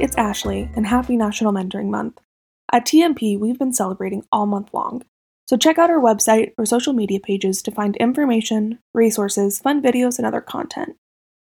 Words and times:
It's 0.00 0.16
Ashley, 0.16 0.68
and 0.74 0.88
happy 0.88 1.16
National 1.16 1.52
Mentoring 1.52 1.88
Month. 1.88 2.18
At 2.72 2.84
TMP, 2.84 3.38
we've 3.38 3.58
been 3.58 3.72
celebrating 3.72 4.24
all 4.32 4.44
month 4.44 4.74
long. 4.74 5.04
So 5.46 5.56
check 5.56 5.78
out 5.78 5.88
our 5.88 6.00
website 6.00 6.52
or 6.58 6.66
social 6.66 6.92
media 6.92 7.20
pages 7.20 7.62
to 7.62 7.70
find 7.70 7.96
information, 7.96 8.80
resources, 8.92 9.60
fun 9.60 9.80
videos, 9.80 10.18
and 10.18 10.26
other 10.26 10.40
content. 10.40 10.96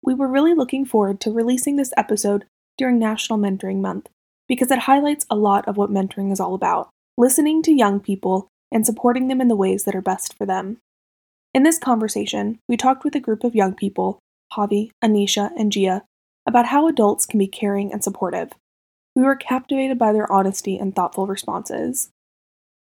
We 0.02 0.14
were 0.14 0.30
really 0.30 0.54
looking 0.54 0.86
forward 0.86 1.20
to 1.21 1.32
releasing 1.32 1.75
this 1.75 1.94
episode 1.98 2.46
during 2.78 3.00
National 3.00 3.38
Mentoring 3.38 3.82
Month 3.82 4.07
because 4.48 4.71
it 4.71 4.79
highlights 4.79 5.25
a 5.29 5.36
lot 5.36 5.68
of 5.68 5.75
what 5.75 5.92
mentoring 5.92 6.32
is 6.32 6.39
all 6.39 6.56
about 6.56 6.89
listening 7.18 7.61
to 7.64 7.74
young 7.74 8.00
people 8.00 8.48
and 8.71 8.86
supporting 8.86 9.28
them 9.28 9.42
in 9.42 9.50
the 9.50 9.56
ways 9.56 9.84
that 9.84 9.96
are 9.96 10.02
best 10.02 10.34
for 10.38 10.46
them. 10.46 10.78
In 11.54 11.64
this 11.64 11.79
conversation, 11.79 12.60
we 12.70 12.78
talked 12.78 13.04
with 13.04 13.16
a 13.16 13.20
group 13.20 13.43
of 13.43 13.56
young 13.56 13.75
people, 13.75 14.20
Javi, 14.54 14.92
Anisha, 15.04 15.52
and 15.57 15.70
Gia, 15.71 16.04
about 16.47 16.68
how 16.68 16.87
adults 16.87 17.25
can 17.25 17.37
be 17.37 17.47
caring 17.47 17.92
and 17.92 18.04
supportive. 18.04 18.54
We 19.15 19.24
were 19.24 19.36
captivated 19.36 20.00
by 20.00 20.14
their 20.14 20.32
honesty 20.32 20.78
and 20.78 20.96
thoughtful 20.96 21.28
responses. 21.28 22.10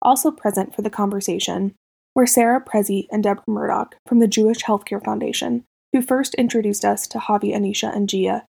Also 0.02 0.32
present 0.32 0.76
for 0.76 0.82
the 0.82 0.90
conversation 0.90 1.76
were 2.16 2.26
Sarah 2.26 2.60
Prezi 2.60 3.08
and 3.12 3.24
Deborah 3.24 3.44
Murdoch 3.48 3.96
from 4.08 4.20
the 4.20 4.28
Jewish 4.28 4.64
Healthcare 4.64 5.04
Foundation, 5.04 5.64
who 5.94 6.02
first 6.02 6.36
introduced 6.36 6.84
us 6.84 7.08
to 7.08 7.20
Javi, 7.20 7.56
Anisha, 7.56 7.96
and 7.96 8.10
Gia. 8.10 8.46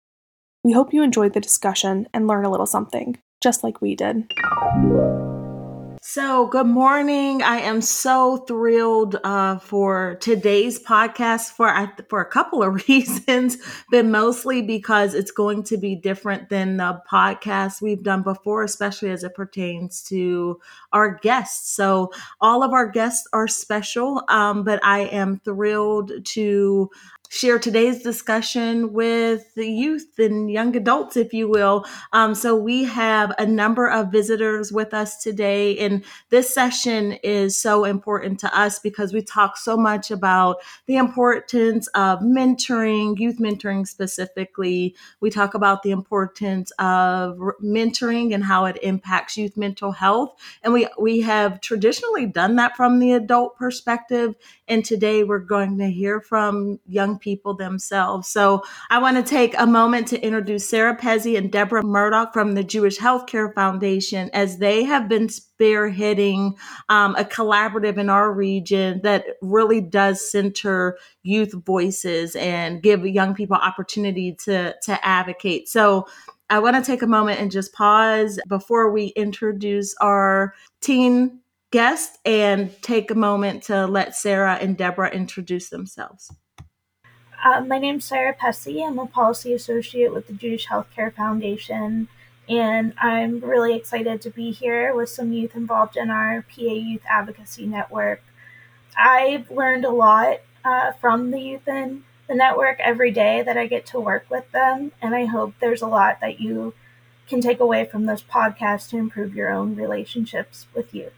We 0.63 0.73
hope 0.73 0.93
you 0.93 1.03
enjoyed 1.03 1.33
the 1.33 1.39
discussion 1.39 2.07
and 2.13 2.27
learn 2.27 2.45
a 2.45 2.51
little 2.51 2.65
something, 2.65 3.17
just 3.41 3.63
like 3.63 3.81
we 3.81 3.95
did. 3.95 4.31
So, 6.11 6.47
good 6.47 6.65
morning. 6.65 7.43
I 7.43 7.59
am 7.59 7.81
so 7.81 8.37
thrilled 8.37 9.17
uh, 9.23 9.59
for 9.59 10.17
today's 10.19 10.79
podcast 10.79 11.51
for 11.51 11.71
for 12.09 12.19
a 12.19 12.25
couple 12.25 12.63
of 12.63 12.73
reasons, 12.89 13.59
but 13.91 14.07
mostly 14.07 14.63
because 14.63 15.13
it's 15.13 15.29
going 15.29 15.61
to 15.65 15.77
be 15.77 15.95
different 15.95 16.49
than 16.49 16.77
the 16.77 16.99
podcast 17.07 17.79
we've 17.79 18.01
done 18.01 18.23
before, 18.23 18.63
especially 18.63 19.11
as 19.11 19.23
it 19.23 19.35
pertains 19.35 20.01
to 20.05 20.59
our 20.93 21.19
guests. 21.19 21.75
So, 21.75 22.11
all 22.41 22.63
of 22.63 22.73
our 22.73 22.89
guests 22.89 23.27
are 23.31 23.47
special, 23.47 24.23
um, 24.29 24.63
but 24.63 24.83
I 24.83 25.01
am 25.01 25.39
thrilled 25.45 26.25
to 26.25 26.89
share 27.29 27.59
today's 27.59 28.01
discussion 28.01 28.91
with 28.91 29.53
the 29.53 29.67
youth 29.67 30.17
and 30.17 30.51
young 30.51 30.75
adults, 30.75 31.15
if 31.15 31.31
you 31.31 31.47
will. 31.47 31.85
Um, 32.11 32.33
so 32.33 32.55
we 32.55 32.85
have 32.85 33.31
a 33.37 33.45
number 33.45 33.87
of 33.87 34.11
visitors 34.11 34.71
with 34.73 34.95
us 34.95 35.21
today, 35.21 35.77
and 35.77 36.03
this 36.31 36.51
session 36.51 37.13
is 37.23 37.55
so 37.55 37.85
important 37.85 38.39
to 38.39 38.57
us 38.57 38.79
because 38.79 39.13
we 39.13 39.21
talk 39.21 39.57
so 39.57 39.77
much 39.77 40.09
about 40.09 40.57
the 40.87 40.97
importance 40.97 41.87
of 41.89 42.19
mentoring, 42.19 43.19
youth 43.19 43.37
mentoring 43.37 43.87
specifically. 43.87 44.95
We 45.21 45.29
talk 45.29 45.53
about 45.53 45.83
the 45.83 45.91
importance 45.91 46.71
of 46.79 47.37
mentoring 47.63 48.33
and 48.33 48.43
how 48.43 48.65
it 48.65 48.79
impacts 48.81 49.37
youth 49.37 49.55
mental 49.55 49.91
health, 49.91 50.35
and 50.63 50.73
we 50.73 50.87
we 50.99 51.21
have 51.21 51.61
traditionally 51.61 52.25
done 52.25 52.55
that 52.55 52.75
from 52.75 52.97
the 52.97 53.11
adult 53.11 53.55
perspective. 53.55 54.33
And 54.67 54.83
today 54.83 55.23
we're 55.23 55.39
going 55.39 55.77
to 55.77 55.89
hear 55.91 56.21
from 56.21 56.79
young 56.87 57.18
people 57.19 57.53
themselves. 57.55 58.27
So 58.27 58.63
I 58.89 58.99
want 58.99 59.17
to 59.17 59.23
take 59.23 59.53
a 59.57 59.65
moment 59.65 60.07
to 60.09 60.21
introduce 60.21 60.67
Sarah 60.69 60.95
Pezzi 60.95 61.37
and 61.37 61.51
Deborah 61.51 61.83
Murdoch 61.83 62.33
from 62.33 62.53
the 62.53 62.63
Jewish 62.63 62.97
Healthcare 62.97 63.53
Foundation, 63.53 64.29
as 64.33 64.57
they 64.57 64.83
have 64.83 65.09
been 65.09 65.27
spearheading 65.27 66.57
um, 66.89 67.15
a 67.15 67.23
collaborative 67.23 67.97
in 67.97 68.09
our 68.09 68.31
region 68.31 69.01
that 69.03 69.25
really 69.41 69.81
does 69.81 70.31
center 70.31 70.97
youth 71.23 71.53
voices 71.65 72.35
and 72.35 72.81
give 72.81 73.05
young 73.05 73.35
people 73.35 73.55
opportunity 73.57 74.35
to 74.45 74.75
to 74.83 75.05
advocate. 75.05 75.67
So 75.67 76.07
I 76.49 76.59
want 76.59 76.75
to 76.75 76.81
take 76.81 77.01
a 77.01 77.07
moment 77.07 77.39
and 77.39 77.51
just 77.51 77.73
pause 77.73 78.39
before 78.47 78.91
we 78.91 79.07
introduce 79.07 79.95
our 80.01 80.55
teen 80.81 81.41
guest 81.71 82.17
and 82.25 82.71
take 82.81 83.11
a 83.11 83.15
moment 83.15 83.63
to 83.63 83.85
let 83.85 84.15
Sarah 84.15 84.55
and 84.55 84.75
Deborah 84.75 85.11
introduce 85.11 85.69
themselves. 85.69 86.33
Uh, 87.41 87.61
my 87.61 87.77
is 87.77 88.03
Sarah 88.03 88.33
Pessy. 88.33 88.85
I'm 88.85 88.99
a 88.99 89.05
policy 89.05 89.53
associate 89.53 90.13
with 90.13 90.27
the 90.27 90.33
Jewish 90.33 90.67
Healthcare 90.67 91.13
Foundation, 91.13 92.09
and 92.49 92.93
I'm 92.99 93.39
really 93.39 93.75
excited 93.75 94.21
to 94.21 94.29
be 94.29 94.51
here 94.51 94.93
with 94.93 95.09
some 95.09 95.31
youth 95.31 95.55
involved 95.55 95.95
in 95.95 96.09
our 96.09 96.41
PA 96.41 96.61
Youth 96.61 97.03
Advocacy 97.07 97.65
Network. 97.65 98.21
I've 98.97 99.49
learned 99.49 99.85
a 99.85 99.89
lot 99.89 100.41
uh, 100.65 100.91
from 100.93 101.31
the 101.31 101.39
youth 101.39 101.65
in 101.65 102.03
the 102.27 102.35
network 102.35 102.77
every 102.81 103.11
day 103.11 103.41
that 103.41 103.57
I 103.57 103.67
get 103.67 103.85
to 103.87 103.99
work 104.01 104.25
with 104.29 104.51
them, 104.51 104.91
and 105.01 105.15
I 105.15 105.25
hope 105.25 105.53
there's 105.61 105.81
a 105.81 105.87
lot 105.87 106.19
that 106.19 106.41
you 106.41 106.73
can 107.29 107.39
take 107.39 107.61
away 107.61 107.85
from 107.85 108.05
this 108.05 108.21
podcast 108.21 108.89
to 108.89 108.97
improve 108.97 109.33
your 109.33 109.49
own 109.49 109.77
relationships 109.77 110.67
with 110.75 110.93
youth. 110.93 111.13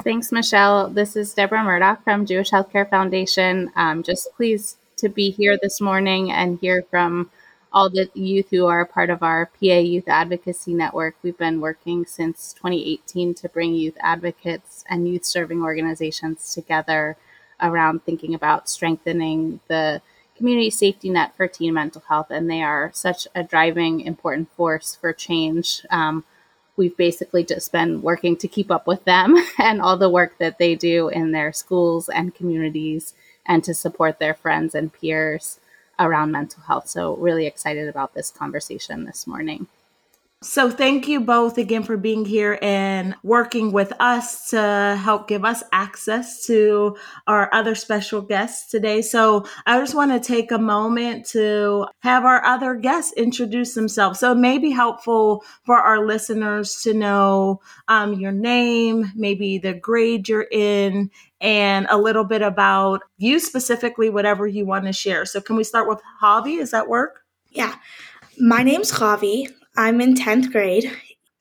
Thanks, 0.00 0.32
Michelle. 0.32 0.90
This 0.90 1.14
is 1.14 1.32
Deborah 1.32 1.62
Murdoch 1.62 2.02
from 2.02 2.26
Jewish 2.26 2.50
Healthcare 2.50 2.88
Foundation. 2.90 3.70
Um, 3.76 4.02
just 4.02 4.28
please 4.36 4.78
to 4.96 5.08
be 5.10 5.30
here 5.30 5.58
this 5.60 5.80
morning 5.80 6.32
and 6.32 6.58
hear 6.58 6.82
from 6.90 7.30
all 7.72 7.90
the 7.90 8.08
youth 8.14 8.46
who 8.50 8.66
are 8.66 8.86
part 8.86 9.10
of 9.10 9.22
our 9.22 9.46
PA 9.46 9.76
Youth 9.76 10.08
Advocacy 10.08 10.72
Network. 10.72 11.16
We've 11.22 11.36
been 11.36 11.60
working 11.60 12.06
since 12.06 12.54
2018 12.54 13.34
to 13.34 13.48
bring 13.50 13.74
youth 13.74 13.96
advocates 14.00 14.84
and 14.88 15.06
youth 15.06 15.26
serving 15.26 15.62
organizations 15.62 16.54
together 16.54 17.18
around 17.60 18.04
thinking 18.04 18.34
about 18.34 18.70
strengthening 18.70 19.60
the 19.68 20.00
community 20.34 20.70
safety 20.70 21.10
net 21.10 21.36
for 21.36 21.46
teen 21.46 21.74
mental 21.74 22.02
health. 22.08 22.28
And 22.30 22.50
they 22.50 22.62
are 22.62 22.90
such 22.94 23.28
a 23.34 23.42
driving, 23.42 24.00
important 24.00 24.50
force 24.54 24.96
for 24.98 25.12
change. 25.12 25.84
Um, 25.90 26.24
we've 26.76 26.96
basically 26.96 27.44
just 27.44 27.70
been 27.70 28.00
working 28.00 28.36
to 28.38 28.48
keep 28.48 28.70
up 28.70 28.86
with 28.86 29.04
them 29.04 29.36
and 29.58 29.82
all 29.82 29.98
the 29.98 30.08
work 30.08 30.38
that 30.38 30.58
they 30.58 30.74
do 30.74 31.08
in 31.08 31.32
their 31.32 31.52
schools 31.52 32.08
and 32.08 32.34
communities 32.34 33.12
and 33.46 33.64
to 33.64 33.74
support 33.74 34.18
their 34.18 34.34
friends 34.34 34.74
and 34.74 34.92
peers 34.92 35.60
around 35.98 36.32
mental 36.32 36.62
health. 36.62 36.88
So, 36.88 37.16
really 37.16 37.46
excited 37.46 37.88
about 37.88 38.14
this 38.14 38.30
conversation 38.30 39.04
this 39.04 39.26
morning. 39.26 39.66
So, 40.46 40.70
thank 40.70 41.08
you 41.08 41.20
both 41.20 41.58
again 41.58 41.82
for 41.82 41.96
being 41.96 42.24
here 42.24 42.56
and 42.62 43.16
working 43.24 43.72
with 43.72 43.92
us 43.98 44.48
to 44.50 44.96
help 45.02 45.26
give 45.26 45.44
us 45.44 45.64
access 45.72 46.46
to 46.46 46.96
our 47.26 47.52
other 47.52 47.74
special 47.74 48.22
guests 48.22 48.70
today. 48.70 49.02
So, 49.02 49.44
I 49.66 49.80
just 49.80 49.96
want 49.96 50.12
to 50.12 50.20
take 50.20 50.52
a 50.52 50.58
moment 50.58 51.26
to 51.30 51.86
have 51.98 52.24
our 52.24 52.44
other 52.44 52.76
guests 52.76 53.12
introduce 53.14 53.74
themselves. 53.74 54.20
So, 54.20 54.32
it 54.32 54.36
may 54.36 54.58
be 54.58 54.70
helpful 54.70 55.42
for 55.64 55.78
our 55.78 56.06
listeners 56.06 56.80
to 56.82 56.94
know 56.94 57.60
um, 57.88 58.14
your 58.14 58.32
name, 58.32 59.10
maybe 59.16 59.58
the 59.58 59.74
grade 59.74 60.28
you're 60.28 60.46
in, 60.52 61.10
and 61.40 61.88
a 61.90 61.98
little 61.98 62.24
bit 62.24 62.42
about 62.42 63.00
you 63.18 63.40
specifically, 63.40 64.10
whatever 64.10 64.46
you 64.46 64.64
want 64.64 64.84
to 64.84 64.92
share. 64.92 65.26
So, 65.26 65.40
can 65.40 65.56
we 65.56 65.64
start 65.64 65.88
with 65.88 66.00
Javi? 66.22 66.60
Is 66.60 66.70
that 66.70 66.88
work? 66.88 67.24
Yeah. 67.50 67.74
My 68.38 68.62
name's 68.62 68.92
Javi. 68.92 69.48
I'm 69.76 70.00
in 70.00 70.14
10th 70.14 70.50
grade. 70.50 70.90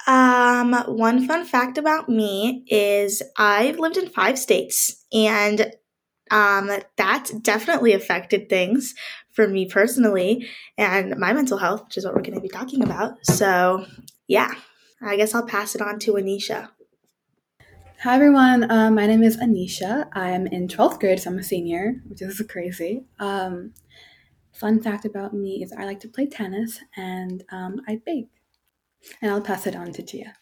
Um, 0.07 0.73
one 0.87 1.25
fun 1.25 1.45
fact 1.45 1.77
about 1.77 2.09
me 2.09 2.63
is 2.67 3.23
I've 3.37 3.79
lived 3.79 3.97
in 3.97 4.09
five 4.09 4.37
states, 4.37 5.05
and 5.13 5.71
um, 6.31 6.69
that 6.97 7.31
definitely 7.41 7.93
affected 7.93 8.49
things 8.49 8.93
for 9.31 9.47
me 9.47 9.67
personally 9.67 10.47
and 10.77 11.17
my 11.17 11.33
mental 11.33 11.57
health, 11.57 11.85
which 11.85 11.97
is 11.97 12.05
what 12.05 12.15
we're 12.15 12.21
going 12.21 12.35
to 12.35 12.41
be 12.41 12.49
talking 12.49 12.83
about. 12.83 13.25
So, 13.25 13.85
yeah, 14.27 14.51
I 15.01 15.17
guess 15.17 15.33
I'll 15.33 15.45
pass 15.45 15.75
it 15.75 15.81
on 15.81 15.99
to 15.99 16.13
Anisha. 16.13 16.69
Hi 18.03 18.15
everyone, 18.15 18.69
um, 18.69 18.95
my 18.95 19.07
name 19.07 19.23
is 19.23 19.37
Anisha. 19.37 20.07
I'm 20.13 20.45
in 20.47 20.67
12th 20.67 20.99
grade, 20.99 21.19
so 21.19 21.31
I'm 21.31 21.39
a 21.39 21.43
senior, 21.43 22.01
which 22.07 22.21
is 22.21 22.41
crazy. 22.47 23.05
Um, 23.19 23.73
fun 24.53 24.81
fact 24.81 25.05
about 25.05 25.33
me 25.33 25.63
is 25.63 25.73
I 25.73 25.85
like 25.85 25.99
to 26.01 26.07
play 26.07 26.27
tennis 26.27 26.79
and 26.95 27.43
um, 27.51 27.81
I 27.87 28.01
bake. 28.05 28.29
And 29.21 29.31
I'll 29.31 29.41
pass 29.41 29.67
it 29.67 29.75
on 29.75 29.91
to 29.93 30.03
Gia. 30.03 30.33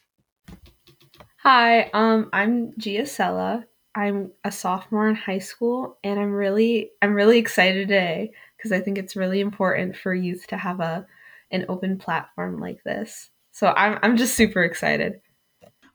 Hi, 1.37 1.89
um, 1.93 2.29
I'm 2.31 2.73
Gia 2.77 3.05
Sella. 3.05 3.65
I'm 3.95 4.31
a 4.43 4.51
sophomore 4.51 5.07
in 5.09 5.15
high 5.15 5.39
school, 5.39 5.97
and 6.03 6.19
I'm 6.19 6.31
really 6.31 6.91
I'm 7.01 7.13
really 7.13 7.37
excited 7.37 7.87
today 7.87 8.31
because 8.57 8.71
I 8.71 8.79
think 8.79 8.97
it's 8.97 9.15
really 9.15 9.39
important 9.39 9.95
for 9.95 10.13
youth 10.13 10.47
to 10.47 10.57
have 10.57 10.79
a 10.79 11.05
an 11.51 11.65
open 11.69 11.97
platform 11.97 12.59
like 12.59 12.83
this. 12.83 13.29
So 13.51 13.67
I'm 13.67 13.99
I'm 14.01 14.17
just 14.17 14.35
super 14.35 14.63
excited. 14.63 15.21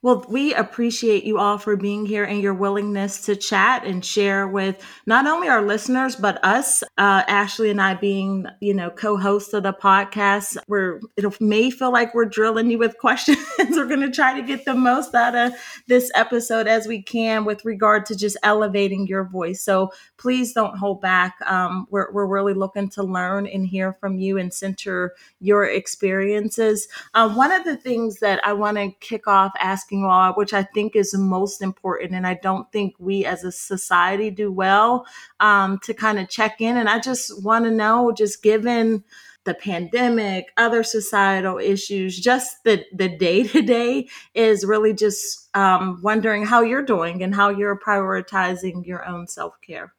Well, 0.00 0.24
we 0.28 0.54
appreciate 0.54 1.24
you 1.24 1.38
all 1.38 1.58
for 1.58 1.74
being 1.76 2.06
here 2.06 2.22
and 2.22 2.40
your 2.40 2.54
willingness 2.54 3.22
to 3.22 3.34
chat 3.34 3.84
and 3.84 4.04
share 4.04 4.46
with 4.46 4.80
not 5.06 5.26
only 5.26 5.48
our 5.48 5.60
listeners, 5.60 6.14
but 6.14 6.42
us, 6.44 6.84
uh, 6.98 7.24
Ashley 7.26 7.68
and 7.68 7.82
I 7.82 7.94
being, 7.94 8.46
you 8.60 8.74
know, 8.74 8.90
co-hosts 8.90 9.52
of 9.54 9.64
the 9.64 9.72
podcast. 9.72 10.56
Where 10.68 11.00
it 11.16 11.40
may 11.40 11.70
feel 11.70 11.92
like 11.92 12.14
we're 12.14 12.26
drilling 12.26 12.70
you 12.70 12.78
with 12.78 12.96
questions 12.98 13.38
We're 13.70 13.86
going 13.86 14.00
to 14.00 14.10
try 14.10 14.38
to 14.38 14.46
get 14.46 14.64
the 14.64 14.74
most 14.74 15.14
out 15.14 15.34
of 15.34 15.52
this 15.86 16.10
episode 16.14 16.68
as 16.68 16.86
we 16.86 17.02
can 17.02 17.44
with 17.44 17.64
regard 17.64 18.06
to 18.06 18.16
just 18.16 18.36
elevating 18.42 19.06
your 19.06 19.24
voice. 19.24 19.62
So 19.62 19.92
please 20.16 20.52
don't 20.52 20.76
hold 20.76 21.00
back. 21.00 21.34
Um, 21.44 21.86
we're, 21.90 22.12
we're 22.12 22.26
really 22.26 22.54
looking 22.54 22.88
to 22.90 23.02
learn 23.02 23.46
and 23.46 23.66
hear 23.66 23.94
from 23.94 24.18
you 24.18 24.38
and 24.38 24.52
center 24.52 25.14
your 25.40 25.64
experiences. 25.64 26.86
Uh, 27.14 27.32
one 27.32 27.50
of 27.50 27.64
the 27.64 27.76
things 27.76 28.20
that 28.20 28.40
I 28.46 28.52
want 28.52 28.76
to 28.76 28.92
kick 29.00 29.26
off 29.26 29.52
asking 29.58 30.04
all, 30.04 30.32
which 30.34 30.52
I 30.52 30.62
think 30.62 30.94
is 30.94 31.10
the 31.10 31.18
most 31.18 31.60
important, 31.60 32.14
and 32.14 32.26
I 32.26 32.34
don't 32.34 32.70
think 32.70 32.94
we 32.98 33.24
as 33.24 33.42
a 33.42 33.50
society 33.50 34.30
do 34.30 34.52
well 34.52 35.04
um, 35.40 35.78
to 35.84 35.94
kind 35.94 36.18
of 36.18 36.28
check 36.28 36.60
in. 36.60 36.76
And 36.76 36.88
I 36.88 37.00
just 37.00 37.42
want 37.42 37.64
to 37.64 37.70
know, 37.70 38.12
just 38.12 38.42
given 38.42 39.04
the 39.48 39.54
pandemic, 39.54 40.52
other 40.58 40.82
societal 40.82 41.56
issues, 41.58 42.20
just 42.20 42.62
the 42.64 42.84
the 42.92 43.08
day 43.08 43.42
to 43.44 43.62
day 43.62 44.06
is 44.34 44.64
really 44.64 44.92
just 44.92 45.48
um, 45.56 46.00
wondering 46.02 46.44
how 46.44 46.60
you're 46.60 46.84
doing 46.84 47.22
and 47.22 47.34
how 47.34 47.48
you're 47.48 47.80
prioritizing 47.80 48.86
your 48.86 49.08
own 49.08 49.26
self 49.26 49.54
care. 49.66 49.94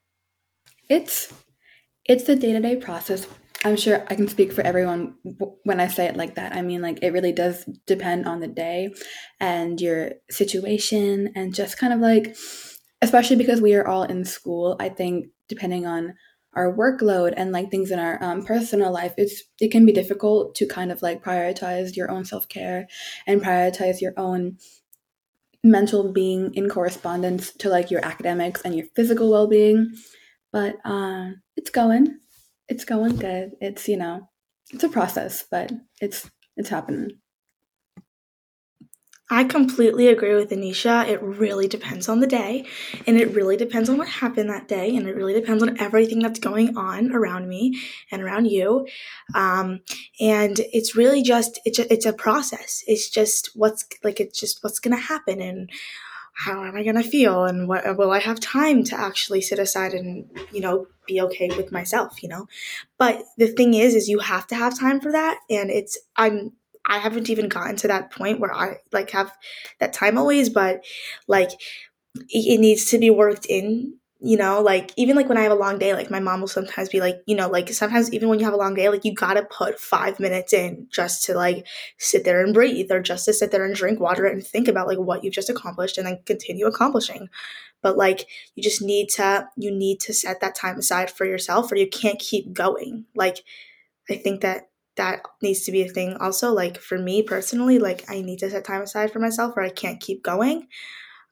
It's 0.87 1.33
it's 2.05 2.25
the 2.25 2.35
day 2.35 2.53
to 2.53 2.59
day 2.59 2.75
process. 2.75 3.25
I'm 3.65 3.75
sure 3.75 4.05
I 4.07 4.15
can 4.15 4.27
speak 4.27 4.53
for 4.53 4.61
everyone 4.61 5.15
when 5.63 5.79
I 5.81 5.87
say 5.87 6.05
it 6.05 6.15
like 6.15 6.35
that. 6.35 6.55
I 6.55 6.61
mean, 6.61 6.81
like 6.81 6.99
it 7.01 7.11
really 7.11 7.33
does 7.33 7.65
depend 7.87 8.27
on 8.27 8.39
the 8.39 8.47
day 8.47 8.93
and 9.39 9.81
your 9.81 10.11
situation, 10.29 11.33
and 11.35 11.55
just 11.55 11.79
kind 11.79 11.91
of 11.91 11.99
like, 11.99 12.37
especially 13.01 13.35
because 13.35 13.61
we 13.61 13.73
are 13.73 13.87
all 13.87 14.03
in 14.03 14.25
school. 14.25 14.75
I 14.79 14.89
think 14.89 15.29
depending 15.47 15.87
on 15.87 16.13
our 16.59 16.75
workload 16.75 17.33
and 17.38 17.51
like 17.51 17.71
things 17.71 17.89
in 17.89 18.00
our 18.00 18.21
um, 18.21 18.44
personal 18.44 18.91
life 18.91 19.13
it's 19.17 19.44
it 19.61 19.71
can 19.71 19.85
be 19.85 19.94
difficult 19.94 20.53
to 20.56 20.67
kind 20.67 20.91
of 20.91 21.01
like 21.01 21.23
prioritize 21.23 21.95
your 21.95 22.11
own 22.11 22.25
self-care 22.25 22.88
and 23.25 23.41
prioritize 23.41 24.01
your 24.01 24.13
own 24.17 24.57
mental 25.63 26.11
being 26.11 26.53
in 26.53 26.69
correspondence 26.69 27.51
to 27.53 27.69
like 27.69 27.91
your 27.91 28.03
academics 28.06 28.61
and 28.61 28.75
your 28.75 28.88
physical 28.95 29.29
well-being. 29.29 29.94
But 30.51 30.77
um 30.85 31.41
it's 31.56 31.69
going 31.69 32.19
it's 32.67 32.85
going 32.85 33.15
good. 33.15 33.51
It's 33.61 33.88
you 33.88 33.97
know 33.97 34.29
it's 34.71 34.83
a 34.83 34.89
process 34.89 35.45
but 35.50 35.71
it's 36.01 36.29
it's 36.57 36.69
happening 36.69 37.11
I 39.31 39.43
completely 39.43 40.07
agree 40.07 40.33
with 40.33 40.49
Anisha. 40.49 41.07
It 41.07 41.21
really 41.21 41.67
depends 41.67 42.09
on 42.09 42.19
the 42.19 42.25
day, 42.25 42.65
and 43.05 43.15
it 43.15 43.31
really 43.31 43.57
depends 43.57 43.87
on 43.87 43.97
what 43.97 44.07
happened 44.07 44.49
that 44.49 44.67
day, 44.67 44.95
and 44.95 45.07
it 45.07 45.15
really 45.15 45.33
depends 45.33 45.61
on 45.61 45.79
everything 45.79 46.19
that's 46.19 46.39
going 46.39 46.75
on 46.75 47.11
around 47.11 47.47
me 47.47 47.79
and 48.11 48.23
around 48.23 48.45
you. 48.45 48.87
Um, 49.35 49.81
and 50.19 50.59
it's 50.73 50.95
really 50.95 51.21
just 51.21 51.59
it's 51.63 51.77
a, 51.77 51.91
it's 51.93 52.07
a 52.07 52.13
process. 52.13 52.83
It's 52.87 53.07
just 53.07 53.51
what's 53.53 53.85
like 54.03 54.19
it's 54.19 54.39
just 54.39 54.63
what's 54.63 54.79
gonna 54.79 54.97
happen, 54.97 55.41
and 55.41 55.69
how 56.33 56.63
am 56.63 56.75
I 56.75 56.83
gonna 56.83 57.03
feel, 57.03 57.45
and 57.45 57.67
what 57.67 57.97
will 57.97 58.11
I 58.11 58.19
have 58.19 58.39
time 58.39 58.83
to 58.85 58.99
actually 58.99 59.41
sit 59.41 59.59
aside 59.59 59.93
and 59.93 60.25
you 60.51 60.61
know 60.61 60.87
be 61.05 61.21
okay 61.21 61.49
with 61.55 61.71
myself, 61.71 62.23
you 62.23 62.29
know. 62.29 62.47
But 62.97 63.25
the 63.37 63.47
thing 63.47 63.75
is, 63.75 63.93
is 63.93 64.09
you 64.09 64.19
have 64.19 64.47
to 64.47 64.55
have 64.55 64.79
time 64.79 64.99
for 65.01 65.11
that, 65.11 65.39
and 65.51 65.69
it's 65.69 65.99
I'm 66.15 66.53
I 66.89 66.97
haven't 66.97 67.30
even 67.30 67.47
gotten 67.50 67.75
to 67.77 67.88
that 67.88 68.12
point 68.12 68.39
where 68.39 68.53
I 68.53 68.77
like 68.91 69.12
have 69.12 69.31
that 69.80 69.94
time 69.94 70.18
always, 70.18 70.50
but 70.50 70.83
like 71.27 71.51
it 72.30 72.59
needs 72.59 72.86
to 72.88 72.97
be 72.97 73.09
worked 73.09 73.45
in 73.45 74.00
you 74.21 74.36
know? 74.38 74.62
Like 74.62 74.91
even 74.97 75.15
like 75.15 75.30
when 75.30 75.38
i 75.38 75.41
have 75.41 75.51
a 75.51 75.56
long 75.56 75.80
day 75.80 75.94
like 75.94 76.12
my 76.12 76.19
mom 76.19 76.41
will 76.41 76.47
sometimes 76.47 76.89
be 76.89 77.00
like 77.00 77.21
you 77.25 77.36
know 77.36 77.47
like 77.50 77.69
sometimes 77.69 78.12
even 78.13 78.30
when 78.30 78.39
you 78.39 78.45
have 78.45 78.53
a 78.53 78.57
long 78.57 78.74
day 78.74 78.89
like 78.89 79.06
you 79.06 79.13
gotta 79.13 79.44
put 79.44 79.80
five 79.80 80.19
minutes 80.19 80.53
in 80.53 80.88
just 80.91 81.24
to 81.25 81.33
like 81.33 81.65
sit 81.97 82.25
there 82.25 82.44
and 82.44 82.53
breathe 82.53 82.92
or 82.92 83.01
just 83.01 83.25
to 83.25 83.33
sit 83.33 83.51
there 83.51 83.65
and 83.65 83.75
drink 83.75 84.00
water 84.00 84.25
and 84.25 84.45
think 84.45 84.68
about 84.68 84.88
like 84.88 84.97
what 84.97 85.24
you've 85.24 85.33
just 85.33 85.50
accomplished 85.50 85.97
and 85.97 86.06
then 86.07 86.19
continue 86.25 86.65
accomplishing. 86.65 87.30
But 87.81 87.97
like 87.97 88.27
you 88.56 88.63
just 88.63 88.81
need 88.81 89.09
to 89.12 89.47
you 89.57 89.71
need 89.71 90.00
to 90.01 90.13
set 90.13 90.42
that 90.42 90.56
time 90.56 90.77
aside 90.77 91.09
for 91.09 91.25
yourself 91.25 91.71
or 91.71 91.75
you 91.75 91.88
can't 91.89 92.19
keep 92.19 92.53
going. 92.53 93.06
Like 93.15 93.38
i 94.09 94.15
think 94.15 94.42
that 94.42 94.69
that 94.99 95.21
needs 95.41 95.61
to 95.61 95.71
be 95.71 95.81
a 95.81 95.87
thing. 95.87 96.15
Also 96.19 96.53
like 96.53 96.77
for 96.77 96.97
me 96.97 97.23
personally 97.23 97.79
like 97.79 98.03
i 98.09 98.21
need 98.21 98.39
to 98.39 98.49
set 98.49 98.65
time 98.65 98.81
aside 98.81 99.11
for 99.11 99.19
myself 99.19 99.53
or 99.55 99.63
i 99.63 99.69
can't 99.69 100.01
keep 100.01 100.23
going 100.23 100.67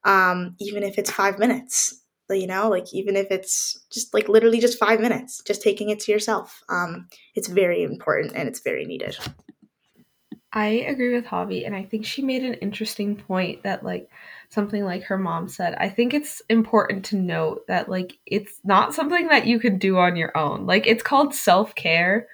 um 0.03 0.55
even 0.59 0.83
if 0.83 0.97
it's 0.97 1.11
five 1.11 1.37
minutes 1.37 2.03
you 2.29 2.47
know 2.47 2.69
like 2.69 2.85
even 2.93 3.15
if 3.15 3.27
it's 3.29 3.85
just 3.91 4.13
like 4.13 4.27
literally 4.29 4.59
just 4.59 4.79
five 4.79 4.99
minutes 4.99 5.41
just 5.45 5.61
taking 5.61 5.89
it 5.89 5.99
to 5.99 6.11
yourself. 6.11 6.61
Um 6.69 7.07
it's 7.35 7.47
very 7.47 7.83
important 7.83 8.33
and 8.35 8.47
it's 8.47 8.61
very 8.61 8.85
needed. 8.85 9.17
I 10.53 10.67
agree 10.93 11.13
with 11.13 11.25
javi 11.25 11.65
and 11.65 11.75
i 11.75 11.83
think 11.83 12.05
she 12.05 12.21
made 12.21 12.43
an 12.43 12.55
interesting 12.55 13.15
point 13.15 13.63
that 13.63 13.83
like 13.83 14.09
something 14.49 14.83
like 14.85 15.03
her 15.03 15.17
mom 15.17 15.49
said. 15.49 15.75
I 15.77 15.89
think 15.89 16.13
it's 16.13 16.41
important 16.49 17.05
to 17.05 17.17
note 17.17 17.67
that 17.67 17.89
like 17.89 18.17
it's 18.25 18.59
not 18.63 18.93
something 18.93 19.27
that 19.27 19.45
you 19.45 19.59
can 19.59 19.77
do 19.77 19.97
on 19.97 20.15
your 20.15 20.35
own. 20.37 20.65
Like 20.65 20.87
it's 20.87 21.03
called 21.03 21.35
self-care 21.35 22.27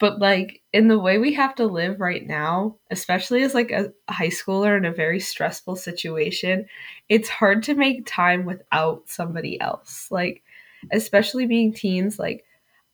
but 0.00 0.18
like 0.18 0.60
in 0.72 0.88
the 0.88 0.98
way 0.98 1.18
we 1.18 1.32
have 1.32 1.54
to 1.54 1.66
live 1.66 2.00
right 2.00 2.26
now 2.26 2.74
especially 2.90 3.42
as 3.42 3.54
like 3.54 3.70
a 3.70 3.92
high 4.08 4.28
schooler 4.28 4.76
in 4.76 4.84
a 4.84 4.92
very 4.92 5.20
stressful 5.20 5.76
situation 5.76 6.66
it's 7.08 7.28
hard 7.28 7.62
to 7.62 7.74
make 7.74 8.04
time 8.06 8.44
without 8.44 9.02
somebody 9.06 9.60
else. 9.60 10.08
Like 10.10 10.42
especially 10.90 11.46
being 11.46 11.72
teens 11.72 12.18
like 12.18 12.44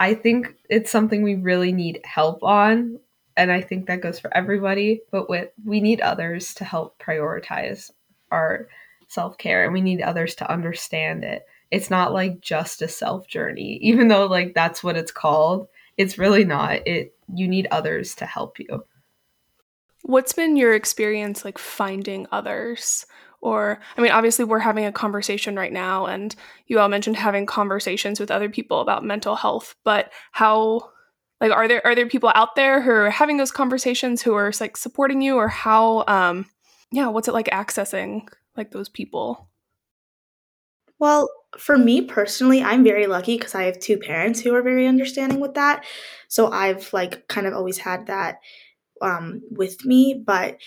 i 0.01 0.13
think 0.13 0.55
it's 0.69 0.91
something 0.91 1.23
we 1.23 1.37
really 1.37 1.73
need 1.73 2.01
help 2.05 2.43
on 2.43 2.99
and 3.37 3.53
i 3.53 3.61
think 3.61 3.87
that 3.87 4.01
goes 4.01 4.19
for 4.19 4.37
everybody 4.37 5.01
but 5.13 5.31
with 5.31 5.51
we 5.65 5.81
need 5.81 6.01
others 6.01 6.53
to 6.53 6.65
help 6.65 6.99
prioritize 6.99 7.93
our 8.33 8.67
self-care 9.09 9.65
and 9.65 9.73
we 9.73 9.81
need 9.81 10.01
others 10.01 10.35
to 10.35 10.51
understand 10.51 11.25
it. 11.25 11.47
It's 11.71 11.91
not 11.91 12.13
like 12.13 12.41
just 12.41 12.83
a 12.83 12.89
self 12.89 13.27
journey 13.27 13.79
even 13.83 14.09
though 14.09 14.27
like 14.27 14.55
that's 14.55 14.83
what 14.85 14.97
it's 14.97 15.13
called 15.13 15.69
it's 15.97 16.19
really 16.19 16.45
not. 16.45 16.87
It 16.87 17.15
you 17.35 17.49
need 17.49 17.69
others 17.71 18.15
to 18.17 18.27
help 18.27 18.59
you. 18.59 18.85
What's 20.03 20.33
been 20.33 20.57
your 20.57 20.75
experience 20.75 21.45
like 21.45 21.59
finding 21.59 22.27
others? 22.31 23.07
Or, 23.43 23.79
I 23.97 24.01
mean, 24.01 24.13
obviously, 24.13 24.45
we're 24.45 24.59
having 24.59 24.87
a 24.87 24.93
conversation 24.93 25.57
right 25.57 25.73
now, 25.73 26.07
and 26.07 26.35
you 26.67 26.81
all 26.81 26.89
mentioned 26.89 27.17
having 27.17 27.47
conversations 27.47 28.19
with 28.19 28.31
other 28.31 28.49
people 28.49 28.81
about 28.81 29.05
mental 29.05 29.37
health. 29.37 29.77
But 29.85 30.11
how, 30.33 30.91
like, 31.41 31.53
are 31.53 31.69
there 31.69 31.87
are 31.87 31.95
there 31.95 32.09
people 32.09 32.33
out 32.35 32.57
there 32.57 32.81
who 32.81 32.91
are 32.91 33.11
having 33.11 33.37
those 33.37 33.53
conversations 33.53 34.23
who 34.23 34.35
are 34.35 34.53
like 34.59 34.77
supporting 34.77 35.21
you, 35.21 35.37
or 35.37 35.49
how, 35.49 36.05
um, 36.09 36.47
yeah, 36.91 37.09
what's 37.09 37.29
it 37.29 37.35
like 37.35 37.47
accessing 37.49 38.27
like 38.57 38.71
those 38.71 38.89
people? 38.89 39.49
Well, 40.99 41.29
for 41.59 41.77
me 41.79 42.03
personally, 42.03 42.63
I'm 42.63 42.85
very 42.85 43.07
lucky 43.07 43.37
because 43.37 43.55
I 43.55 43.65
have 43.65 43.79
two 43.79 43.99
parents 43.99 44.41
who 44.41 44.55
are 44.55 44.63
very 44.63 44.87
understanding 44.87 45.41
with 45.41 45.55
that. 45.55 45.85
So 46.29 46.51
I've 46.51 46.93
like 46.93 47.29
kind 47.29 47.47
of 47.47 47.55
always 47.55 47.79
had 47.79 48.07
that 48.07 48.41
um, 49.01 49.43
with 49.51 49.85
me. 49.85 50.23
But 50.27 50.59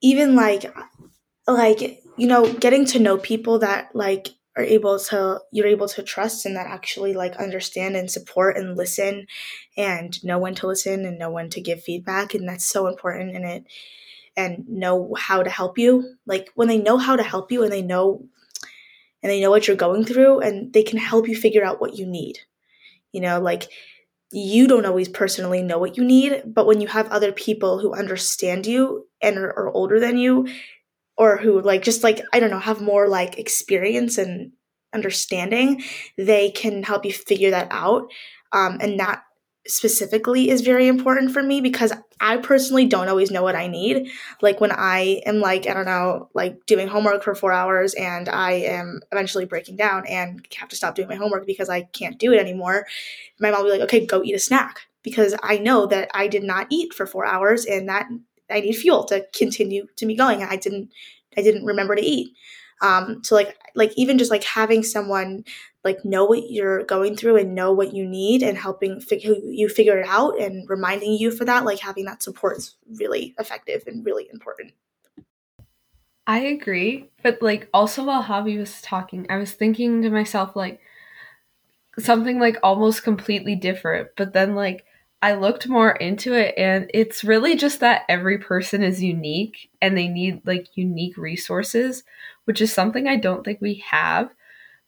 even 0.00 0.34
like, 0.36 0.72
like 1.46 2.02
you 2.16 2.26
know, 2.26 2.52
getting 2.54 2.84
to 2.86 2.98
know 2.98 3.18
people 3.18 3.58
that 3.60 3.94
like 3.94 4.28
are 4.58 4.64
able 4.64 4.98
to 4.98 5.40
you're 5.52 5.66
able 5.66 5.88
to 5.88 6.02
trust 6.02 6.44
and 6.44 6.56
that 6.56 6.66
actually 6.66 7.14
like 7.14 7.36
understand 7.36 7.94
and 7.94 8.10
support 8.10 8.56
and 8.56 8.76
listen 8.76 9.26
and 9.76 10.22
know 10.24 10.38
when 10.38 10.54
to 10.56 10.66
listen 10.66 11.04
and 11.06 11.18
know 11.18 11.30
when 11.30 11.48
to 11.48 11.60
give 11.60 11.82
feedback 11.82 12.34
and 12.34 12.48
that's 12.48 12.64
so 12.64 12.88
important 12.88 13.36
in 13.36 13.44
it 13.44 13.64
and 14.36 14.68
know 14.68 15.14
how 15.16 15.44
to 15.44 15.48
help 15.48 15.78
you 15.78 16.16
like 16.26 16.50
when 16.56 16.66
they 16.66 16.78
know 16.78 16.98
how 16.98 17.14
to 17.14 17.22
help 17.22 17.52
you 17.52 17.62
and 17.62 17.72
they 17.72 17.82
know 17.82 18.26
and 19.22 19.30
they 19.30 19.40
know 19.40 19.50
what 19.50 19.66
you're 19.66 19.76
going 19.76 20.04
through 20.04 20.40
and 20.40 20.72
they 20.72 20.82
can 20.82 20.98
help 20.98 21.28
you 21.28 21.36
figure 21.36 21.64
out 21.64 21.80
what 21.80 21.96
you 21.96 22.06
need. 22.06 22.38
You 23.12 23.20
know, 23.20 23.40
like 23.40 23.68
you 24.30 24.66
don't 24.66 24.86
always 24.86 25.08
personally 25.08 25.62
know 25.62 25.78
what 25.78 25.96
you 25.96 26.04
need, 26.04 26.42
but 26.46 26.66
when 26.66 26.80
you 26.80 26.88
have 26.88 27.08
other 27.08 27.32
people 27.32 27.78
who 27.78 27.94
understand 27.94 28.66
you 28.66 29.06
and 29.22 29.38
are, 29.38 29.50
are 29.50 29.70
older 29.70 29.98
than 29.98 30.18
you 30.18 30.48
or 31.16 31.36
who 31.38 31.60
like 31.60 31.82
just 31.82 32.02
like 32.02 32.20
I 32.32 32.40
don't 32.40 32.50
know, 32.50 32.58
have 32.58 32.80
more 32.80 33.08
like 33.08 33.38
experience 33.38 34.18
and 34.18 34.52
understanding, 34.94 35.82
they 36.16 36.50
can 36.50 36.82
help 36.82 37.04
you 37.04 37.12
figure 37.12 37.50
that 37.50 37.68
out. 37.70 38.10
Um, 38.52 38.78
and 38.80 39.00
that 39.00 39.22
specifically 39.66 40.48
is 40.48 40.62
very 40.62 40.86
important 40.86 41.32
for 41.32 41.42
me 41.42 41.60
because 41.60 41.92
I 42.20 42.38
personally 42.38 42.86
don't 42.86 43.08
always 43.08 43.30
know 43.30 43.42
what 43.42 43.54
I 43.54 43.66
need. 43.66 44.10
Like 44.40 44.60
when 44.60 44.72
I 44.72 45.20
am 45.26 45.40
like, 45.40 45.66
I 45.68 45.74
don't 45.74 45.84
know, 45.84 46.30
like 46.34 46.64
doing 46.66 46.88
homework 46.88 47.22
for 47.22 47.34
four 47.34 47.52
hours 47.52 47.94
and 47.94 48.28
I 48.28 48.52
am 48.52 49.00
eventually 49.12 49.44
breaking 49.44 49.76
down 49.76 50.06
and 50.06 50.46
have 50.56 50.68
to 50.70 50.76
stop 50.76 50.94
doing 50.94 51.08
my 51.08 51.16
homework 51.16 51.46
because 51.46 51.68
I 51.68 51.82
can't 51.82 52.18
do 52.18 52.32
it 52.32 52.40
anymore, 52.40 52.86
my 53.40 53.50
mom 53.50 53.62
will 53.62 53.72
be 53.72 53.78
like, 53.78 53.82
okay, 53.82 54.06
go 54.06 54.22
eat 54.22 54.34
a 54.34 54.38
snack 54.38 54.80
because 55.02 55.34
I 55.42 55.58
know 55.58 55.86
that 55.86 56.10
I 56.14 56.28
did 56.28 56.44
not 56.44 56.66
eat 56.70 56.94
for 56.94 57.06
four 57.06 57.26
hours 57.26 57.66
and 57.66 57.88
that 57.88 58.08
I 58.50 58.60
need 58.60 58.74
fuel 58.74 59.04
to 59.04 59.26
continue 59.34 59.86
to 59.96 60.06
be 60.06 60.14
going. 60.14 60.42
I 60.42 60.56
didn't 60.56 60.90
I 61.36 61.42
didn't 61.42 61.66
remember 61.66 61.94
to 61.94 62.02
eat. 62.02 62.34
Um, 62.80 63.22
so 63.22 63.34
like 63.34 63.56
like 63.74 63.92
even 63.96 64.18
just 64.18 64.30
like 64.30 64.44
having 64.44 64.82
someone 64.82 65.44
like 65.88 66.04
know 66.04 66.24
what 66.24 66.50
you're 66.50 66.84
going 66.84 67.16
through 67.16 67.36
and 67.36 67.54
know 67.54 67.72
what 67.72 67.94
you 67.94 68.06
need 68.06 68.42
and 68.42 68.58
helping 68.58 69.00
fig- 69.00 69.24
you 69.24 69.68
figure 69.68 69.98
it 69.98 70.06
out 70.06 70.38
and 70.38 70.68
reminding 70.68 71.12
you 71.12 71.30
for 71.30 71.44
that 71.44 71.64
like 71.64 71.80
having 71.80 72.04
that 72.04 72.22
support 72.22 72.58
is 72.58 72.76
really 73.00 73.34
effective 73.38 73.82
and 73.86 74.04
really 74.04 74.28
important 74.32 74.72
I 76.28 76.40
agree. 76.40 77.08
But 77.22 77.40
like 77.40 77.70
also 77.72 78.04
while 78.04 78.22
Javi 78.22 78.58
was 78.58 78.82
talking, 78.82 79.26
I 79.30 79.38
was 79.38 79.52
thinking 79.52 80.02
to 80.02 80.10
myself 80.10 80.54
like 80.54 80.78
something 81.98 82.38
like 82.38 82.58
almost 82.62 83.02
completely 83.02 83.56
different. 83.56 84.08
But 84.14 84.34
then 84.34 84.54
like 84.54 84.84
I 85.22 85.34
looked 85.34 85.68
more 85.68 85.92
into 85.92 86.34
it 86.34 86.54
and 86.58 86.90
it's 86.92 87.24
really 87.24 87.56
just 87.56 87.80
that 87.80 88.02
every 88.10 88.36
person 88.38 88.82
is 88.82 89.02
unique 89.02 89.70
and 89.80 89.96
they 89.96 90.06
need 90.06 90.42
like 90.46 90.68
unique 90.74 91.16
resources, 91.16 92.04
which 92.44 92.60
is 92.60 92.72
something 92.74 93.08
I 93.08 93.16
don't 93.16 93.42
think 93.42 93.62
we 93.62 93.82
have. 93.90 94.30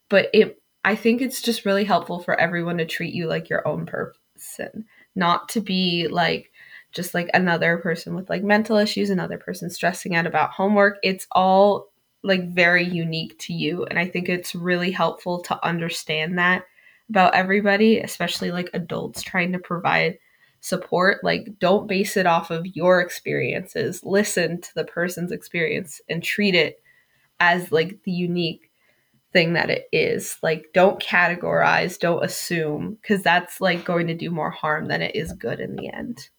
But 0.09 0.29
it 0.33 0.60
I 0.83 0.95
think 0.95 1.21
it's 1.21 1.41
just 1.41 1.65
really 1.65 1.83
helpful 1.83 2.19
for 2.19 2.39
everyone 2.39 2.77
to 2.77 2.85
treat 2.85 3.13
you 3.13 3.27
like 3.27 3.49
your 3.49 3.67
own 3.67 3.85
person, 3.85 4.85
not 5.15 5.49
to 5.49 5.61
be 5.61 6.07
like 6.07 6.51
just 6.91 7.13
like 7.13 7.29
another 7.33 7.77
person 7.77 8.15
with 8.15 8.29
like 8.29 8.43
mental 8.43 8.77
issues, 8.77 9.09
another 9.09 9.37
person 9.37 9.69
stressing 9.69 10.15
out 10.15 10.27
about 10.27 10.51
homework. 10.51 10.97
It's 11.03 11.27
all 11.31 11.91
like 12.23 12.53
very 12.53 12.83
unique 12.83 13.37
to 13.39 13.53
you. 13.53 13.85
And 13.85 13.97
I 13.97 14.07
think 14.07 14.27
it's 14.27 14.55
really 14.55 14.91
helpful 14.91 15.41
to 15.43 15.65
understand 15.65 16.37
that 16.37 16.65
about 17.09 17.35
everybody, 17.35 17.99
especially 17.99 18.51
like 18.51 18.69
adults 18.73 19.21
trying 19.21 19.51
to 19.53 19.59
provide 19.59 20.17
support. 20.61 21.23
Like, 21.23 21.59
don't 21.59 21.87
base 21.87 22.15
it 22.15 22.25
off 22.25 22.51
of 22.51 22.65
your 22.65 23.01
experiences. 23.01 24.03
Listen 24.03 24.61
to 24.61 24.73
the 24.75 24.85
person's 24.85 25.31
experience 25.31 25.99
and 26.09 26.23
treat 26.23 26.55
it 26.55 26.81
as 27.39 27.71
like 27.71 28.03
the 28.03 28.11
unique 28.11 28.70
thing 29.33 29.53
that 29.53 29.69
it 29.69 29.87
is. 29.91 30.37
Like, 30.43 30.67
don't 30.73 31.01
categorize, 31.01 31.99
don't 31.99 32.23
assume, 32.23 32.97
because 33.01 33.23
that's 33.23 33.61
like 33.61 33.85
going 33.85 34.07
to 34.07 34.15
do 34.15 34.31
more 34.31 34.51
harm 34.51 34.87
than 34.87 35.01
it 35.01 35.15
is 35.15 35.33
good 35.33 35.59
in 35.59 35.75
the 35.75 35.89
end. 35.93 36.29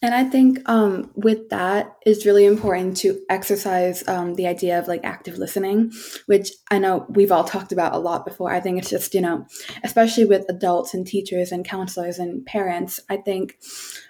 And 0.00 0.14
I 0.14 0.24
think 0.24 0.60
um, 0.68 1.10
with 1.14 1.48
that, 1.50 1.96
it's 2.06 2.24
really 2.24 2.44
important 2.44 2.96
to 2.98 3.20
exercise 3.28 4.06
um, 4.06 4.34
the 4.34 4.46
idea 4.46 4.78
of 4.78 4.86
like 4.86 5.00
active 5.04 5.38
listening, 5.38 5.92
which 6.26 6.50
I 6.70 6.78
know 6.78 7.06
we've 7.08 7.32
all 7.32 7.44
talked 7.44 7.72
about 7.72 7.94
a 7.94 7.98
lot 7.98 8.24
before. 8.24 8.52
I 8.52 8.60
think 8.60 8.78
it's 8.78 8.90
just, 8.90 9.12
you 9.14 9.20
know, 9.20 9.46
especially 9.82 10.24
with 10.24 10.44
adults 10.48 10.94
and 10.94 11.06
teachers 11.06 11.50
and 11.50 11.64
counselors 11.64 12.18
and 12.18 12.46
parents, 12.46 13.00
I 13.08 13.16
think 13.16 13.58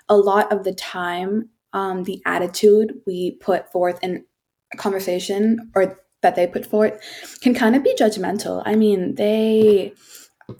a 0.08 0.16
lot 0.16 0.52
of 0.52 0.64
the 0.64 0.74
time, 0.74 1.50
um, 1.72 2.04
the 2.04 2.20
attitude 2.26 2.94
we 3.06 3.32
put 3.40 3.72
forth 3.72 3.98
in 4.02 4.24
a 4.74 4.76
conversation 4.76 5.70
or 5.74 5.98
that 6.22 6.34
they 6.34 6.46
put 6.46 6.66
forth 6.66 7.00
can 7.40 7.54
kind 7.54 7.76
of 7.76 7.84
be 7.84 7.94
judgmental. 7.94 8.62
I 8.64 8.74
mean, 8.74 9.14
they, 9.14 9.92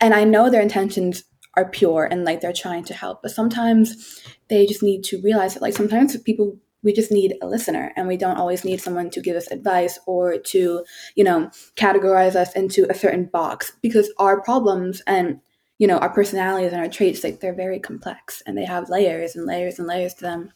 and 0.01 0.15
I 0.15 0.25
know 0.25 0.51
their 0.51 0.63
intentions 0.63 1.25
are 1.57 1.69
pure 1.69 2.05
and 2.05 2.25
like 2.25 2.41
they're 2.41 2.53
trying 2.53 2.85
to 2.85 2.95
help, 2.95 3.23
but 3.23 3.33
sometimes 3.33 4.23
they 4.49 4.67
just 4.67 4.83
need 4.83 5.03
to 5.05 5.21
realize 5.23 5.55
that 5.55 5.63
like 5.63 5.75
sometimes 5.75 6.17
people 6.19 6.59
we 6.85 6.93
just 6.93 7.11
need 7.11 7.35
a 7.43 7.47
listener 7.47 7.93
and 7.97 8.07
we 8.07 8.17
don't 8.17 8.37
always 8.37 8.65
need 8.65 8.81
someone 8.81 9.11
to 9.11 9.21
give 9.21 9.37
us 9.37 9.51
advice 9.51 9.99
or 10.07 10.39
to 10.39 10.85
you 11.17 11.25
know 11.25 11.51
categorize 11.77 12.37
us 12.37 12.53
into 12.55 12.87
a 12.89 12.95
certain 12.95 13.27
box 13.27 13.73
because 13.83 14.13
our 14.19 14.41
problems 14.43 15.03
and 15.07 15.41
you 15.79 15.87
know 15.87 15.99
our 15.99 16.13
personalities 16.13 16.73
and 16.73 16.81
our 16.81 16.89
traits 16.89 17.25
like 17.25 17.41
they're 17.41 17.55
very 17.55 17.79
complex 17.79 18.43
and 18.47 18.59
they 18.59 18.65
have 18.65 18.91
layers 18.91 19.35
and 19.35 19.47
layers 19.47 19.79
and 19.79 19.89
layers 19.89 20.15
to 20.15 20.23
them 20.23 20.51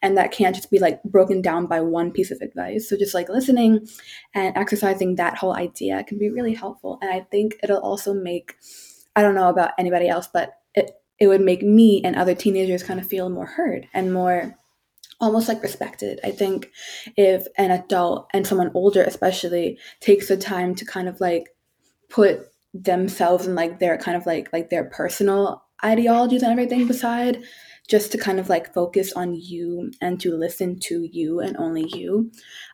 and 0.00 0.16
that 0.16 0.32
can't 0.32 0.56
just 0.56 0.70
be 0.70 0.78
like 0.78 1.02
broken 1.04 1.40
down 1.40 1.66
by 1.66 1.80
one 1.80 2.10
piece 2.10 2.30
of 2.30 2.40
advice 2.40 2.88
so 2.88 2.96
just 2.96 3.14
like 3.14 3.28
listening 3.28 3.86
and 4.34 4.56
exercising 4.56 5.16
that 5.16 5.36
whole 5.36 5.54
idea 5.54 6.02
can 6.04 6.18
be 6.18 6.30
really 6.30 6.54
helpful 6.54 6.98
and 7.02 7.10
i 7.10 7.20
think 7.30 7.56
it'll 7.62 7.78
also 7.78 8.12
make 8.12 8.56
i 9.14 9.22
don't 9.22 9.34
know 9.34 9.48
about 9.48 9.72
anybody 9.78 10.08
else 10.08 10.28
but 10.32 10.54
it 10.74 10.90
it 11.18 11.28
would 11.28 11.40
make 11.40 11.62
me 11.62 12.02
and 12.02 12.16
other 12.16 12.34
teenagers 12.34 12.82
kind 12.82 12.98
of 12.98 13.06
feel 13.06 13.28
more 13.28 13.46
heard 13.46 13.86
and 13.94 14.12
more 14.12 14.56
almost 15.20 15.48
like 15.48 15.62
respected. 15.62 16.18
I 16.24 16.32
think 16.32 16.68
if 17.16 17.46
an 17.56 17.70
adult 17.70 18.28
and 18.34 18.44
someone 18.44 18.72
older 18.74 19.04
especially 19.04 19.78
takes 20.00 20.26
the 20.26 20.36
time 20.36 20.74
to 20.74 20.84
kind 20.84 21.08
of 21.08 21.20
like 21.20 21.54
put 22.10 22.51
themselves 22.74 23.46
and 23.46 23.54
like 23.54 23.78
their 23.78 23.98
kind 23.98 24.16
of 24.16 24.26
like 24.26 24.48
like 24.52 24.70
their 24.70 24.84
personal 24.84 25.62
ideologies 25.84 26.42
and 26.42 26.52
everything 26.52 26.86
beside 26.86 27.42
just 27.88 28.12
to 28.12 28.18
kind 28.18 28.38
of 28.38 28.48
like 28.48 28.72
focus 28.72 29.12
on 29.12 29.34
you 29.34 29.90
and 30.00 30.20
to 30.20 30.36
listen 30.36 30.78
to 30.78 31.06
you 31.10 31.40
and 31.40 31.56
only 31.56 31.84
you. 31.88 32.30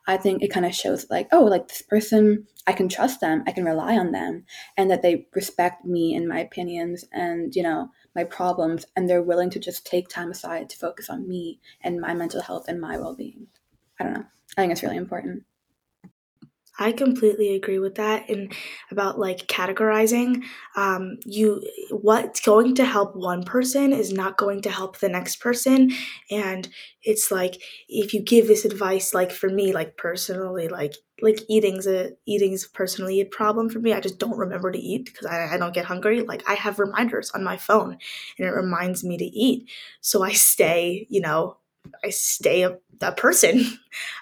I 0.06 0.18
think 0.18 0.42
it 0.42 0.52
kind 0.52 0.66
of 0.66 0.74
shows 0.74 1.06
like 1.10 1.28
oh 1.32 1.44
like 1.44 1.68
this 1.68 1.82
person 1.82 2.46
i 2.66 2.72
can 2.72 2.88
trust 2.88 3.20
them 3.20 3.42
i 3.46 3.52
can 3.52 3.64
rely 3.64 3.96
on 3.96 4.12
them 4.12 4.44
and 4.76 4.90
that 4.90 5.02
they 5.02 5.26
respect 5.34 5.84
me 5.84 6.14
and 6.14 6.28
my 6.28 6.40
opinions 6.40 7.04
and 7.12 7.54
you 7.56 7.62
know 7.62 7.88
my 8.14 8.24
problems 8.24 8.84
and 8.94 9.08
they're 9.08 9.22
willing 9.22 9.50
to 9.50 9.58
just 9.58 9.86
take 9.86 10.08
time 10.08 10.30
aside 10.30 10.68
to 10.68 10.76
focus 10.76 11.08
on 11.08 11.28
me 11.28 11.60
and 11.82 12.00
my 12.00 12.14
mental 12.14 12.42
health 12.42 12.66
and 12.68 12.80
my 12.80 12.98
well-being. 12.98 13.46
I 14.00 14.04
don't 14.04 14.14
know. 14.14 14.24
I 14.56 14.60
think 14.60 14.72
it's 14.72 14.82
really 14.82 14.96
important 14.96 15.44
I 16.80 16.92
completely 16.92 17.54
agree 17.56 17.80
with 17.80 17.96
that. 17.96 18.28
And 18.30 18.52
about 18.92 19.18
like 19.18 19.48
categorizing, 19.48 20.44
um, 20.76 21.18
you 21.24 21.60
what's 21.90 22.40
going 22.40 22.76
to 22.76 22.84
help 22.84 23.16
one 23.16 23.42
person 23.42 23.92
is 23.92 24.12
not 24.12 24.36
going 24.38 24.62
to 24.62 24.70
help 24.70 24.98
the 24.98 25.08
next 25.08 25.36
person. 25.36 25.90
And 26.30 26.68
it's 27.02 27.32
like 27.32 27.60
if 27.88 28.14
you 28.14 28.22
give 28.22 28.46
this 28.46 28.64
advice, 28.64 29.12
like 29.12 29.32
for 29.32 29.48
me, 29.48 29.72
like 29.72 29.96
personally, 29.96 30.68
like 30.68 30.94
like 31.20 31.40
eating's 31.48 31.88
a 31.88 32.12
eating's 32.26 32.64
personally 32.68 33.20
a 33.20 33.24
problem 33.26 33.68
for 33.68 33.80
me. 33.80 33.92
I 33.92 33.98
just 34.00 34.20
don't 34.20 34.38
remember 34.38 34.70
to 34.70 34.78
eat 34.78 35.06
because 35.06 35.26
I, 35.26 35.54
I 35.54 35.58
don't 35.58 35.74
get 35.74 35.84
hungry. 35.86 36.22
Like 36.22 36.48
I 36.48 36.54
have 36.54 36.78
reminders 36.78 37.32
on 37.32 37.42
my 37.42 37.56
phone, 37.56 37.98
and 38.38 38.46
it 38.46 38.52
reminds 38.52 39.02
me 39.02 39.16
to 39.18 39.24
eat. 39.24 39.68
So 40.00 40.22
I 40.22 40.30
stay, 40.32 41.08
you 41.10 41.20
know, 41.20 41.56
I 42.04 42.10
stay 42.10 42.62
a, 42.62 42.78
person. 43.16 43.64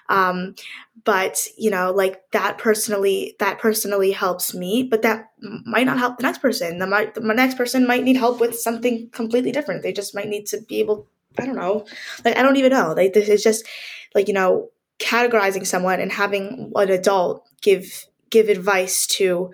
Um, 0.09 0.55
but 1.03 1.47
you 1.57 1.69
know, 1.69 1.91
like 1.91 2.31
that 2.31 2.57
personally, 2.57 3.35
that 3.39 3.59
personally 3.59 4.11
helps 4.11 4.53
me, 4.53 4.83
but 4.83 5.01
that 5.01 5.31
might 5.65 5.85
not 5.85 5.97
help 5.97 6.15
the 6.15 6.23
next 6.23 6.37
person. 6.37 6.79
The 6.79 6.87
my, 6.87 7.11
the 7.13 7.21
next 7.21 7.57
person 7.57 7.85
might 7.85 8.05
need 8.05 8.15
help 8.15 8.39
with 8.39 8.57
something 8.57 9.09
completely 9.09 9.51
different. 9.51 9.83
They 9.83 9.91
just 9.91 10.15
might 10.15 10.29
need 10.29 10.45
to 10.47 10.61
be 10.61 10.79
able. 10.79 11.07
I 11.37 11.45
don't 11.45 11.57
know. 11.57 11.85
Like 12.23 12.37
I 12.37 12.41
don't 12.41 12.55
even 12.55 12.71
know. 12.71 12.93
Like 12.95 13.11
this 13.11 13.27
is 13.27 13.43
just 13.43 13.65
like 14.15 14.29
you 14.29 14.33
know 14.33 14.69
categorizing 14.99 15.67
someone 15.67 15.99
and 15.99 16.11
having 16.11 16.71
an 16.73 16.89
adult 16.89 17.45
give 17.61 18.05
give 18.29 18.49
advice 18.49 19.05
to 19.07 19.51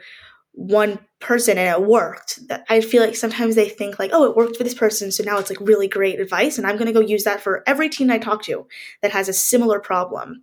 one 0.53 0.99
person 1.19 1.57
and 1.57 1.69
it 1.69 1.87
worked. 1.87 2.39
I 2.69 2.81
feel 2.81 3.03
like 3.03 3.15
sometimes 3.15 3.55
they 3.55 3.67
think 3.67 3.97
like 3.97 4.11
oh 4.13 4.25
it 4.25 4.35
worked 4.35 4.55
for 4.55 4.63
this 4.63 4.73
person 4.73 5.11
so 5.11 5.23
now 5.23 5.39
it's 5.39 5.49
like 5.49 5.59
really 5.59 5.87
great 5.87 6.19
advice 6.19 6.57
and 6.57 6.67
i'm 6.67 6.75
going 6.75 6.85
to 6.85 6.93
go 6.93 6.99
use 6.99 7.23
that 7.23 7.41
for 7.41 7.63
every 7.65 7.89
teen 7.89 8.11
i 8.11 8.19
talk 8.19 8.43
to 8.43 8.67
that 9.01 9.11
has 9.11 9.27
a 9.27 9.33
similar 9.33 9.79
problem. 9.79 10.41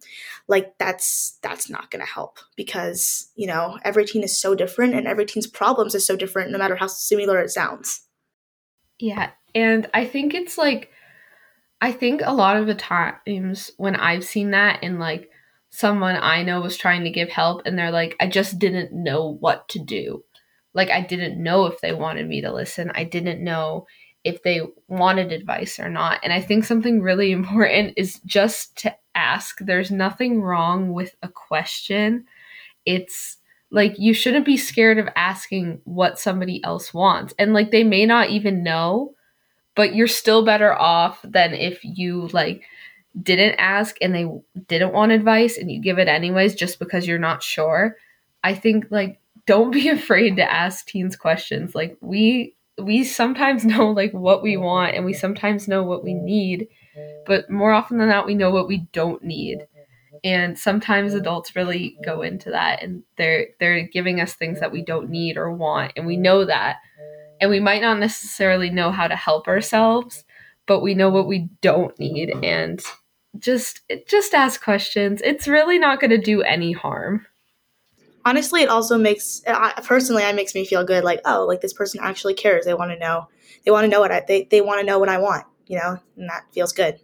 Like 0.48 0.76
that's 0.78 1.38
that's 1.42 1.70
not 1.70 1.90
going 1.90 2.04
to 2.04 2.10
help 2.12 2.38
because 2.56 3.30
you 3.36 3.46
know 3.46 3.78
every 3.84 4.04
teen 4.04 4.24
is 4.24 4.36
so 4.36 4.54
different 4.54 4.94
and 4.94 5.06
every 5.06 5.26
teen's 5.26 5.46
problems 5.46 5.94
is 5.94 6.04
so 6.04 6.16
different 6.16 6.50
no 6.50 6.58
matter 6.58 6.76
how 6.76 6.88
similar 6.88 7.40
it 7.40 7.50
sounds. 7.50 8.00
Yeah 8.98 9.30
and 9.54 9.88
i 9.94 10.04
think 10.04 10.34
it's 10.34 10.58
like 10.58 10.90
i 11.80 11.92
think 11.92 12.20
a 12.24 12.34
lot 12.34 12.56
of 12.56 12.66
the 12.66 12.74
times 12.74 13.70
when 13.76 13.96
i've 13.96 14.24
seen 14.24 14.50
that 14.50 14.82
in 14.82 14.98
like 14.98 15.29
someone 15.70 16.16
i 16.16 16.42
know 16.42 16.60
was 16.60 16.76
trying 16.76 17.04
to 17.04 17.10
give 17.10 17.28
help 17.28 17.62
and 17.64 17.78
they're 17.78 17.90
like 17.90 18.16
i 18.20 18.26
just 18.26 18.58
didn't 18.58 18.92
know 18.92 19.36
what 19.40 19.68
to 19.68 19.78
do 19.78 20.22
like 20.74 20.90
I 20.90 21.00
didn't 21.00 21.42
know 21.42 21.66
if 21.66 21.80
they 21.80 21.92
wanted 21.92 22.28
me 22.28 22.40
to 22.42 22.52
listen. 22.52 22.92
I 22.94 23.04
didn't 23.04 23.42
know 23.42 23.86
if 24.22 24.42
they 24.42 24.60
wanted 24.88 25.32
advice 25.32 25.78
or 25.78 25.88
not. 25.88 26.20
And 26.22 26.32
I 26.32 26.40
think 26.40 26.64
something 26.64 27.00
really 27.00 27.32
important 27.40 27.94
is 27.96 28.20
just 28.26 28.76
to 28.78 28.94
ask. 29.14 29.58
There's 29.60 29.90
nothing 29.90 30.40
wrong 30.40 30.92
with 30.92 31.14
a 31.22 31.28
question. 31.28 32.26
It's 32.86 33.38
like 33.72 33.98
you 33.98 34.14
shouldn't 34.14 34.46
be 34.46 34.56
scared 34.56 34.98
of 34.98 35.08
asking 35.16 35.80
what 35.84 36.18
somebody 36.18 36.62
else 36.64 36.92
wants. 36.92 37.34
And 37.38 37.52
like 37.52 37.70
they 37.70 37.84
may 37.84 38.06
not 38.06 38.30
even 38.30 38.62
know, 38.62 39.14
but 39.74 39.94
you're 39.94 40.08
still 40.08 40.44
better 40.44 40.72
off 40.74 41.20
than 41.22 41.54
if 41.54 41.80
you 41.84 42.28
like 42.32 42.62
didn't 43.22 43.56
ask 43.58 43.96
and 44.00 44.14
they 44.14 44.28
didn't 44.68 44.92
want 44.92 45.12
advice 45.12 45.58
and 45.58 45.70
you 45.70 45.80
give 45.80 45.98
it 45.98 46.08
anyways 46.08 46.54
just 46.54 46.78
because 46.78 47.06
you're 47.06 47.18
not 47.18 47.42
sure. 47.42 47.96
I 48.44 48.54
think 48.54 48.86
like 48.90 49.20
don't 49.46 49.72
be 49.72 49.88
afraid 49.98 50.36
to 50.36 50.50
ask 50.50 50.86
teens 50.86 51.16
questions. 51.16 51.74
Like 51.74 51.96
we 52.00 52.54
we 52.78 53.04
sometimes 53.04 53.64
know 53.66 53.90
like 53.90 54.12
what 54.12 54.42
we 54.42 54.56
want 54.56 54.94
and 54.94 55.04
we 55.04 55.12
sometimes 55.12 55.68
know 55.68 55.82
what 55.82 56.04
we 56.04 56.14
need, 56.14 56.68
but 57.26 57.50
more 57.50 57.72
often 57.72 57.98
than 57.98 58.08
not 58.08 58.26
we 58.26 58.34
know 58.34 58.50
what 58.50 58.68
we 58.68 58.86
don't 58.92 59.22
need. 59.22 59.66
And 60.22 60.58
sometimes 60.58 61.14
adults 61.14 61.56
really 61.56 61.96
go 62.04 62.20
into 62.22 62.50
that 62.50 62.82
and 62.82 63.02
they're 63.16 63.48
they're 63.58 63.86
giving 63.88 64.20
us 64.20 64.34
things 64.34 64.60
that 64.60 64.72
we 64.72 64.82
don't 64.82 65.08
need 65.10 65.36
or 65.36 65.50
want 65.52 65.92
and 65.96 66.06
we 66.06 66.16
know 66.16 66.44
that. 66.44 66.76
And 67.40 67.50
we 67.50 67.58
might 67.58 67.80
not 67.80 67.98
necessarily 67.98 68.68
know 68.68 68.90
how 68.90 69.08
to 69.08 69.16
help 69.16 69.48
ourselves, 69.48 70.24
but 70.70 70.82
we 70.82 70.94
know 70.94 71.10
what 71.10 71.26
we 71.26 71.48
don't 71.62 71.98
need 71.98 72.30
and 72.44 72.80
just 73.40 73.80
just 74.06 74.34
ask 74.34 74.62
questions. 74.62 75.20
It's 75.24 75.48
really 75.48 75.80
not 75.80 75.98
going 75.98 76.12
to 76.12 76.18
do 76.18 76.42
any 76.42 76.70
harm 76.70 77.26
honestly, 78.24 78.62
it 78.62 78.68
also 78.68 78.98
makes 78.98 79.42
I, 79.46 79.72
personally, 79.84 80.22
it 80.22 80.34
makes 80.34 80.54
me 80.54 80.64
feel 80.64 80.84
good. 80.84 81.04
Like, 81.04 81.20
oh, 81.24 81.46
like 81.46 81.60
this 81.60 81.72
person 81.72 82.00
actually 82.02 82.34
cares. 82.34 82.64
They 82.64 82.74
want 82.74 82.90
to 82.90 82.98
know. 82.98 83.28
They 83.64 83.70
want 83.70 83.84
to 83.84 83.90
know 83.90 84.00
what 84.00 84.12
I. 84.12 84.22
They 84.26 84.46
they 84.50 84.60
want 84.60 84.80
to 84.80 84.86
know 84.86 84.98
what 84.98 85.08
I 85.08 85.18
want. 85.18 85.46
You 85.66 85.78
know, 85.78 85.98
and 86.16 86.28
that 86.28 86.44
feels 86.52 86.72
good. 86.72 87.00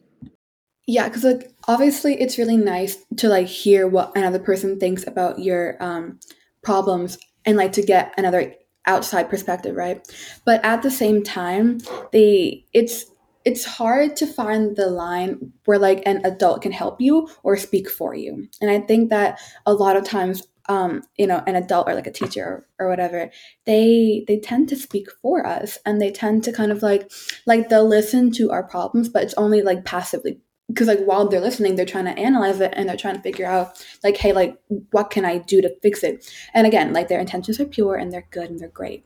Yeah, 0.86 1.08
because 1.08 1.24
like 1.24 1.52
obviously 1.66 2.20
it's 2.20 2.38
really 2.38 2.56
nice 2.56 2.98
to 3.16 3.28
like 3.28 3.46
hear 3.46 3.86
what 3.88 4.16
another 4.16 4.38
person 4.38 4.78
thinks 4.78 5.06
about 5.06 5.38
your 5.38 5.82
um, 5.82 6.20
problems 6.62 7.18
and 7.44 7.56
like 7.56 7.72
to 7.72 7.82
get 7.82 8.14
another 8.16 8.54
outside 8.86 9.28
perspective, 9.28 9.74
right? 9.74 10.06
But 10.44 10.64
at 10.64 10.82
the 10.82 10.90
same 10.90 11.22
time, 11.24 11.80
they 12.12 12.64
it's 12.72 13.06
it's 13.46 13.64
hard 13.64 14.16
to 14.16 14.26
find 14.26 14.76
the 14.76 14.90
line 14.90 15.52
where 15.64 15.78
like 15.78 16.02
an 16.04 16.20
adult 16.24 16.62
can 16.62 16.72
help 16.72 17.00
you 17.00 17.28
or 17.44 17.56
speak 17.56 17.88
for 17.88 18.12
you. 18.12 18.48
And 18.60 18.70
I 18.70 18.80
think 18.80 19.08
that 19.10 19.40
a 19.64 19.72
lot 19.72 19.96
of 19.96 20.04
times 20.04 20.42
um, 20.68 21.04
you 21.16 21.28
know, 21.28 21.44
an 21.46 21.54
adult 21.54 21.88
or 21.88 21.94
like 21.94 22.08
a 22.08 22.12
teacher 22.12 22.44
or, 22.44 22.66
or 22.86 22.88
whatever, 22.88 23.30
they 23.66 24.24
they 24.26 24.40
tend 24.40 24.68
to 24.70 24.74
speak 24.76 25.06
for 25.22 25.46
us 25.46 25.78
and 25.86 26.02
they 26.02 26.10
tend 26.10 26.42
to 26.42 26.52
kind 26.52 26.72
of 26.72 26.82
like 26.82 27.08
like 27.46 27.68
they'll 27.68 27.86
listen 27.86 28.32
to 28.32 28.50
our 28.50 28.64
problems, 28.64 29.08
but 29.08 29.22
it's 29.22 29.34
only 29.34 29.62
like 29.62 29.84
passively 29.84 30.40
because 30.68 30.88
like 30.88 30.98
while 31.04 31.28
they're 31.28 31.40
listening 31.40 31.76
they're 31.76 31.86
trying 31.86 32.06
to 32.06 32.18
analyze 32.18 32.60
it 32.60 32.72
and 32.76 32.88
they're 32.88 32.96
trying 32.96 33.14
to 33.14 33.22
figure 33.22 33.46
out 33.46 33.84
like 34.02 34.16
hey 34.16 34.32
like 34.32 34.58
what 34.90 35.10
can 35.10 35.24
i 35.24 35.38
do 35.38 35.62
to 35.62 35.72
fix 35.80 36.02
it 36.02 36.28
and 36.54 36.66
again 36.66 36.92
like 36.92 37.06
their 37.08 37.20
intentions 37.20 37.60
are 37.60 37.66
pure 37.66 37.94
and 37.94 38.12
they're 38.12 38.26
good 38.30 38.50
and 38.50 38.58
they're 38.58 38.68
great 38.68 39.04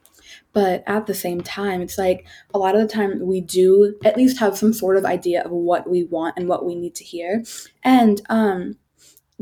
but 0.53 0.83
at 0.87 1.07
the 1.07 1.15
same 1.15 1.41
time 1.41 1.81
it's 1.81 1.99
like 1.99 2.27
a 2.55 2.59
lot 2.59 2.75
of 2.75 2.81
the 2.81 2.93
time 2.93 3.21
we 3.27 3.41
do 3.41 3.95
at 4.05 4.17
least 4.17 4.39
have 4.39 4.57
some 4.57 4.73
sort 4.73 4.97
of 4.97 5.05
idea 5.05 5.43
of 5.43 5.51
what 5.51 5.89
we 5.89 6.05
want 6.05 6.35
and 6.37 6.49
what 6.49 6.65
we 6.65 6.75
need 6.75 6.95
to 6.95 7.05
hear. 7.05 7.45
And 7.83 8.21
um 8.29 8.77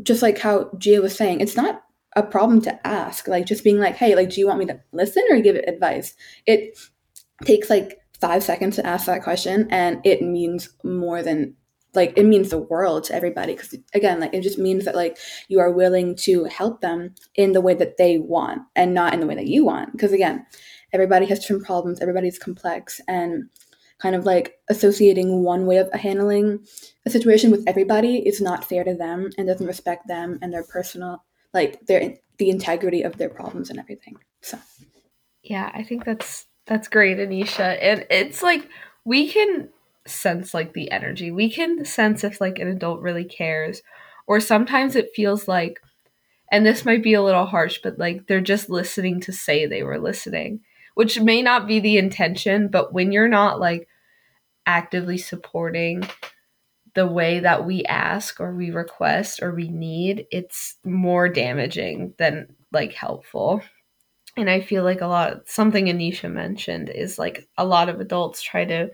just 0.02 0.22
like 0.22 0.38
how 0.38 0.70
gia 0.78 1.00
was 1.00 1.16
saying 1.16 1.40
it's 1.40 1.56
not 1.56 1.82
a 2.16 2.22
problem 2.22 2.60
to 2.60 2.86
ask 2.86 3.28
like 3.28 3.46
just 3.46 3.64
being 3.64 3.78
like 3.78 3.96
hey 3.96 4.14
like 4.14 4.30
do 4.30 4.40
you 4.40 4.46
want 4.46 4.58
me 4.58 4.66
to 4.66 4.80
listen 4.92 5.24
or 5.30 5.40
give 5.40 5.56
it 5.56 5.68
advice? 5.68 6.14
It 6.46 6.78
takes 7.44 7.70
like 7.70 8.00
five 8.20 8.42
seconds 8.42 8.76
to 8.76 8.86
ask 8.86 9.06
that 9.06 9.22
question 9.22 9.68
and 9.70 10.00
it 10.04 10.22
means 10.22 10.70
more 10.82 11.22
than 11.22 11.54
like 11.94 12.12
it 12.16 12.24
means 12.24 12.50
the 12.50 12.58
world 12.58 13.04
to 13.04 13.14
everybody 13.14 13.54
because 13.54 13.74
again 13.94 14.20
like 14.20 14.34
it 14.34 14.42
just 14.42 14.58
means 14.58 14.84
that 14.84 14.94
like 14.94 15.16
you 15.48 15.58
are 15.58 15.70
willing 15.70 16.14
to 16.14 16.44
help 16.44 16.80
them 16.80 17.14
in 17.34 17.52
the 17.52 17.60
way 17.60 17.74
that 17.74 17.96
they 17.96 18.18
want 18.18 18.62
and 18.76 18.94
not 18.94 19.14
in 19.14 19.20
the 19.20 19.26
way 19.26 19.34
that 19.34 19.46
you 19.46 19.64
want. 19.64 19.92
Because 19.92 20.12
again 20.12 20.44
everybody 20.92 21.26
has 21.26 21.40
different 21.40 21.64
problems 21.64 22.00
everybody's 22.00 22.38
complex 22.38 23.00
and 23.08 23.48
kind 23.98 24.14
of 24.14 24.24
like 24.24 24.54
associating 24.70 25.42
one 25.42 25.66
way 25.66 25.78
of 25.78 25.92
handling 25.92 26.64
a 27.06 27.10
situation 27.10 27.50
with 27.50 27.64
everybody 27.66 28.16
is 28.26 28.40
not 28.40 28.64
fair 28.64 28.84
to 28.84 28.94
them 28.94 29.30
and 29.36 29.48
doesn't 29.48 29.66
respect 29.66 30.06
them 30.06 30.38
and 30.42 30.52
their 30.52 30.64
personal 30.64 31.24
like 31.52 31.84
their 31.86 32.14
the 32.38 32.50
integrity 32.50 33.02
of 33.02 33.16
their 33.16 33.28
problems 33.28 33.70
and 33.70 33.78
everything 33.78 34.16
so 34.42 34.58
yeah 35.42 35.70
i 35.74 35.82
think 35.82 36.04
that's 36.04 36.46
that's 36.66 36.88
great 36.88 37.18
anisha 37.18 37.78
and 37.80 38.06
it's 38.10 38.42
like 38.42 38.68
we 39.04 39.28
can 39.28 39.68
sense 40.08 40.54
like 40.54 40.72
the 40.72 40.90
energy. 40.90 41.30
We 41.30 41.50
can 41.50 41.84
sense 41.84 42.24
if 42.24 42.40
like 42.40 42.58
an 42.58 42.68
adult 42.68 43.00
really 43.00 43.24
cares 43.24 43.82
or 44.26 44.40
sometimes 44.40 44.96
it 44.96 45.14
feels 45.14 45.48
like 45.48 45.80
and 46.50 46.64
this 46.64 46.84
might 46.84 47.02
be 47.02 47.14
a 47.14 47.22
little 47.22 47.46
harsh 47.46 47.78
but 47.82 47.98
like 47.98 48.26
they're 48.26 48.40
just 48.40 48.70
listening 48.70 49.20
to 49.20 49.32
say 49.32 49.66
they 49.66 49.82
were 49.82 49.98
listening, 49.98 50.60
which 50.98 51.20
may 51.20 51.42
not 51.42 51.68
be 51.68 51.78
the 51.78 51.96
intention, 51.96 52.66
but 52.66 52.92
when 52.92 53.12
you're 53.12 53.28
not 53.28 53.60
like 53.60 53.86
actively 54.66 55.16
supporting 55.16 56.02
the 56.94 57.06
way 57.06 57.38
that 57.38 57.64
we 57.64 57.84
ask 57.84 58.40
or 58.40 58.52
we 58.52 58.72
request 58.72 59.40
or 59.40 59.54
we 59.54 59.68
need, 59.68 60.26
it's 60.32 60.74
more 60.84 61.28
damaging 61.28 62.14
than 62.18 62.52
like 62.72 62.94
helpful. 62.94 63.62
And 64.36 64.50
I 64.50 64.60
feel 64.60 64.82
like 64.82 65.00
a 65.00 65.06
lot 65.06 65.42
something 65.48 65.86
Anisha 65.86 66.28
mentioned 66.32 66.90
is 66.90 67.16
like 67.16 67.48
a 67.56 67.64
lot 67.64 67.88
of 67.88 68.00
adults 68.00 68.42
try 68.42 68.64
to 68.64 68.90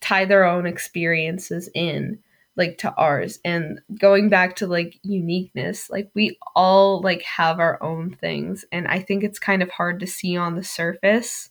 tie 0.00 0.26
their 0.26 0.44
own 0.44 0.64
experiences 0.64 1.68
in 1.74 2.20
like 2.56 2.78
to 2.78 2.94
ours. 2.94 3.38
And 3.44 3.80
going 3.98 4.28
back 4.28 4.56
to 4.56 4.66
like 4.66 4.98
uniqueness 5.02 5.88
like 5.90 6.10
we 6.14 6.38
all 6.54 7.00
like 7.00 7.22
have 7.22 7.58
our 7.58 7.82
own 7.82 8.14
things. 8.14 8.64
And 8.72 8.86
i 8.88 8.98
think 9.00 9.24
it's 9.24 9.38
kind 9.38 9.62
of 9.62 9.70
hard 9.70 10.00
to 10.00 10.06
see 10.06 10.36
on 10.36 10.56
the 10.56 10.64
surface 10.64 11.50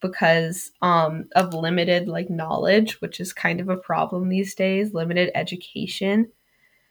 because 0.00 0.72
um 0.82 1.28
of 1.36 1.54
limited 1.54 2.08
like 2.08 2.28
knowledge 2.28 3.00
which 3.00 3.20
is 3.20 3.32
kind 3.32 3.60
of 3.60 3.68
a 3.68 3.76
problem 3.76 4.28
these 4.28 4.54
days 4.54 4.94
limited 4.94 5.30
education. 5.34 6.30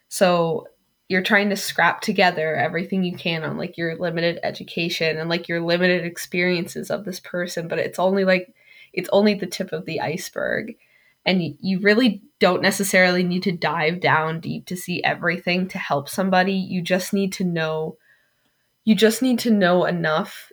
So 0.08 0.66
you're 1.08 1.22
trying 1.22 1.50
to 1.50 1.56
scrap 1.56 2.00
together 2.00 2.56
everything 2.56 3.04
you 3.04 3.14
can 3.14 3.44
on 3.44 3.58
like 3.58 3.76
your 3.76 3.98
limited 3.98 4.38
education 4.42 5.18
and 5.18 5.28
like 5.28 5.46
your 5.46 5.60
limited 5.60 6.06
experiences 6.06 6.90
of 6.90 7.04
this 7.04 7.20
person 7.20 7.68
but 7.68 7.78
it's 7.78 7.98
only 7.98 8.24
like 8.24 8.54
it's 8.92 9.10
only 9.12 9.34
the 9.34 9.46
tip 9.46 9.72
of 9.72 9.84
the 9.84 10.00
iceberg 10.00 10.74
and 11.24 11.56
you 11.60 11.80
really 11.80 12.22
don't 12.38 12.62
necessarily 12.62 13.22
need 13.22 13.44
to 13.44 13.52
dive 13.52 14.00
down 14.00 14.40
deep 14.40 14.66
to 14.66 14.76
see 14.76 15.02
everything 15.04 15.68
to 15.68 15.78
help 15.78 16.08
somebody. 16.08 16.54
You 16.54 16.82
just 16.82 17.12
need 17.12 17.32
to 17.34 17.44
know 17.44 17.96
you 18.84 18.96
just 18.96 19.22
need 19.22 19.38
to 19.40 19.50
know 19.50 19.84
enough 19.84 20.50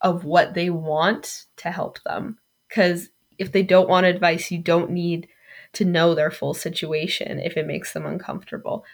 of 0.00 0.24
what 0.24 0.54
they 0.54 0.68
want 0.68 1.44
to 1.58 1.70
help 1.70 2.02
them. 2.02 2.38
Cuz 2.68 3.10
if 3.38 3.52
they 3.52 3.62
don't 3.62 3.88
want 3.88 4.06
advice 4.06 4.50
you 4.50 4.58
don't 4.58 4.90
need 4.90 5.28
to 5.74 5.84
know 5.84 6.14
their 6.14 6.30
full 6.30 6.54
situation 6.54 7.38
if 7.38 7.56
it 7.56 7.66
makes 7.66 7.92
them 7.92 8.06
uncomfortable. 8.06 8.84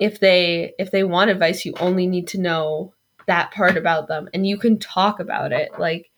If 0.00 0.18
they 0.18 0.74
if 0.78 0.90
they 0.90 1.04
want 1.04 1.30
advice 1.30 1.64
you 1.64 1.74
only 1.78 2.06
need 2.08 2.26
to 2.28 2.40
know 2.40 2.94
that 3.26 3.52
part 3.52 3.76
about 3.76 4.08
them 4.08 4.28
and 4.34 4.46
you 4.46 4.56
can 4.56 4.78
talk 4.78 5.20
about 5.20 5.52
it. 5.52 5.78
Like 5.78 6.10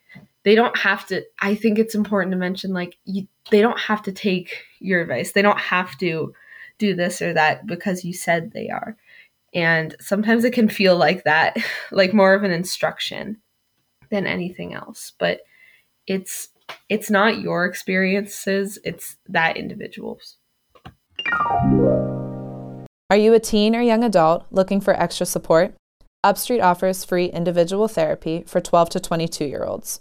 they 0.45 0.55
don't 0.55 0.77
have 0.79 1.07
to 1.07 1.23
i 1.41 1.55
think 1.55 1.79
it's 1.79 1.95
important 1.95 2.33
to 2.33 2.39
mention 2.39 2.73
like 2.73 2.97
you, 3.05 3.27
they 3.51 3.61
don't 3.61 3.79
have 3.79 4.03
to 4.03 4.13
take 4.13 4.65
your 4.85 5.01
advice. 5.01 5.33
They 5.33 5.43
don't 5.43 5.59
have 5.59 5.97
to 5.99 6.33
do 6.79 6.95
this 6.95 7.23
or 7.23 7.33
that 7.35 7.67
because 7.67 8.05
you 8.05 8.13
said 8.13 8.53
they 8.53 8.69
are. 8.69 8.97
And 9.53 9.95
sometimes 10.01 10.45
it 10.45 10.53
can 10.53 10.69
feel 10.69 10.97
like 10.97 11.25
that 11.25 11.57
like 11.91 12.15
more 12.15 12.35
of 12.35 12.45
an 12.45 12.51
instruction 12.51 13.39
than 14.11 14.27
anything 14.27 14.75
else. 14.75 15.13
But 15.19 15.41
it's 16.07 16.49
it's 16.89 17.11
not 17.11 17.41
your 17.41 17.67
experiences 17.67 18.79
it's 18.85 19.17
that 19.29 19.57
individual's. 19.57 20.37
Are 23.11 23.17
you 23.17 23.35
a 23.35 23.41
teen 23.41 23.77
or 23.77 23.83
young 23.83 24.03
adult 24.03 24.47
looking 24.51 24.81
for 24.81 24.95
extra 24.95 25.27
support? 25.27 25.75
Upstreet 26.23 26.63
offers 26.63 27.05
free 27.05 27.27
individual 27.27 27.87
therapy 27.87 28.45
for 28.47 28.61
12 28.61 28.91
to 28.91 29.01
22 29.01 29.45
year 29.45 29.65
olds 29.65 30.01